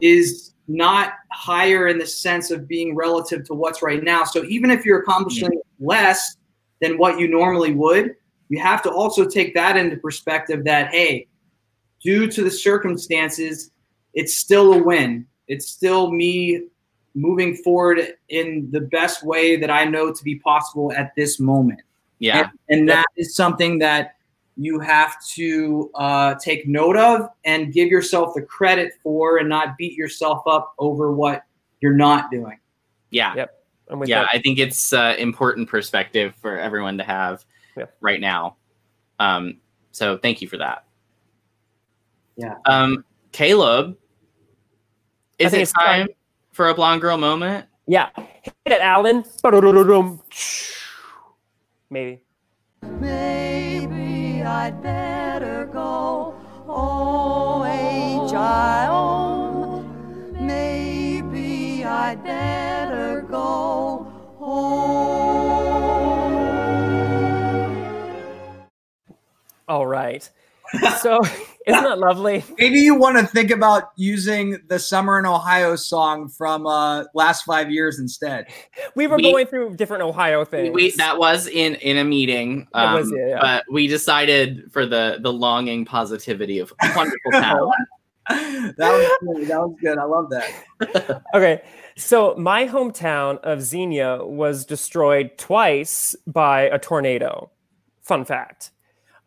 is 0.00 0.54
not 0.68 1.14
higher 1.32 1.88
in 1.88 1.98
the 1.98 2.06
sense 2.06 2.50
of 2.50 2.68
being 2.68 2.94
relative 2.94 3.44
to 3.44 3.54
what's 3.54 3.82
right 3.82 4.04
now. 4.04 4.24
So 4.24 4.44
even 4.44 4.70
if 4.70 4.84
you're 4.84 5.00
accomplishing 5.00 5.50
less 5.80 6.36
than 6.80 6.96
what 6.96 7.18
you 7.18 7.28
normally 7.28 7.72
would, 7.72 8.14
you 8.48 8.60
have 8.60 8.82
to 8.82 8.90
also 8.90 9.24
take 9.24 9.54
that 9.54 9.76
into 9.76 9.96
perspective 9.96 10.64
that, 10.64 10.92
hey, 10.92 11.26
due 12.02 12.30
to 12.30 12.44
the 12.44 12.50
circumstances, 12.50 13.70
it's 14.14 14.36
still 14.38 14.74
a 14.74 14.82
win. 14.82 15.26
It's 15.48 15.68
still 15.68 16.12
me 16.12 16.66
moving 17.14 17.56
forward 17.56 18.14
in 18.28 18.68
the 18.70 18.80
best 18.80 19.24
way 19.24 19.56
that 19.56 19.70
I 19.70 19.84
know 19.84 20.12
to 20.12 20.24
be 20.24 20.36
possible 20.36 20.92
at 20.92 21.12
this 21.16 21.40
moment. 21.40 21.80
Yeah. 22.18 22.50
And, 22.68 22.80
and 22.80 22.88
that 22.88 23.06
is 23.16 23.34
something 23.34 23.78
that 23.80 24.16
you 24.56 24.78
have 24.80 25.16
to 25.34 25.90
uh, 25.94 26.34
take 26.34 26.66
note 26.66 26.96
of 26.96 27.28
and 27.44 27.72
give 27.72 27.88
yourself 27.88 28.34
the 28.34 28.42
credit 28.42 28.92
for 29.02 29.38
and 29.38 29.48
not 29.48 29.76
beat 29.78 29.96
yourself 29.96 30.42
up 30.46 30.74
over 30.78 31.12
what 31.12 31.44
you're 31.80 31.96
not 31.96 32.30
doing. 32.30 32.58
Yeah. 33.10 33.34
Yep. 33.34 33.64
I'm 33.88 33.98
with 33.98 34.08
yeah, 34.08 34.20
that. 34.20 34.28
I 34.32 34.38
think 34.40 34.58
it's 34.58 34.92
uh, 34.92 35.16
important 35.18 35.68
perspective 35.68 36.34
for 36.40 36.58
everyone 36.58 36.98
to 36.98 37.04
have 37.04 37.44
right 38.00 38.20
now. 38.20 38.56
Um, 39.18 39.58
so 39.90 40.16
thank 40.18 40.40
you 40.40 40.48
for 40.48 40.58
that. 40.58 40.84
Yeah. 42.36 42.54
Um, 42.66 43.04
Caleb, 43.32 43.96
is 45.38 45.52
it 45.52 45.68
time- 45.70 46.06
time 46.06 46.08
for 46.52 46.68
a 46.68 46.74
blonde 46.74 47.00
girl 47.00 47.16
moment? 47.16 47.66
Yeah. 47.86 48.10
Hit 48.14 48.54
it, 48.66 48.80
Alan. 48.80 49.24
Maybe. 51.90 52.22
Maybe 52.82 53.29
I'd 54.50 54.82
better 54.82 55.66
go. 55.66 56.34
Oh, 56.66 57.64
H-I-O. 57.64 59.82
Maybe 60.40 61.84
I'd 61.84 62.24
better 62.24 63.22
go 63.22 64.06
All 69.68 69.86
right. 69.86 70.28
So 71.00 71.20
isn't 71.70 71.84
that 71.84 71.98
lovely? 71.98 72.44
Maybe 72.58 72.80
you 72.80 72.94
want 72.94 73.18
to 73.18 73.26
think 73.26 73.50
about 73.50 73.90
using 73.96 74.58
the 74.68 74.78
Summer 74.78 75.18
in 75.18 75.26
Ohio 75.26 75.76
song 75.76 76.28
from 76.28 76.66
uh, 76.66 77.04
last 77.14 77.44
five 77.44 77.70
years 77.70 77.98
instead. 77.98 78.46
We 78.94 79.06
were 79.06 79.16
We- 79.16 79.22
going 79.30 79.46
through 79.46 79.76
different 79.76 80.02
Ohio 80.02 80.44
things. 80.44 80.74
We 80.74 80.90
that 80.92 81.18
was 81.18 81.46
in 81.46 81.76
in 81.76 81.96
a 81.96 82.04
meeting, 82.04 82.62
It 82.74 82.94
was, 82.94 83.06
um, 83.10 83.16
yeah, 83.16 83.26
yeah. 83.28 83.38
but 83.40 83.64
we 83.70 83.86
decided 83.86 84.70
for 84.72 84.86
the 84.86 85.18
the 85.22 85.32
longing 85.32 85.84
positivity 85.84 86.58
of 86.58 86.72
wonderful 86.94 87.30
talent. 87.32 87.74
that 88.28 88.76
was 88.78 89.36
good. 89.38 89.48
That 89.48 89.60
was 89.60 89.76
good. 89.80 89.98
I 89.98 90.04
love 90.04 90.30
that. 90.30 91.22
okay. 91.34 91.62
So 91.96 92.34
my 92.38 92.66
hometown 92.66 93.38
of 93.40 93.60
Xenia 93.60 94.24
was 94.24 94.64
destroyed 94.64 95.32
twice 95.36 96.14
by 96.26 96.62
a 96.62 96.78
tornado. 96.78 97.50
Fun 98.02 98.24
fact. 98.24 98.70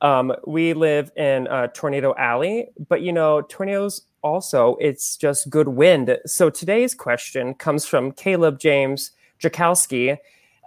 Um, 0.03 0.33
we 0.45 0.73
live 0.73 1.11
in 1.15 1.47
a 1.47 1.69
tornado 1.69 2.13
alley, 2.17 2.67
but 2.89 3.01
you 3.01 3.11
know, 3.13 3.41
tornadoes 3.41 4.01
also, 4.21 4.75
it's 4.79 5.17
just 5.17 5.49
good 5.49 5.69
wind. 5.69 6.17
So 6.25 6.49
today's 6.49 6.93
question 6.93 7.53
comes 7.55 7.85
from 7.85 8.11
Caleb 8.11 8.59
James 8.59 9.11
Jakowski. 9.41 10.17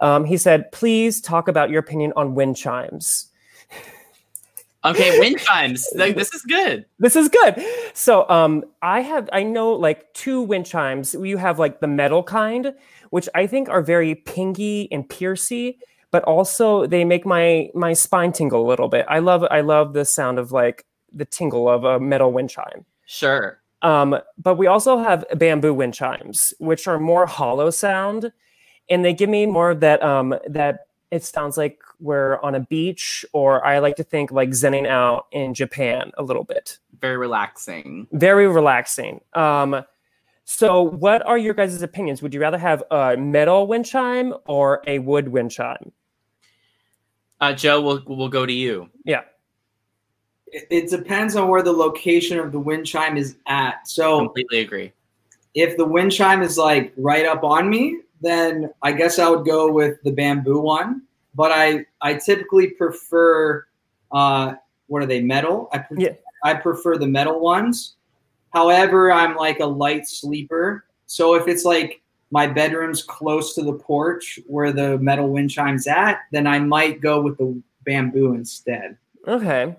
Um, 0.01 0.25
he 0.25 0.37
said, 0.37 0.71
please 0.71 1.21
talk 1.21 1.47
about 1.47 1.69
your 1.69 1.79
opinion 1.79 2.13
on 2.15 2.35
wind 2.35 2.57
chimes. 2.57 3.31
Okay, 4.85 5.19
wind 5.19 5.39
chimes. 5.45 5.87
Like, 5.95 6.15
this 6.15 6.33
is 6.33 6.41
good. 6.43 6.85
This 6.99 7.15
is 7.15 7.29
good. 7.29 7.63
So 7.93 8.29
um 8.29 8.63
I 8.81 9.01
have 9.01 9.29
I 9.33 9.43
know 9.43 9.71
like 9.71 10.13
two 10.13 10.41
wind 10.41 10.65
chimes. 10.65 11.15
You 11.15 11.37
have 11.37 11.59
like 11.59 11.79
the 11.79 11.87
metal 11.87 12.23
kind, 12.23 12.73
which 13.09 13.27
I 13.35 13.47
think 13.47 13.69
are 13.69 13.81
very 13.81 14.15
pingy 14.15 14.87
and 14.91 15.07
piercy, 15.07 15.79
but 16.17 16.23
also 16.23 16.87
they 16.87 17.05
make 17.05 17.27
my 17.27 17.69
my 17.75 17.93
spine 17.93 18.31
tingle 18.31 18.65
a 18.65 18.67
little 18.67 18.87
bit. 18.87 19.05
I 19.07 19.19
love 19.19 19.43
I 19.51 19.61
love 19.61 19.93
the 19.93 20.03
sound 20.03 20.39
of 20.39 20.51
like 20.51 20.83
the 21.13 21.25
tingle 21.25 21.69
of 21.69 21.83
a 21.83 21.99
metal 21.99 22.31
wind 22.31 22.49
chime. 22.49 22.85
Sure. 23.05 23.59
Um, 23.83 24.17
but 24.35 24.55
we 24.55 24.65
also 24.65 24.97
have 24.97 25.23
bamboo 25.35 25.75
wind 25.75 25.93
chimes, 25.93 26.55
which 26.59 26.87
are 26.87 26.99
more 26.99 27.27
hollow 27.27 27.69
sound, 27.69 28.31
and 28.89 29.05
they 29.05 29.13
give 29.13 29.29
me 29.29 29.45
more 29.45 29.69
of 29.69 29.79
that 29.81 30.01
um 30.01 30.33
that 30.49 30.87
it 31.11 31.23
sounds 31.23 31.55
like 31.55 31.77
we're 31.99 32.39
on 32.41 32.55
a 32.55 32.61
beach, 32.61 33.23
or 33.31 33.63
I 33.63 33.77
like 33.77 33.95
to 33.97 34.03
think 34.03 34.31
like 34.31 34.49
zenning 34.49 34.87
out 34.87 35.27
in 35.31 35.53
Japan 35.53 36.09
a 36.17 36.23
little 36.23 36.43
bit 36.43 36.79
Very 36.99 37.17
relaxing. 37.17 38.07
very 38.11 38.47
relaxing. 38.47 39.21
Um, 39.33 39.83
so, 40.49 40.81
what 40.81 41.23
are 41.27 41.37
your 41.37 41.53
guys' 41.53 41.81
opinions? 41.81 42.21
Would 42.23 42.33
you 42.33 42.39
rather 42.39 42.57
have 42.57 42.81
a 42.89 43.17
metal 43.17 43.67
wind 43.67 43.85
chime 43.85 44.33
or 44.47 44.81
a 44.87 44.97
wood 44.99 45.27
wind 45.27 45.51
chime? 45.51 45.91
Uh, 47.39 47.53
Joe, 47.53 47.81
we'll 47.81 48.03
we'll 48.07 48.29
go 48.29 48.45
to 48.45 48.53
you. 48.53 48.89
Yeah. 49.05 49.21
It, 50.47 50.67
it 50.69 50.89
depends 50.89 51.35
on 51.35 51.49
where 51.49 51.61
the 51.61 51.71
location 51.73 52.39
of 52.39 52.51
the 52.51 52.59
wind 52.59 52.85
chime 52.85 53.17
is 53.17 53.35
at. 53.47 53.87
So 53.87 54.19
Completely 54.19 54.59
agree. 54.59 54.93
if 55.53 55.77
the 55.77 55.85
wind 55.85 56.11
chime 56.11 56.41
is 56.41 56.57
like 56.57 56.93
right 56.97 57.25
up 57.25 57.43
on 57.43 57.69
me, 57.69 57.99
then 58.21 58.71
I 58.81 58.91
guess 58.93 59.19
I 59.19 59.29
would 59.29 59.45
go 59.45 59.71
with 59.71 60.01
the 60.03 60.11
bamboo 60.11 60.59
one. 60.59 61.03
But 61.35 61.51
I 61.51 61.85
I 62.01 62.15
typically 62.15 62.67
prefer 62.71 63.65
uh 64.11 64.53
what 64.87 65.03
are 65.03 65.05
they 65.05 65.21
metal? 65.21 65.69
I 65.73 65.79
pre- 65.79 66.09
I 66.43 66.53
prefer 66.55 66.97
the 66.97 67.07
metal 67.07 67.39
ones. 67.39 67.95
However, 68.53 69.11
I'm 69.11 69.35
like 69.35 69.59
a 69.59 69.65
light 69.65 70.07
sleeper, 70.07 70.85
so 71.05 71.35
if 71.35 71.47
it's 71.47 71.65
like 71.65 72.01
my 72.31 72.45
bedroom's 72.47 73.03
close 73.03 73.55
to 73.55 73.63
the 73.63 73.73
porch 73.73 74.39
where 74.47 74.71
the 74.71 74.97
metal 74.99 75.29
wind 75.29 75.49
chime's 75.49 75.87
at, 75.87 76.19
then 76.31 76.45
I 76.47 76.59
might 76.59 77.01
go 77.01 77.21
with 77.21 77.37
the 77.37 77.61
bamboo 77.85 78.33
instead. 78.33 78.97
Okay. 79.27 79.75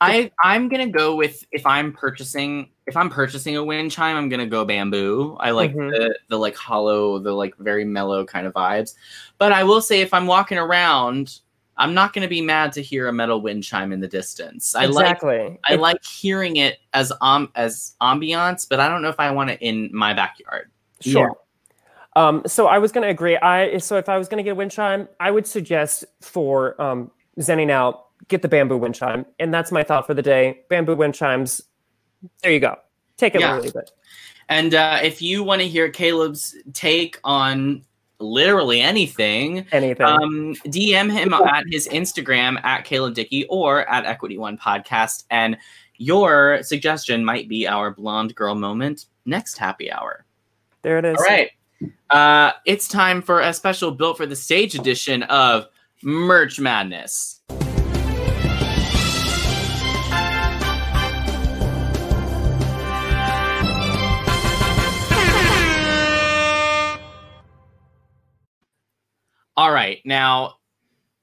I 0.00 0.30
I'm 0.42 0.68
gonna 0.68 0.88
go 0.90 1.14
with 1.14 1.44
if 1.52 1.64
I'm 1.64 1.92
purchasing 1.92 2.70
if 2.88 2.96
I'm 2.96 3.08
purchasing 3.08 3.56
a 3.56 3.64
wind 3.64 3.92
chime, 3.92 4.16
I'm 4.16 4.28
gonna 4.28 4.46
go 4.46 4.64
bamboo. 4.64 5.36
I 5.38 5.52
like 5.52 5.72
Mhm. 5.74 5.90
the 5.92 6.18
the 6.28 6.38
like 6.38 6.56
hollow, 6.56 7.18
the 7.20 7.32
like 7.32 7.56
very 7.58 7.84
mellow 7.84 8.24
kind 8.24 8.46
of 8.46 8.52
vibes. 8.52 8.94
But 9.38 9.52
I 9.52 9.62
will 9.64 9.80
say 9.80 10.00
if 10.00 10.12
I'm 10.12 10.26
walking 10.26 10.58
around 10.58 11.38
I'm 11.78 11.94
not 11.94 12.12
going 12.12 12.22
to 12.22 12.28
be 12.28 12.42
mad 12.42 12.70
to 12.74 12.82
hear 12.82 13.08
a 13.08 13.12
metal 13.14 13.40
wind 13.40 13.64
chime 13.64 13.92
in 13.92 14.00
the 14.00 14.06
distance. 14.06 14.74
I 14.74 14.84
Exactly. 14.84 15.38
like 15.38 15.60
I 15.64 15.74
If- 15.74 15.80
like 15.80 16.04
hearing 16.04 16.56
it 16.56 16.78
as 16.92 17.10
um 17.22 17.50
as 17.54 17.94
ambiance, 18.02 18.68
but 18.68 18.78
I 18.78 18.88
don't 18.88 19.00
know 19.00 19.08
if 19.08 19.18
I 19.18 19.30
want 19.30 19.48
it 19.50 19.58
in 19.62 19.88
my 19.92 20.12
backyard. 20.12 20.70
Sure. 21.00 21.34
Um, 22.14 22.42
so 22.46 22.66
I 22.66 22.78
was 22.78 22.92
going 22.92 23.02
to 23.04 23.08
agree. 23.10 23.36
I 23.36 23.78
so 23.78 23.96
if 23.96 24.08
I 24.08 24.18
was 24.18 24.28
going 24.28 24.38
to 24.38 24.42
get 24.42 24.50
a 24.50 24.54
wind 24.54 24.70
chime, 24.70 25.08
I 25.18 25.30
would 25.30 25.46
suggest 25.46 26.04
for 26.20 26.80
um, 26.80 27.10
zenning 27.38 27.70
out, 27.70 28.06
get 28.28 28.42
the 28.42 28.48
bamboo 28.48 28.76
wind 28.76 28.94
chime, 28.94 29.24
and 29.38 29.52
that's 29.52 29.72
my 29.72 29.82
thought 29.82 30.06
for 30.06 30.14
the 30.14 30.22
day. 30.22 30.60
Bamboo 30.68 30.96
wind 30.96 31.14
chimes. 31.14 31.62
There 32.42 32.52
you 32.52 32.60
go. 32.60 32.76
Take 33.16 33.34
it 33.34 33.40
Yeah. 33.40 33.56
or 33.56 33.60
leave 33.62 33.74
it. 33.74 33.90
And 34.48 34.74
uh, 34.74 34.98
if 35.02 35.22
you 35.22 35.42
want 35.42 35.62
to 35.62 35.68
hear 35.68 35.88
Caleb's 35.88 36.54
take 36.74 37.18
on 37.24 37.82
literally 38.18 38.80
anything, 38.80 39.66
anything, 39.72 40.06
um, 40.06 40.54
DM 40.66 41.10
him 41.10 41.32
at 41.32 41.64
his 41.68 41.88
Instagram 41.88 42.62
at 42.62 42.84
Caleb 42.84 43.14
Dickey 43.14 43.46
or 43.46 43.88
at 43.88 44.04
Equity 44.04 44.36
One 44.38 44.58
Podcast, 44.58 45.24
and 45.30 45.56
your 45.96 46.62
suggestion 46.62 47.24
might 47.24 47.48
be 47.48 47.66
our 47.66 47.90
blonde 47.92 48.34
girl 48.34 48.54
moment 48.54 49.06
next 49.24 49.56
happy 49.56 49.90
hour. 49.90 50.24
There 50.82 50.98
it 50.98 51.04
is. 51.04 51.16
All 51.16 51.24
right, 51.24 51.50
uh, 52.10 52.52
it's 52.66 52.88
time 52.88 53.22
for 53.22 53.40
a 53.40 53.52
special 53.52 53.90
built 53.90 54.16
for 54.16 54.26
the 54.26 54.36
stage 54.36 54.74
edition 54.74 55.22
of 55.24 55.66
Merch 56.02 56.60
Madness. 56.60 57.40
All 69.54 69.70
right, 69.70 70.00
now, 70.04 70.56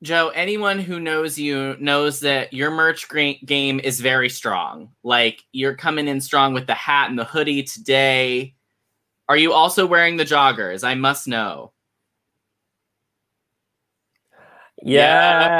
Joe. 0.03 0.30
Anyone 0.30 0.80
who 0.80 0.99
knows 0.99 1.38
you 1.38 1.76
knows 1.80 2.22
that 2.22 2.53
your 2.53 2.72
merch 2.72 3.07
game 3.10 3.80
is 3.84 3.99
very 3.99 4.30
strong. 4.30 4.91
Like 5.03 5.43
you're 5.51 5.76
coming 5.76 6.07
in 6.07 6.22
strong 6.22 6.53
with 6.53 6.68
the 6.68 6.74
hat 6.74 7.10
and 7.10 7.20
the 7.20 7.26
hoodie 7.26 7.64
today. 7.64 8.55
Are 9.30 9.38
you 9.38 9.54
also 9.54 9.86
wearing 9.86 10.18
the 10.18 10.26
joggers? 10.26 10.84
I 10.84 10.96
must 10.96 11.28
know. 11.28 11.72
Yep. 14.82 15.52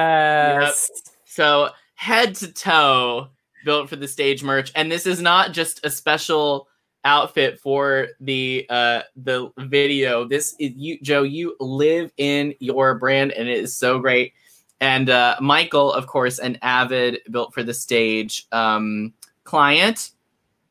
Yes. 0.61 0.89
So 1.26 1.70
head 1.93 2.34
to 2.36 2.51
toe 2.51 3.28
built 3.63 3.88
for 3.89 3.95
the 3.95 4.07
stage 4.07 4.43
merch, 4.43 4.72
and 4.76 4.91
this 4.91 5.05
is 5.05 5.22
not 5.22 5.53
just 5.53 5.86
a 5.86 5.89
special 5.89 6.67
outfit 7.05 7.59
for 7.59 8.07
the 8.20 8.65
uh 8.70 9.01
the 9.15 9.51
video. 9.59 10.28
This 10.28 10.55
is 10.59 10.72
you, 10.76 10.97
Joe. 11.01 11.24
You 11.24 11.55
live 11.59 12.11
in 12.17 12.55
your 12.59 12.95
brand, 12.95 13.34
and 13.34 13.47
it 13.47 13.57
is 13.57 13.78
so 13.78 13.99
great. 13.99 14.34
And 14.82 15.09
uh, 15.09 15.36
Michael, 15.41 15.91
of 15.91 16.07
course, 16.07 16.39
an 16.39 16.57
avid 16.61 17.20
built 17.30 17.53
for 17.53 17.63
the 17.63 17.74
stage 17.74 18.47
um, 18.51 19.13
client, 19.43 20.11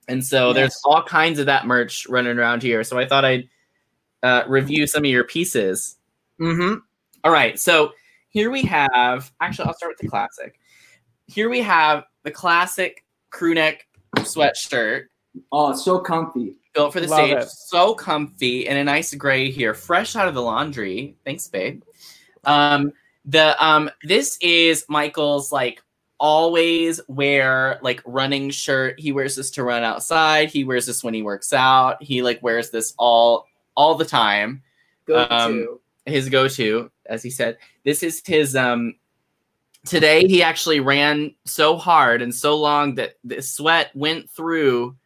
and 0.09 0.25
so 0.25 0.53
there's 0.53 0.81
all 0.85 1.03
kinds 1.03 1.39
of 1.39 1.47
that 1.47 1.67
merch 1.67 2.07
running 2.09 2.39
around 2.39 2.63
here. 2.63 2.83
So 2.83 2.99
I 2.99 3.07
thought 3.07 3.25
I'd 3.25 3.49
uh, 4.23 4.43
review 4.49 4.87
some 4.87 5.05
of 5.05 5.11
your 5.11 5.25
pieces. 5.25 5.97
Mm-hmm. 6.41 6.79
All 7.25 7.33
right, 7.33 7.59
so 7.59 7.93
here 8.31 8.51
we 8.51 8.63
have. 8.63 9.33
Actually, 9.41 9.67
I'll 9.67 9.75
start 9.75 9.93
with 9.93 9.99
the 9.99 10.09
classic. 10.09 10.59
Here 11.27 11.49
we 11.49 11.61
have 11.61 12.05
the 12.23 12.31
classic 12.31 13.05
crew 13.31 13.55
neck 13.55 13.87
sweatshirt. 14.17 15.07
Oh, 15.53 15.75
so 15.75 15.99
comfy. 15.99 16.57
Built 16.75 16.93
for 16.93 17.01
the 17.01 17.09
Love 17.09 17.27
stage, 17.27 17.39
it. 17.39 17.49
so 17.49 17.95
comfy, 17.95 18.69
and 18.69 18.79
a 18.79 18.85
nice 18.85 19.15
gray 19.15 19.51
here, 19.51 19.75
fresh 19.75 20.17
out 20.17 20.29
of 20.29 20.35
the 20.35 20.43
laundry. 20.43 21.17
Thanks, 21.25 21.49
babe. 21.49 21.83
Um, 22.45 22.93
the 23.25 23.63
um, 23.65 23.91
this 24.05 24.39
is 24.41 24.85
Michael's 24.89 25.53
like 25.53 25.83
always 26.19 27.01
wear 27.09 27.79
like 27.83 28.03
running 28.05 28.51
shirt. 28.51 28.99
He 28.99 29.13
wears 29.13 29.37
this 29.37 29.51
to 29.53 29.63
run 29.63 29.83
outside. 29.83 30.51
He 30.51 30.65
wears 30.65 30.87
this 30.87 31.03
when 31.05 31.15
he 31.15 31.23
works 31.23 31.53
out. 31.53 32.03
He 32.03 32.23
like 32.23 32.43
wears 32.43 32.71
this 32.71 32.95
all 32.99 33.47
all 33.75 33.95
the 33.95 34.05
time. 34.05 34.63
Go-to. 35.07 35.33
Um, 35.33 35.79
his 36.05 36.29
go-to, 36.29 36.91
as 37.07 37.23
he 37.23 37.31
said. 37.31 37.59
This 37.85 38.03
is 38.03 38.23
his 38.25 38.57
um 38.57 38.95
today 39.87 40.27
he 40.27 40.43
actually 40.43 40.81
ran 40.81 41.35
so 41.45 41.77
hard 41.77 42.21
and 42.21 42.35
so 42.35 42.57
long 42.57 42.97
that 42.97 43.15
the 43.25 43.41
sweat 43.41 43.91
went 43.95 44.29
through 44.29 44.97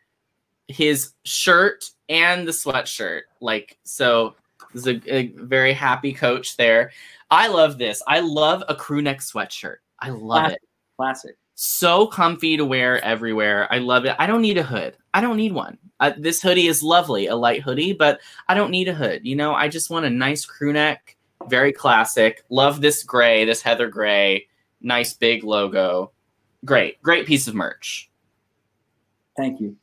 his 0.68 1.12
shirt 1.24 1.84
and 2.08 2.48
the 2.48 2.52
sweatshirt. 2.52 3.22
Like 3.40 3.78
so 3.84 4.34
this 4.72 4.86
is 4.86 4.88
a, 4.88 5.14
a 5.14 5.26
very 5.36 5.72
happy 5.74 6.12
coach 6.12 6.56
there. 6.56 6.92
I 7.30 7.48
love 7.48 7.78
this. 7.78 8.02
I 8.06 8.20
love 8.20 8.62
a 8.68 8.74
crew 8.74 9.02
neck 9.02 9.20
sweatshirt. 9.20 9.76
I 9.98 10.10
love 10.10 10.52
it. 10.52 10.62
Classic. 11.02 11.36
So 11.56 12.06
comfy 12.06 12.56
to 12.56 12.64
wear 12.64 13.04
everywhere. 13.04 13.66
I 13.72 13.78
love 13.78 14.04
it. 14.04 14.14
I 14.20 14.26
don't 14.28 14.40
need 14.40 14.56
a 14.56 14.62
hood. 14.62 14.96
I 15.12 15.20
don't 15.20 15.36
need 15.36 15.52
one. 15.52 15.76
Uh, 15.98 16.12
this 16.16 16.40
hoodie 16.40 16.68
is 16.68 16.80
lovely, 16.80 17.26
a 17.26 17.34
light 17.34 17.60
hoodie, 17.60 17.92
but 17.92 18.20
I 18.46 18.54
don't 18.54 18.70
need 18.70 18.86
a 18.86 18.94
hood. 18.94 19.26
You 19.26 19.34
know, 19.34 19.52
I 19.52 19.66
just 19.66 19.90
want 19.90 20.06
a 20.06 20.10
nice 20.10 20.46
crew 20.46 20.72
neck, 20.72 21.16
very 21.48 21.72
classic. 21.72 22.44
Love 22.50 22.80
this 22.80 23.02
gray, 23.02 23.44
this 23.44 23.62
heather 23.62 23.88
gray, 23.88 24.46
nice 24.80 25.12
big 25.12 25.42
logo. 25.42 26.12
Great, 26.64 27.02
great 27.02 27.26
piece 27.26 27.48
of 27.48 27.56
merch. 27.56 28.08
Thank 29.36 29.60
you. 29.60 29.74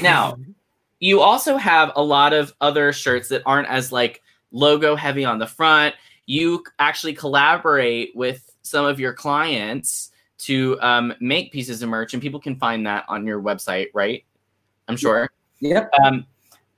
Now, 0.00 0.38
you 1.00 1.20
also 1.20 1.56
have 1.56 1.90
a 1.96 2.02
lot 2.04 2.32
of 2.32 2.54
other 2.60 2.92
shirts 2.92 3.28
that 3.30 3.42
aren't 3.44 3.68
as 3.68 3.90
like 3.90 4.22
logo 4.52 4.94
heavy 4.94 5.24
on 5.24 5.40
the 5.40 5.48
front. 5.48 5.96
You 6.26 6.62
actually 6.78 7.14
collaborate 7.14 8.12
with 8.14 8.48
some 8.62 8.86
of 8.86 9.00
your 9.00 9.12
clients 9.12 10.12
to 10.44 10.80
um, 10.80 11.14
make 11.20 11.52
pieces 11.52 11.82
of 11.82 11.88
merch, 11.88 12.12
and 12.14 12.22
people 12.22 12.40
can 12.40 12.56
find 12.56 12.86
that 12.86 13.04
on 13.08 13.26
your 13.26 13.40
website, 13.40 13.88
right? 13.94 14.24
I'm 14.88 14.96
sure. 14.96 15.30
Yep. 15.60 15.90
Um, 16.02 16.26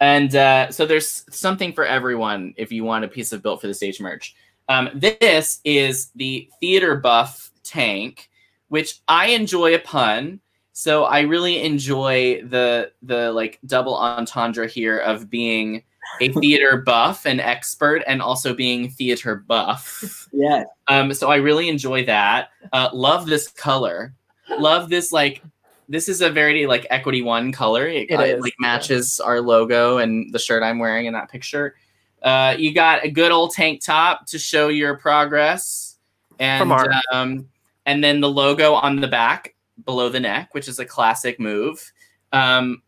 and 0.01 0.35
uh, 0.35 0.71
so 0.71 0.85
there's 0.85 1.25
something 1.31 1.73
for 1.73 1.85
everyone 1.85 2.55
if 2.57 2.73
you 2.73 2.83
want 2.85 3.05
a 3.05 3.09
piece 3.09 3.33
of 3.33 3.43
built 3.43 3.61
for 3.61 3.69
the 3.69 3.75
stage 3.75 4.01
merch. 4.01 4.35
Um, 4.69 4.91
this 4.95 5.61
is 5.65 6.11
the 6.17 6.49
theater 6.61 6.97
buff 6.97 7.53
tank, 7.63 8.29
which 8.69 9.01
I 9.07 9.27
enjoy 9.29 9.75
a 9.75 9.79
pun. 9.79 10.41
So 10.73 11.05
I 11.05 11.21
really 11.21 11.63
enjoy 11.63 12.43
the 12.43 12.93
the 13.03 13.31
like 13.33 13.61
double 13.67 13.95
entendre 13.97 14.67
here 14.67 14.99
of 14.99 15.31
being 15.31 15.85
a 16.21 16.29
theater 16.33 16.79
buff 16.79 17.27
and 17.27 17.41
expert 17.41 18.03
and 18.07 18.21
also 18.23 18.55
being 18.55 18.91
theater 18.91 19.37
buff. 19.37 20.19
Yeah. 20.35 20.65
Um, 20.89 21.13
so 21.13 21.31
I 21.31 21.37
really 21.37 21.69
enjoy 21.69 22.07
that. 22.07 22.49
Uh, 22.73 22.89
love 22.95 23.27
this 23.27 23.49
color. 23.49 24.15
Love 24.59 24.89
this 24.89 25.13
like 25.13 25.43
this 25.91 26.09
is 26.09 26.23
a 26.23 26.31
very 26.31 26.67
like 26.67 26.87
equity 26.89 27.21
one 27.21 27.53
color. 27.53 27.87
It, 27.87 28.11
It 28.11 28.15
uh, 28.15 28.41
like 28.41 28.55
matches 28.59 29.21
our 29.21 29.43
logo 29.43 29.99
and 29.99 30.33
the 30.33 30.39
shirt 30.39 30.63
I'm 30.63 30.79
wearing 30.79 31.05
in 31.05 31.13
that 31.13 31.31
picture. 31.31 31.75
Uh, 32.23 32.55
you 32.59 32.73
got 32.73 33.05
a 33.05 33.11
good 33.11 33.31
old 33.31 33.53
tank 33.53 33.85
top 33.85 34.27
to 34.29 34.39
show 34.39 34.69
your 34.69 34.97
progress, 34.97 35.99
and 36.39 36.73
um, 37.13 37.49
and 37.85 38.03
then 38.03 38.21
the 38.21 38.31
logo 38.31 38.73
on 38.73 39.01
the 39.01 39.09
back 39.09 39.55
below 39.85 40.09
the 40.09 40.21
neck, 40.21 40.55
which 40.55 40.67
is 40.67 40.79
a 40.79 40.85
classic 40.85 41.39
move. 41.39 41.93
Um, 42.33 42.83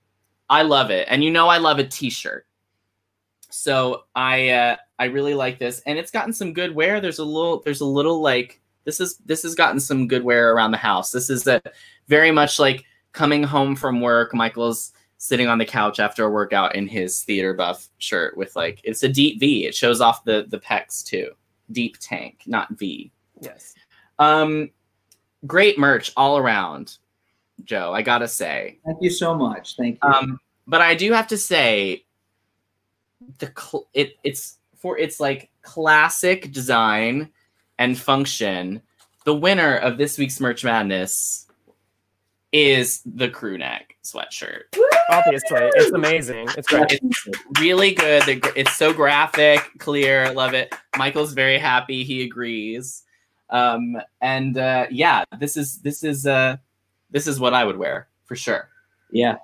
I 0.48 0.62
love 0.62 0.90
it, 0.90 1.08
and 1.10 1.22
you 1.22 1.30
know 1.30 1.48
I 1.48 1.58
love 1.58 1.78
a 1.78 1.84
t-shirt. 1.84 2.46
So 3.56 4.02
I 4.16 4.48
uh, 4.50 4.76
I 4.98 5.04
really 5.04 5.34
like 5.34 5.60
this, 5.60 5.80
and 5.86 5.96
it's 5.96 6.10
gotten 6.10 6.32
some 6.32 6.52
good 6.52 6.74
wear. 6.74 7.00
There's 7.00 7.20
a 7.20 7.24
little 7.24 7.62
there's 7.62 7.82
a 7.82 7.86
little 7.86 8.20
like 8.20 8.60
this 8.82 8.98
is 8.98 9.18
this 9.18 9.44
has 9.44 9.54
gotten 9.54 9.78
some 9.78 10.08
good 10.08 10.24
wear 10.24 10.52
around 10.52 10.72
the 10.72 10.76
house. 10.76 11.12
This 11.12 11.30
is 11.30 11.46
a 11.46 11.62
very 12.08 12.32
much 12.32 12.58
like 12.58 12.84
coming 13.12 13.44
home 13.44 13.76
from 13.76 14.00
work. 14.00 14.34
Michael's 14.34 14.92
sitting 15.18 15.46
on 15.46 15.58
the 15.58 15.64
couch 15.64 16.00
after 16.00 16.24
a 16.24 16.30
workout 16.30 16.74
in 16.74 16.88
his 16.88 17.22
theater 17.22 17.54
buff 17.54 17.88
shirt 17.98 18.36
with 18.36 18.56
like 18.56 18.80
it's 18.82 19.04
a 19.04 19.08
deep 19.08 19.38
V. 19.38 19.66
It 19.66 19.74
shows 19.74 20.00
off 20.00 20.24
the 20.24 20.46
the 20.48 20.58
pecs 20.58 21.04
too. 21.04 21.30
Deep 21.70 21.96
tank, 22.00 22.42
not 22.46 22.70
V. 22.72 23.12
Yes. 23.40 23.74
Um, 24.18 24.70
great 25.46 25.78
merch 25.78 26.12
all 26.16 26.38
around, 26.38 26.98
Joe. 27.62 27.92
I 27.94 28.02
gotta 28.02 28.28
say. 28.28 28.80
Thank 28.84 28.98
you 29.00 29.10
so 29.10 29.32
much. 29.32 29.76
Thank 29.76 30.00
you. 30.02 30.10
Um, 30.10 30.40
but 30.66 30.80
I 30.80 30.96
do 30.96 31.12
have 31.12 31.28
to 31.28 31.38
say, 31.38 32.04
the 33.38 33.52
cl- 33.56 33.88
it 33.94 34.16
it's 34.24 34.58
for 34.76 34.98
its 34.98 35.20
like 35.20 35.50
classic 35.62 36.52
design 36.52 37.30
and 37.78 37.98
function. 37.98 38.82
The 39.24 39.34
winner 39.34 39.76
of 39.76 39.96
this 39.98 40.18
week's 40.18 40.40
Merch 40.40 40.64
Madness 40.64 41.46
is 42.52 43.02
the 43.04 43.28
crew 43.28 43.58
neck 43.58 43.96
sweatshirt. 44.04 44.62
Obviously, 45.10 45.58
it's 45.74 45.90
amazing. 45.92 46.48
It's 46.56 46.68
great. 46.68 46.92
It's 47.02 47.28
really 47.58 47.94
good. 47.94 48.22
It's 48.54 48.76
so 48.76 48.92
graphic, 48.92 49.60
clear. 49.78 50.32
Love 50.32 50.54
it. 50.54 50.72
Michael's 50.96 51.32
very 51.32 51.58
happy. 51.58 52.04
He 52.04 52.22
agrees. 52.22 53.02
Um, 53.50 53.96
and 54.20 54.56
uh, 54.58 54.86
yeah, 54.90 55.24
this 55.38 55.56
is 55.56 55.78
this 55.80 56.04
is 56.04 56.26
uh, 56.26 56.56
this 57.10 57.26
is 57.26 57.40
what 57.40 57.54
I 57.54 57.64
would 57.64 57.76
wear 57.78 58.08
for 58.24 58.36
sure. 58.36 58.68
yeah. 59.10 59.36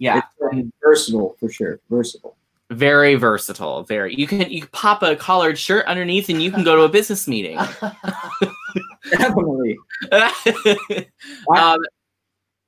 Yeah, 0.00 0.18
It's, 0.18 0.26
um, 0.52 0.72
versatile 0.82 1.36
for 1.38 1.48
sure. 1.48 1.78
Versatile. 1.88 2.36
Very 2.74 3.14
versatile. 3.14 3.82
Very. 3.84 4.14
You 4.14 4.26
can 4.26 4.50
you 4.50 4.60
can 4.60 4.70
pop 4.70 5.02
a 5.02 5.16
collared 5.16 5.58
shirt 5.58 5.86
underneath, 5.86 6.28
and 6.28 6.42
you 6.42 6.50
can 6.50 6.64
go 6.64 6.76
to 6.76 6.82
a 6.82 6.88
business 6.88 7.26
meeting. 7.26 7.56
Definitely. 9.10 9.78
um, 11.56 11.78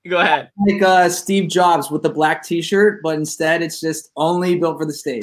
go 0.07 0.19
ahead. 0.19 0.51
Like 0.67 0.83
uh, 0.83 1.09
Steve 1.09 1.49
Jobs 1.49 1.91
with 1.91 2.03
the 2.03 2.11
black 2.11 2.43
T-shirt, 2.43 3.01
but 3.03 3.17
instead 3.17 3.63
it's 3.63 3.81
just 3.81 4.11
only 4.17 4.59
built 4.59 4.79
for 4.79 4.87
the 4.87 4.93
stage. 4.93 5.23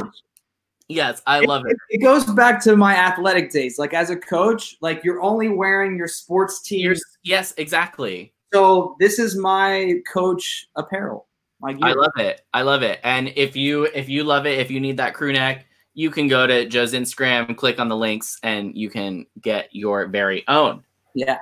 Yes, 0.89 1.21
I 1.25 1.39
love 1.39 1.63
it. 1.65 1.77
It 1.89 1.99
goes 1.99 2.25
back 2.25 2.61
to 2.63 2.75
my 2.75 2.95
athletic 2.95 3.51
days. 3.51 3.79
Like 3.79 3.93
as 3.93 4.09
a 4.09 4.17
coach, 4.17 4.75
like 4.81 5.03
you're 5.03 5.21
only 5.21 5.49
wearing 5.49 5.97
your 5.97 6.07
sports 6.07 6.61
team. 6.61 6.93
Yes, 7.23 7.53
exactly. 7.57 8.33
So 8.53 8.95
this 8.99 9.17
is 9.17 9.35
my 9.35 10.01
coach 10.11 10.67
apparel. 10.75 11.27
My 11.63 11.71
gear. 11.71 11.87
I 11.87 11.93
love 11.93 12.11
it. 12.17 12.41
I 12.53 12.61
love 12.61 12.83
it. 12.83 12.99
And 13.03 13.31
if 13.37 13.55
you 13.55 13.85
if 13.85 14.09
you 14.09 14.25
love 14.25 14.45
it, 14.45 14.59
if 14.59 14.69
you 14.69 14.81
need 14.81 14.97
that 14.97 15.13
crew 15.13 15.31
neck, 15.31 15.65
you 15.93 16.11
can 16.11 16.27
go 16.27 16.45
to 16.45 16.67
Joe's 16.67 16.93
Instagram, 16.93 17.55
click 17.55 17.79
on 17.79 17.87
the 17.87 17.95
links, 17.95 18.37
and 18.43 18.75
you 18.75 18.89
can 18.89 19.25
get 19.41 19.69
your 19.71 20.07
very 20.07 20.45
own. 20.49 20.83
Yeah. 21.15 21.37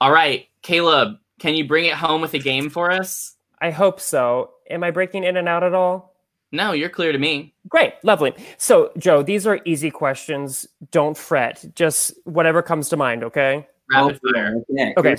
All 0.00 0.10
right, 0.10 0.46
Caleb, 0.62 1.18
can 1.38 1.54
you 1.54 1.68
bring 1.68 1.84
it 1.84 1.92
home 1.92 2.22
with 2.22 2.32
a 2.32 2.38
game 2.38 2.70
for 2.70 2.90
us? 2.90 3.36
I 3.60 3.70
hope 3.70 4.00
so. 4.00 4.52
Am 4.70 4.82
I 4.82 4.90
breaking 4.90 5.24
in 5.24 5.36
and 5.36 5.46
out 5.46 5.62
at 5.62 5.74
all? 5.74 6.14
No, 6.52 6.72
you're 6.72 6.88
clear 6.88 7.12
to 7.12 7.18
me. 7.18 7.54
Great, 7.68 7.94
lovely. 8.02 8.32
So, 8.56 8.92
Joe, 8.96 9.22
these 9.22 9.46
are 9.46 9.60
easy 9.66 9.90
questions. 9.90 10.66
Don't 10.90 11.18
fret. 11.18 11.64
Just 11.74 12.12
whatever 12.24 12.62
comes 12.62 12.88
to 12.90 12.96
mind, 12.96 13.24
okay? 13.24 13.66
Rapid 13.92 14.20
fire. 14.32 14.54
Okay. 14.96 15.16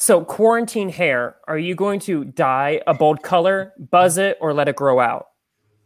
So, 0.00 0.24
quarantine 0.24 0.88
hair, 0.88 1.36
are 1.46 1.58
you 1.58 1.74
going 1.74 2.00
to 2.00 2.24
dye 2.24 2.80
a 2.86 2.94
bold 2.94 3.22
color, 3.22 3.74
buzz 3.90 4.16
it, 4.16 4.38
or 4.40 4.54
let 4.54 4.66
it 4.66 4.74
grow 4.74 4.98
out? 4.98 5.26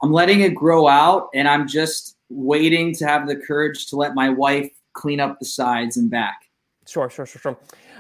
I'm 0.05 0.13
letting 0.13 0.41
it 0.43 0.55
grow 0.55 0.87
out, 0.87 1.31
and 1.35 1.49
I'm 1.49 1.67
just 1.67 2.17
waiting 2.29 2.95
to 2.95 3.09
have 3.09 3.27
the 3.27 3.35
courage 3.35 3.87
to 3.87 3.97
let 3.97 4.15
my 4.15 4.29
wife 4.29 4.71
clean 4.93 5.19
up 5.19 5.41
the 5.41 5.45
sides 5.45 5.97
and 5.97 6.09
back. 6.09 6.43
Sure, 6.87 7.11
sure, 7.11 7.27
sure, 7.27 7.41
sure. 7.41 7.59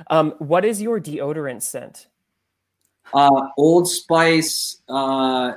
Um, 0.09 0.37
what 0.39 0.65
is 0.65 0.81
your 0.81 1.01
deodorant 1.01 1.63
scent? 1.63 2.07
Uh, 3.13 3.49
Old 3.59 3.89
Spice. 3.89 4.83
Uh, 4.89 5.55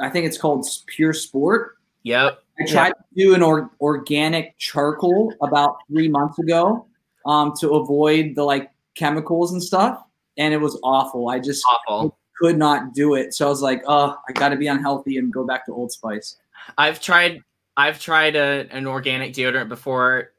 I 0.00 0.08
think 0.08 0.24
it's 0.24 0.38
called 0.38 0.66
Pure 0.86 1.12
Sport. 1.12 1.76
Yep. 2.04 2.42
I 2.58 2.64
tried 2.64 2.92
to 2.92 3.04
do 3.14 3.34
an 3.34 3.42
or- 3.42 3.70
organic 3.82 4.56
charcoal 4.56 5.34
about 5.42 5.76
three 5.90 6.08
months 6.08 6.38
ago 6.38 6.86
um, 7.26 7.52
to 7.60 7.74
avoid 7.74 8.34
the 8.34 8.44
like 8.44 8.70
chemicals 8.98 9.52
and 9.52 9.62
stuff, 9.62 10.02
and 10.36 10.52
it 10.52 10.58
was 10.58 10.78
awful. 10.82 11.28
I 11.28 11.38
just 11.38 11.64
awful. 11.70 12.18
could 12.40 12.58
not 12.58 12.94
do 12.94 13.14
it. 13.14 13.34
So 13.34 13.46
I 13.46 13.48
was 13.48 13.62
like, 13.62 13.82
oh, 13.86 14.16
I 14.28 14.32
got 14.32 14.50
to 14.50 14.56
be 14.56 14.66
unhealthy 14.66 15.18
and 15.18 15.32
go 15.32 15.46
back 15.46 15.64
to 15.66 15.72
Old 15.72 15.92
Spice. 15.92 16.36
I've 16.76 17.00
tried 17.00 17.42
I've 17.76 18.00
tried 18.00 18.34
a, 18.34 18.66
an 18.70 18.86
organic 18.86 19.32
deodorant 19.32 19.68
before. 19.68 20.32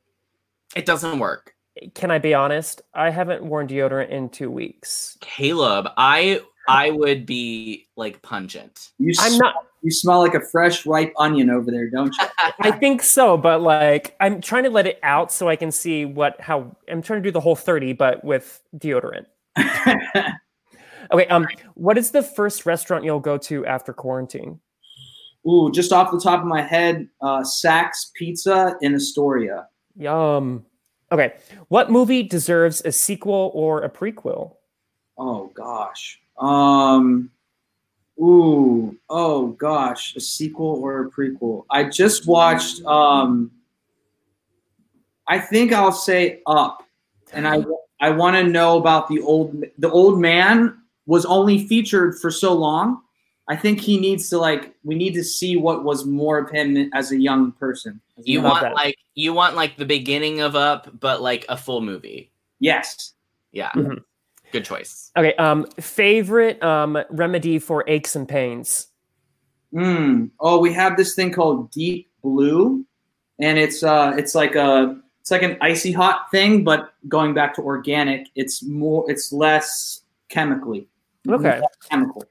It 0.76 0.86
doesn't 0.86 1.20
work. 1.20 1.55
Can 1.93 2.12
I 2.12 2.20
be 2.20 2.34
honest? 2.34 2.82
I 2.93 3.10
haven't 3.10 3.43
worn 3.43 3.68
deodorant 3.68 4.10
in 4.10 4.28
two 4.28 4.51
weeks. 4.51 5.18
Caleb, 5.22 5.88
I 5.95 6.41
I 6.70 6.92
would 6.92 7.26
be 7.26 7.88
like 7.98 8.22
pungent. 8.22 8.90
You 8.98 9.14
I'm 9.20 9.34
s- 9.34 9.40
not- 9.40 9.56
You 9.82 9.92
smell 9.92 10.20
like 10.20 10.34
a 10.36 10.42
fresh, 10.42 10.86
ripe 10.86 11.14
onion 11.18 11.50
over 11.50 11.72
there, 11.72 11.90
don't 11.90 12.14
you? 12.20 12.26
I 12.62 12.72
think 12.72 13.02
so, 13.02 13.38
but 13.38 13.62
like 13.62 14.16
I'm 14.20 14.42
trying 14.42 14.64
to 14.64 14.70
let 14.70 14.86
it 14.88 15.00
out 15.04 15.32
so 15.32 15.48
I 15.50 15.56
can 15.56 15.72
see 15.72 16.06
what 16.06 16.40
how 16.42 16.76
I'm 16.88 17.02
trying 17.02 17.22
to 17.24 17.28
do 17.28 17.32
the 17.32 17.40
whole 17.40 17.56
30, 17.56 17.94
but 17.94 18.24
with 18.24 18.62
deodorant. 18.78 19.26
okay, 21.12 21.28
um, 21.28 21.48
what 21.76 21.98
is 21.98 22.12
the 22.12 22.24
first 22.24 22.66
restaurant 22.66 23.04
you'll 23.04 23.20
go 23.20 23.38
to 23.38 23.66
after 23.66 23.94
quarantine? 23.94 24.60
Ooh, 25.48 25.72
just 25.72 25.94
off 25.94 26.12
the 26.12 26.20
top 26.20 26.42
of 26.42 26.46
my 26.48 26.62
head, 26.62 27.08
uh, 27.22 27.42
Saks 27.42 28.12
Pizza 28.16 28.76
in 28.82 28.94
Astoria. 28.96 29.68
Yum. 29.96 30.66
Okay, 31.12 31.34
what 31.70 31.90
movie 31.90 32.22
deserves 32.24 32.82
a 32.86 32.92
sequel 32.92 33.52
or 33.56 33.82
a 33.82 33.90
prequel? 33.90 34.56
Oh 35.18 35.52
gosh. 35.56 36.20
Um. 36.40 37.30
Ooh. 38.20 38.98
Oh 39.10 39.48
gosh. 39.48 40.16
A 40.16 40.20
sequel 40.20 40.80
or 40.82 41.02
a 41.06 41.10
prequel? 41.10 41.66
I 41.70 41.86
just 41.86 42.28
watched. 42.28 42.84
Um. 42.86 43.52
I 45.28 45.40
think 45.40 45.72
I'll 45.74 45.92
say 45.92 46.42
Up, 46.48 46.84
and 47.34 47.48
I 47.48 47.64
I 48.02 48.10
want 48.10 48.36
to 48.36 48.44
know 48.44 48.78
about 48.78 49.08
the 49.10 49.22
old 49.22 49.64
the 49.78 49.90
old 49.92 50.20
man 50.20 50.76
was 51.06 51.26
only 51.26 51.68
featured 51.68 52.18
for 52.20 52.32
so 52.32 52.54
long. 52.54 53.02
I 53.48 53.56
think 53.56 53.80
he 53.80 54.00
needs 54.00 54.30
to 54.30 54.38
like 54.38 54.74
we 54.84 54.96
need 54.96 55.14
to 55.14 55.24
see 55.24 55.56
what 55.56 55.84
was 55.84 56.06
more 56.06 56.38
of 56.40 56.50
him 56.50 56.90
as 56.94 57.12
a 57.12 57.20
young 57.20 57.52
person. 57.54 58.00
You 58.18 58.42
young- 58.42 58.44
want 58.50 58.74
like 58.74 58.98
you 59.16 59.34
want 59.34 59.56
like 59.56 59.78
the 59.78 59.86
beginning 59.86 60.40
of 60.42 60.56
Up, 60.56 60.90
but 61.00 61.22
like 61.22 61.46
a 61.50 61.56
full 61.58 61.82
movie. 61.82 62.32
yes. 62.60 63.14
Yeah. 63.52 63.72
Mhm. 63.72 64.04
Good 64.52 64.66
choice. 64.66 65.12
Okay, 65.18 65.34
um, 65.36 65.66
favorite 65.80 66.62
um 66.64 66.97
remedy 67.10 67.60
for 67.60 67.84
aches 67.88 68.16
and 68.16 68.28
pains. 68.28 68.88
Mm. 69.74 70.32
Oh, 70.39 70.60
we 70.60 70.74
have 70.74 70.97
this 70.97 71.14
thing 71.14 71.32
called 71.32 71.72
Deep 71.72 72.10
Blue, 72.24 72.86
and 73.39 73.60
it's 73.60 73.84
uh, 73.84 74.14
it's 74.18 74.34
like 74.34 74.56
a 74.56 75.00
it's 75.30 75.32
like 75.32 75.43
an 75.43 75.58
icy 75.62 75.91
hot 75.91 76.32
thing, 76.32 76.64
but 76.64 76.93
going 77.08 77.36
back 77.36 77.54
to 77.56 77.62
organic, 77.62 78.30
it's 78.34 78.64
more, 78.64 79.06
it's 79.12 79.32
less 79.32 80.02
chemically. 80.30 80.88
Okay. 81.30 81.60
Less 81.60 81.76
chemical. 81.88 82.24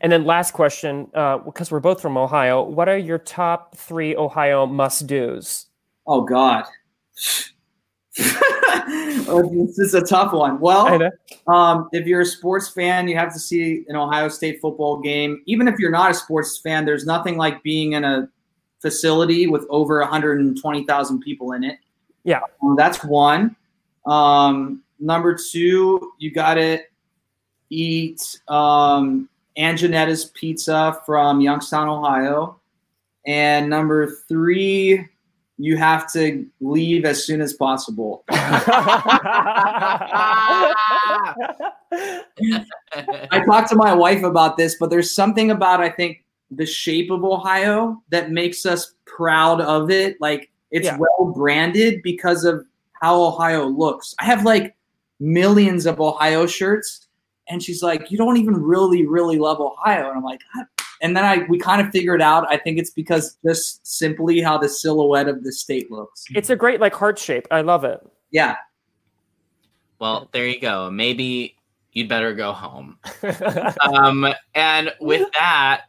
And 0.00 0.10
then 0.10 0.24
last 0.24 0.52
question, 0.52 1.10
uh, 1.12 1.38
because 1.38 1.70
we're 1.70 1.80
both 1.80 2.00
from 2.00 2.16
Ohio, 2.16 2.62
what 2.62 2.88
are 2.88 2.96
your 2.96 3.18
top 3.18 3.76
three 3.76 4.16
Ohio 4.16 4.64
must 4.64 5.06
dos? 5.06 5.66
Oh 6.06 6.22
God. 6.22 6.64
oh, 9.28 9.50
this 9.66 9.78
is 9.78 9.94
a 9.94 10.02
tough 10.02 10.32
one. 10.32 10.60
Well, 10.60 11.10
um, 11.46 11.88
if 11.92 12.06
you're 12.06 12.20
a 12.20 12.26
sports 12.26 12.68
fan, 12.68 13.08
you 13.08 13.16
have 13.16 13.32
to 13.32 13.38
see 13.38 13.84
an 13.88 13.96
Ohio 13.96 14.28
State 14.28 14.60
football 14.60 15.00
game. 15.00 15.42
Even 15.46 15.66
if 15.66 15.78
you're 15.78 15.90
not 15.90 16.10
a 16.10 16.14
sports 16.14 16.58
fan, 16.58 16.84
there's 16.84 17.06
nothing 17.06 17.36
like 17.36 17.62
being 17.62 17.92
in 17.92 18.04
a 18.04 18.28
facility 18.80 19.46
with 19.46 19.64
over 19.70 20.00
120,000 20.00 21.20
people 21.20 21.52
in 21.52 21.64
it. 21.64 21.78
Yeah. 22.24 22.40
Um, 22.62 22.76
that's 22.76 23.02
one. 23.02 23.56
Um, 24.04 24.82
number 25.00 25.34
two, 25.34 26.12
you 26.18 26.32
got 26.32 26.54
to 26.54 26.80
eat 27.70 28.40
um, 28.48 29.28
Pizza 29.56 31.00
from 31.06 31.40
Youngstown, 31.40 31.88
Ohio. 31.88 32.60
And 33.26 33.70
number 33.70 34.10
three, 34.28 35.08
you 35.62 35.76
have 35.76 36.10
to 36.12 36.44
leave 36.60 37.04
as 37.04 37.24
soon 37.24 37.40
as 37.40 37.52
possible. 37.52 38.24
I 38.28 40.74
talked 43.46 43.68
to 43.68 43.76
my 43.76 43.94
wife 43.94 44.24
about 44.24 44.56
this, 44.56 44.74
but 44.80 44.90
there's 44.90 45.14
something 45.14 45.52
about 45.52 45.80
I 45.80 45.88
think 45.88 46.24
the 46.50 46.66
shape 46.66 47.12
of 47.12 47.22
Ohio 47.22 48.02
that 48.10 48.32
makes 48.32 48.66
us 48.66 48.94
proud 49.04 49.60
of 49.60 49.88
it. 49.88 50.20
Like 50.20 50.50
it's 50.72 50.86
Yeah. 50.86 50.98
well 50.98 51.32
branded 51.32 52.02
because 52.02 52.44
of 52.44 52.66
how 53.00 53.22
Ohio 53.22 53.64
looks. 53.66 54.16
I 54.18 54.24
have 54.24 54.44
like 54.44 54.74
millions 55.20 55.86
of 55.86 56.00
Ohio 56.00 56.44
shirts, 56.46 57.06
and 57.48 57.62
she's 57.62 57.84
like, 57.84 58.10
"You 58.10 58.18
don't 58.18 58.36
even 58.36 58.60
really, 58.60 59.06
really 59.06 59.38
love 59.38 59.60
Ohio," 59.60 60.08
and 60.08 60.16
I'm 60.18 60.24
like. 60.24 60.40
"I-" 60.56 60.64
And 61.02 61.16
then 61.16 61.24
I 61.24 61.44
we 61.48 61.58
kind 61.58 61.84
of 61.84 61.92
figured 61.92 62.22
out. 62.22 62.46
I 62.48 62.56
think 62.56 62.78
it's 62.78 62.90
because 62.90 63.36
just 63.44 63.84
simply 63.86 64.40
how 64.40 64.56
the 64.56 64.68
silhouette 64.68 65.28
of 65.28 65.42
the 65.44 65.52
state 65.52 65.90
looks. 65.90 66.24
it's 66.34 66.48
a 66.48 66.56
great 66.56 66.80
like 66.80 66.94
heart 66.94 67.18
shape. 67.18 67.46
I 67.50 67.60
love 67.62 67.84
it. 67.84 68.00
Yeah, 68.30 68.56
Well, 69.98 70.28
there 70.32 70.46
you 70.48 70.58
go. 70.60 70.90
Maybe 70.90 71.56
you'd 71.92 72.08
better 72.08 72.32
go 72.34 72.52
home. 72.52 72.98
um, 73.92 74.26
and 74.54 74.92
with 75.00 75.28
that, 75.38 75.82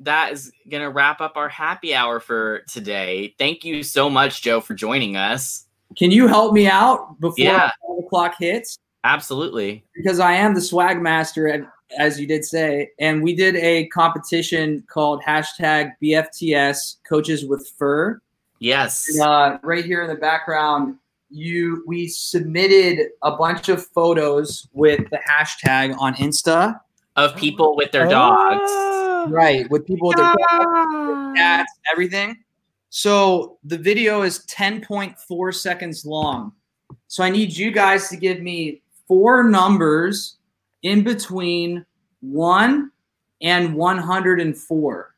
that 0.00 0.32
is 0.32 0.50
gonna 0.70 0.90
wrap 0.90 1.20
up 1.20 1.36
our 1.36 1.48
happy 1.48 1.94
hour 1.94 2.20
for 2.20 2.60
today. 2.68 3.34
Thank 3.38 3.64
you 3.64 3.82
so 3.82 4.10
much, 4.10 4.42
Joe, 4.42 4.60
for 4.60 4.74
joining 4.74 5.16
us. 5.16 5.66
Can 5.96 6.10
you 6.10 6.26
help 6.26 6.52
me 6.52 6.66
out 6.66 7.20
before 7.20 7.34
Yeah. 7.44 7.68
five 7.86 8.04
o'clock 8.04 8.34
hits? 8.38 8.78
Absolutely. 9.04 9.84
Because 9.94 10.18
I 10.18 10.32
am 10.32 10.54
the 10.54 10.60
swag 10.60 11.00
master, 11.00 11.46
and- 11.46 11.66
as 11.98 12.20
you 12.20 12.26
did 12.26 12.44
say, 12.44 12.90
and 12.98 13.22
we 13.22 13.34
did 13.34 13.56
a 13.56 13.86
competition 13.88 14.84
called 14.88 15.22
hashtag 15.22 15.92
BFTS 16.02 16.96
Coaches 17.08 17.44
with 17.44 17.68
Fur. 17.78 18.20
Yes. 18.58 19.08
And, 19.08 19.22
uh, 19.22 19.58
right 19.62 19.84
here 19.84 20.02
in 20.02 20.08
the 20.08 20.14
background, 20.14 20.96
you 21.30 21.82
we 21.86 22.06
submitted 22.06 23.08
a 23.22 23.36
bunch 23.36 23.68
of 23.68 23.84
photos 23.88 24.68
with 24.72 25.08
the 25.10 25.18
hashtag 25.28 25.96
on 25.98 26.14
Insta. 26.14 26.78
Of 27.16 27.36
people 27.36 27.76
with 27.76 27.92
their 27.92 28.08
dogs. 28.08 28.70
Right, 29.30 29.70
with 29.70 29.86
people 29.86 30.08
with 30.08 30.16
their 30.16 30.34
dogs, 30.48 31.38
cats, 31.38 31.72
everything. 31.92 32.36
So 32.90 33.58
the 33.64 33.78
video 33.78 34.22
is 34.22 34.44
10.4 34.46 35.54
seconds 35.54 36.04
long. 36.04 36.52
So 37.08 37.24
I 37.24 37.30
need 37.30 37.56
you 37.56 37.70
guys 37.70 38.08
to 38.08 38.16
give 38.16 38.40
me 38.40 38.82
four 39.08 39.44
numbers 39.44 40.36
in 40.84 41.02
between 41.02 41.84
1 42.20 42.90
and 43.42 43.74
104. 43.74 45.10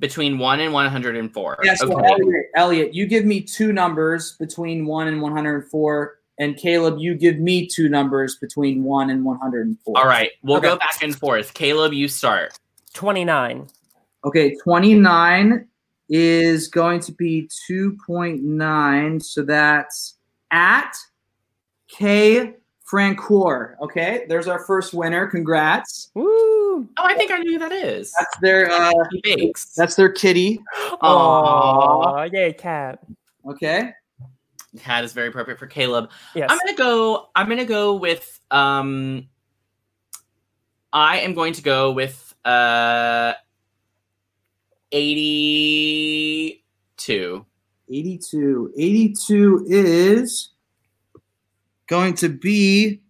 Between 0.00 0.38
one 0.38 0.60
and 0.60 0.72
one 0.72 0.88
hundred 0.88 1.16
and 1.16 1.32
four. 1.32 1.58
Yeah, 1.64 1.74
so 1.74 1.92
okay. 1.92 2.06
Elliot, 2.08 2.46
Elliot, 2.54 2.94
you 2.94 3.04
give 3.06 3.24
me 3.24 3.40
two 3.40 3.72
numbers 3.72 4.36
between 4.38 4.86
1 4.86 5.08
and 5.08 5.20
104. 5.22 6.18
and 6.40 6.56
Caleb, 6.56 6.98
you 7.00 7.16
give 7.16 7.38
me 7.40 7.66
two 7.66 7.88
numbers 7.88 8.36
between 8.36 8.84
one 8.84 9.10
and 9.10 9.24
one 9.24 9.38
hundred 9.40 9.66
and 9.66 9.76
four. 9.80 9.98
All 9.98 10.06
right, 10.06 10.30
we'll 10.44 10.58
Okay. 10.58 10.68
go 10.68 10.76
back 10.76 11.02
and 11.02 11.16
forth. 11.16 11.52
Caleb, 11.52 11.92
you 11.92 12.06
start. 12.06 12.56
29. 12.94 13.66
Okay, 14.24 14.54
29 14.62 15.66
is 16.08 16.68
going 16.68 17.00
to 17.00 17.10
be 17.12 17.48
2.9. 17.68 19.20
So 19.20 19.42
that's 19.42 20.16
at 20.52 20.94
K 21.88 22.54
Francoeur. 22.90 23.76
Okay, 23.80 24.24
there's 24.28 24.48
our 24.48 24.60
first 24.60 24.94
winner. 24.94 25.26
Congrats. 25.26 26.10
Woo! 26.14 26.24
Oh, 26.26 26.86
I 26.98 27.14
think 27.14 27.30
I 27.30 27.38
knew 27.38 27.52
who 27.52 27.58
that 27.58 27.72
is. 27.72 28.12
That's 28.18 28.36
their 28.40 28.70
uh 28.70 28.92
bakes. 29.22 29.74
that's 29.74 29.94
their 29.94 30.10
kitty. 30.10 30.60
Aw, 31.02 32.22
yay, 32.32 32.52
cat. 32.52 33.00
Okay. 33.48 33.92
Cat 34.78 35.04
is 35.04 35.12
very 35.12 35.28
appropriate 35.28 35.58
for 35.58 35.66
Caleb. 35.66 36.10
Yes. 36.34 36.48
I'm 36.50 36.58
gonna 36.58 36.76
go. 36.76 37.28
I'm 37.34 37.48
gonna 37.48 37.64
go 37.64 37.96
with. 37.96 38.38
Um, 38.50 39.28
I 40.92 41.20
am 41.20 41.34
going 41.34 41.52
to 41.54 41.62
go 41.62 41.92
with 41.92 42.34
uh, 42.44 43.34
eighty-two. 44.92 46.64
82. 47.90 48.72
82 48.76 49.64
is 49.66 50.50
going 51.88 52.14
to 52.14 52.28
be 52.28 53.00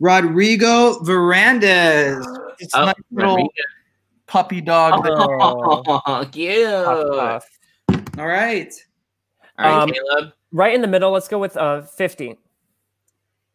Rodrigo 0.00 1.00
Verandas. 1.00 2.24
It's 2.60 2.74
Oh, 2.74 2.86
my 2.86 2.94
little 3.10 3.32
Rodrigo. 3.36 3.50
puppy 4.26 4.60
dog. 4.60 5.02
that- 5.02 5.12
Oh, 5.12 6.28
cute. 6.32 6.66
Puff, 6.84 7.44
puff. 7.88 8.08
All 8.18 8.26
right. 8.26 8.72
All 9.58 9.64
right, 9.70 9.82
Um, 9.82 9.90
Caleb. 9.90 10.32
Right 10.52 10.74
in 10.74 10.80
the 10.80 10.86
middle, 10.88 11.10
let's 11.10 11.28
go 11.28 11.38
with 11.38 11.56
uh 11.56 11.82
50. 11.82 12.38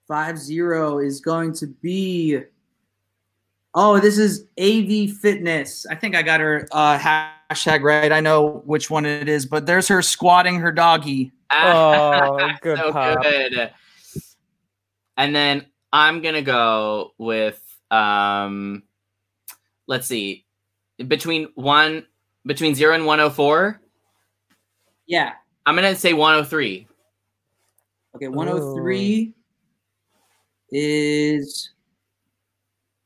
5 0.07 0.38
0 0.38 0.99
is 0.99 1.21
going 1.21 1.53
to 1.53 1.67
be. 1.67 2.39
Oh, 3.74 3.99
this 3.99 4.17
is 4.19 4.45
AV 4.59 5.11
Fitness. 5.17 5.86
I 5.89 5.95
think 5.95 6.15
I 6.15 6.21
got 6.21 6.39
her 6.41 6.67
uh, 6.71 6.99
hashtag 6.99 7.82
right. 7.82 8.11
I 8.11 8.19
know 8.19 8.61
which 8.65 8.91
one 8.91 9.05
it 9.05 9.28
is, 9.28 9.45
but 9.47 9.65
there's 9.65 9.88
her 9.88 10.01
squatting 10.03 10.59
her 10.59 10.71
doggy. 10.71 11.32
Oh, 11.55 12.49
good 12.61 12.80
so 12.80 12.91
pop. 12.91 13.21
good. 13.21 13.71
And 15.18 15.36
then 15.36 15.66
I'm 15.91 16.22
gonna 16.22 16.41
go 16.41 17.14
with 17.18 17.61
um, 17.91 18.84
let's 19.88 20.07
see, 20.07 20.45
between 21.07 21.49
one 21.55 22.05
between 22.45 22.76
zero 22.76 22.93
and 22.95 23.05
one 23.05 23.20
hundred 23.20 23.32
four. 23.32 23.82
Yeah. 25.05 25.34
I'm 25.66 25.76
gonna 25.76 25.95
say 25.95 26.14
one 26.14 26.34
hundred 26.34 26.49
three. 26.49 26.88
Okay, 28.16 28.28
103 28.28 29.34
is 30.72 31.72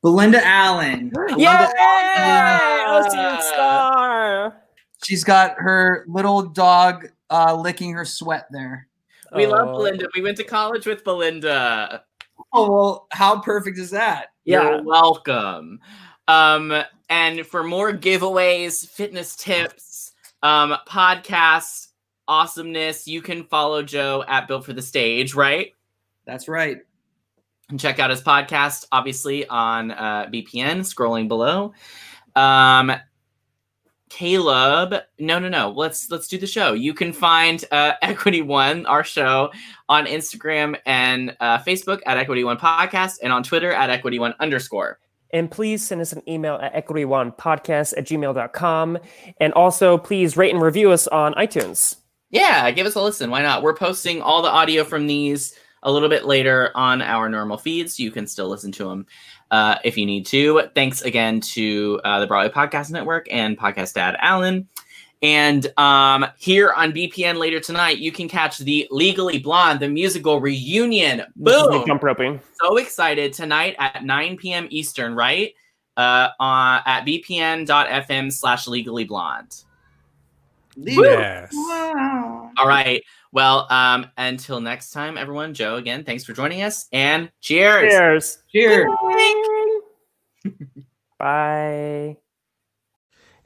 Belinda 0.02 0.44
Allen. 0.44 1.08
Belinda 1.08 1.40
Yay! 1.40 1.72
Allen. 1.78 3.40
Star. 3.40 4.62
She's 5.02 5.24
got 5.24 5.54
her 5.56 6.04
little 6.08 6.42
dog 6.42 7.08
uh, 7.30 7.54
licking 7.54 7.92
her 7.94 8.04
sweat 8.04 8.48
there. 8.50 8.87
We 9.34 9.46
love 9.46 9.68
Oh. 9.68 9.72
Belinda. 9.72 10.08
We 10.14 10.22
went 10.22 10.36
to 10.38 10.44
college 10.44 10.86
with 10.86 11.04
Belinda. 11.04 12.04
Oh 12.52 12.70
well, 12.70 13.06
how 13.12 13.40
perfect 13.40 13.78
is 13.78 13.90
that? 13.90 14.28
Yeah. 14.44 14.62
You're 14.62 14.82
welcome. 14.82 15.80
Um, 16.28 16.82
and 17.08 17.46
for 17.46 17.62
more 17.64 17.92
giveaways, 17.92 18.86
fitness 18.88 19.34
tips, 19.36 20.12
um, 20.42 20.76
podcasts, 20.86 21.88
awesomeness, 22.28 23.08
you 23.08 23.22
can 23.22 23.44
follow 23.44 23.82
Joe 23.82 24.24
at 24.28 24.46
Built 24.48 24.64
for 24.64 24.72
the 24.72 24.82
Stage, 24.82 25.34
right? 25.34 25.72
That's 26.26 26.48
right. 26.48 26.78
And 27.70 27.80
check 27.80 27.98
out 27.98 28.10
his 28.10 28.22
podcast, 28.22 28.86
obviously, 28.92 29.46
on 29.48 29.90
uh, 29.90 30.26
BPN, 30.32 30.80
scrolling 30.80 31.28
below. 31.28 31.72
Um, 32.36 32.92
Caleb, 34.08 34.94
no, 35.18 35.38
no, 35.38 35.48
no. 35.48 35.70
Let's 35.70 36.10
let's 36.10 36.28
do 36.28 36.38
the 36.38 36.46
show. 36.46 36.72
You 36.72 36.94
can 36.94 37.12
find 37.12 37.64
uh, 37.70 37.92
Equity 38.02 38.42
One, 38.42 38.86
our 38.86 39.04
show, 39.04 39.50
on 39.88 40.06
Instagram 40.06 40.78
and 40.86 41.36
uh, 41.40 41.58
Facebook 41.58 42.00
at 42.06 42.18
Equity 42.18 42.44
One 42.44 42.58
Podcast, 42.58 43.18
and 43.22 43.32
on 43.32 43.42
Twitter 43.42 43.72
at 43.72 43.90
Equity 43.90 44.18
One 44.18 44.34
underscore. 44.40 44.98
And 45.30 45.50
please 45.50 45.86
send 45.86 46.00
us 46.00 46.12
an 46.12 46.22
email 46.28 46.54
at 46.54 46.74
equity1podcast 46.74 47.94
at 47.98 48.06
gmail.com. 48.06 48.98
And 49.38 49.52
also, 49.52 49.98
please 49.98 50.36
rate 50.36 50.54
and 50.54 50.62
review 50.62 50.90
us 50.90 51.06
on 51.06 51.34
iTunes. 51.34 51.96
Yeah, 52.30 52.70
give 52.70 52.86
us 52.86 52.94
a 52.94 53.02
listen. 53.02 53.30
Why 53.30 53.42
not? 53.42 53.62
We're 53.62 53.74
posting 53.74 54.22
all 54.22 54.42
the 54.42 54.50
audio 54.50 54.84
from 54.84 55.06
these 55.06 55.54
a 55.82 55.92
little 55.92 56.08
bit 56.08 56.24
later 56.24 56.70
on 56.74 57.02
our 57.02 57.28
normal 57.28 57.58
feeds. 57.58 57.98
You 57.98 58.10
can 58.10 58.26
still 58.26 58.48
listen 58.48 58.72
to 58.72 58.84
them 58.84 59.06
uh, 59.50 59.76
if 59.84 59.96
you 59.96 60.06
need 60.06 60.26
to. 60.26 60.62
Thanks 60.74 61.02
again 61.02 61.40
to 61.40 62.00
uh, 62.04 62.20
the 62.20 62.26
Broadway 62.26 62.52
Podcast 62.52 62.90
Network 62.90 63.26
and 63.30 63.58
Podcast 63.58 63.94
Dad 63.94 64.16
Alan. 64.20 64.68
And 65.20 65.66
um, 65.76 66.26
here 66.38 66.72
on 66.72 66.92
BPN 66.92 67.38
later 67.38 67.58
tonight, 67.58 67.98
you 67.98 68.12
can 68.12 68.28
catch 68.28 68.58
the 68.58 68.86
Legally 68.90 69.38
Blonde, 69.38 69.80
the 69.80 69.88
musical 69.88 70.40
reunion. 70.40 71.24
Boom! 71.34 71.84
jump 71.86 72.02
roping. 72.02 72.40
so 72.62 72.76
excited 72.76 73.32
tonight 73.32 73.74
at 73.78 74.04
9 74.04 74.36
p.m. 74.36 74.68
Eastern, 74.70 75.14
right? 75.14 75.54
Uh, 75.96 76.28
on, 76.38 76.80
at 76.86 77.04
bpn.fm 77.04 78.32
slash 78.32 78.68
legally 78.68 79.02
blonde. 79.02 79.64
Yes. 80.76 81.52
All 82.56 82.68
right. 82.68 83.02
Well, 83.32 83.66
um, 83.70 84.06
until 84.16 84.60
next 84.60 84.90
time, 84.90 85.18
everyone, 85.18 85.54
Joe, 85.54 85.76
again, 85.76 86.04
thanks 86.04 86.24
for 86.24 86.32
joining 86.32 86.62
us 86.62 86.86
and 86.92 87.30
cheers. 87.40 87.92
Cheers. 87.92 88.38
Cheers. 88.52 88.86
Bye. 91.18 92.16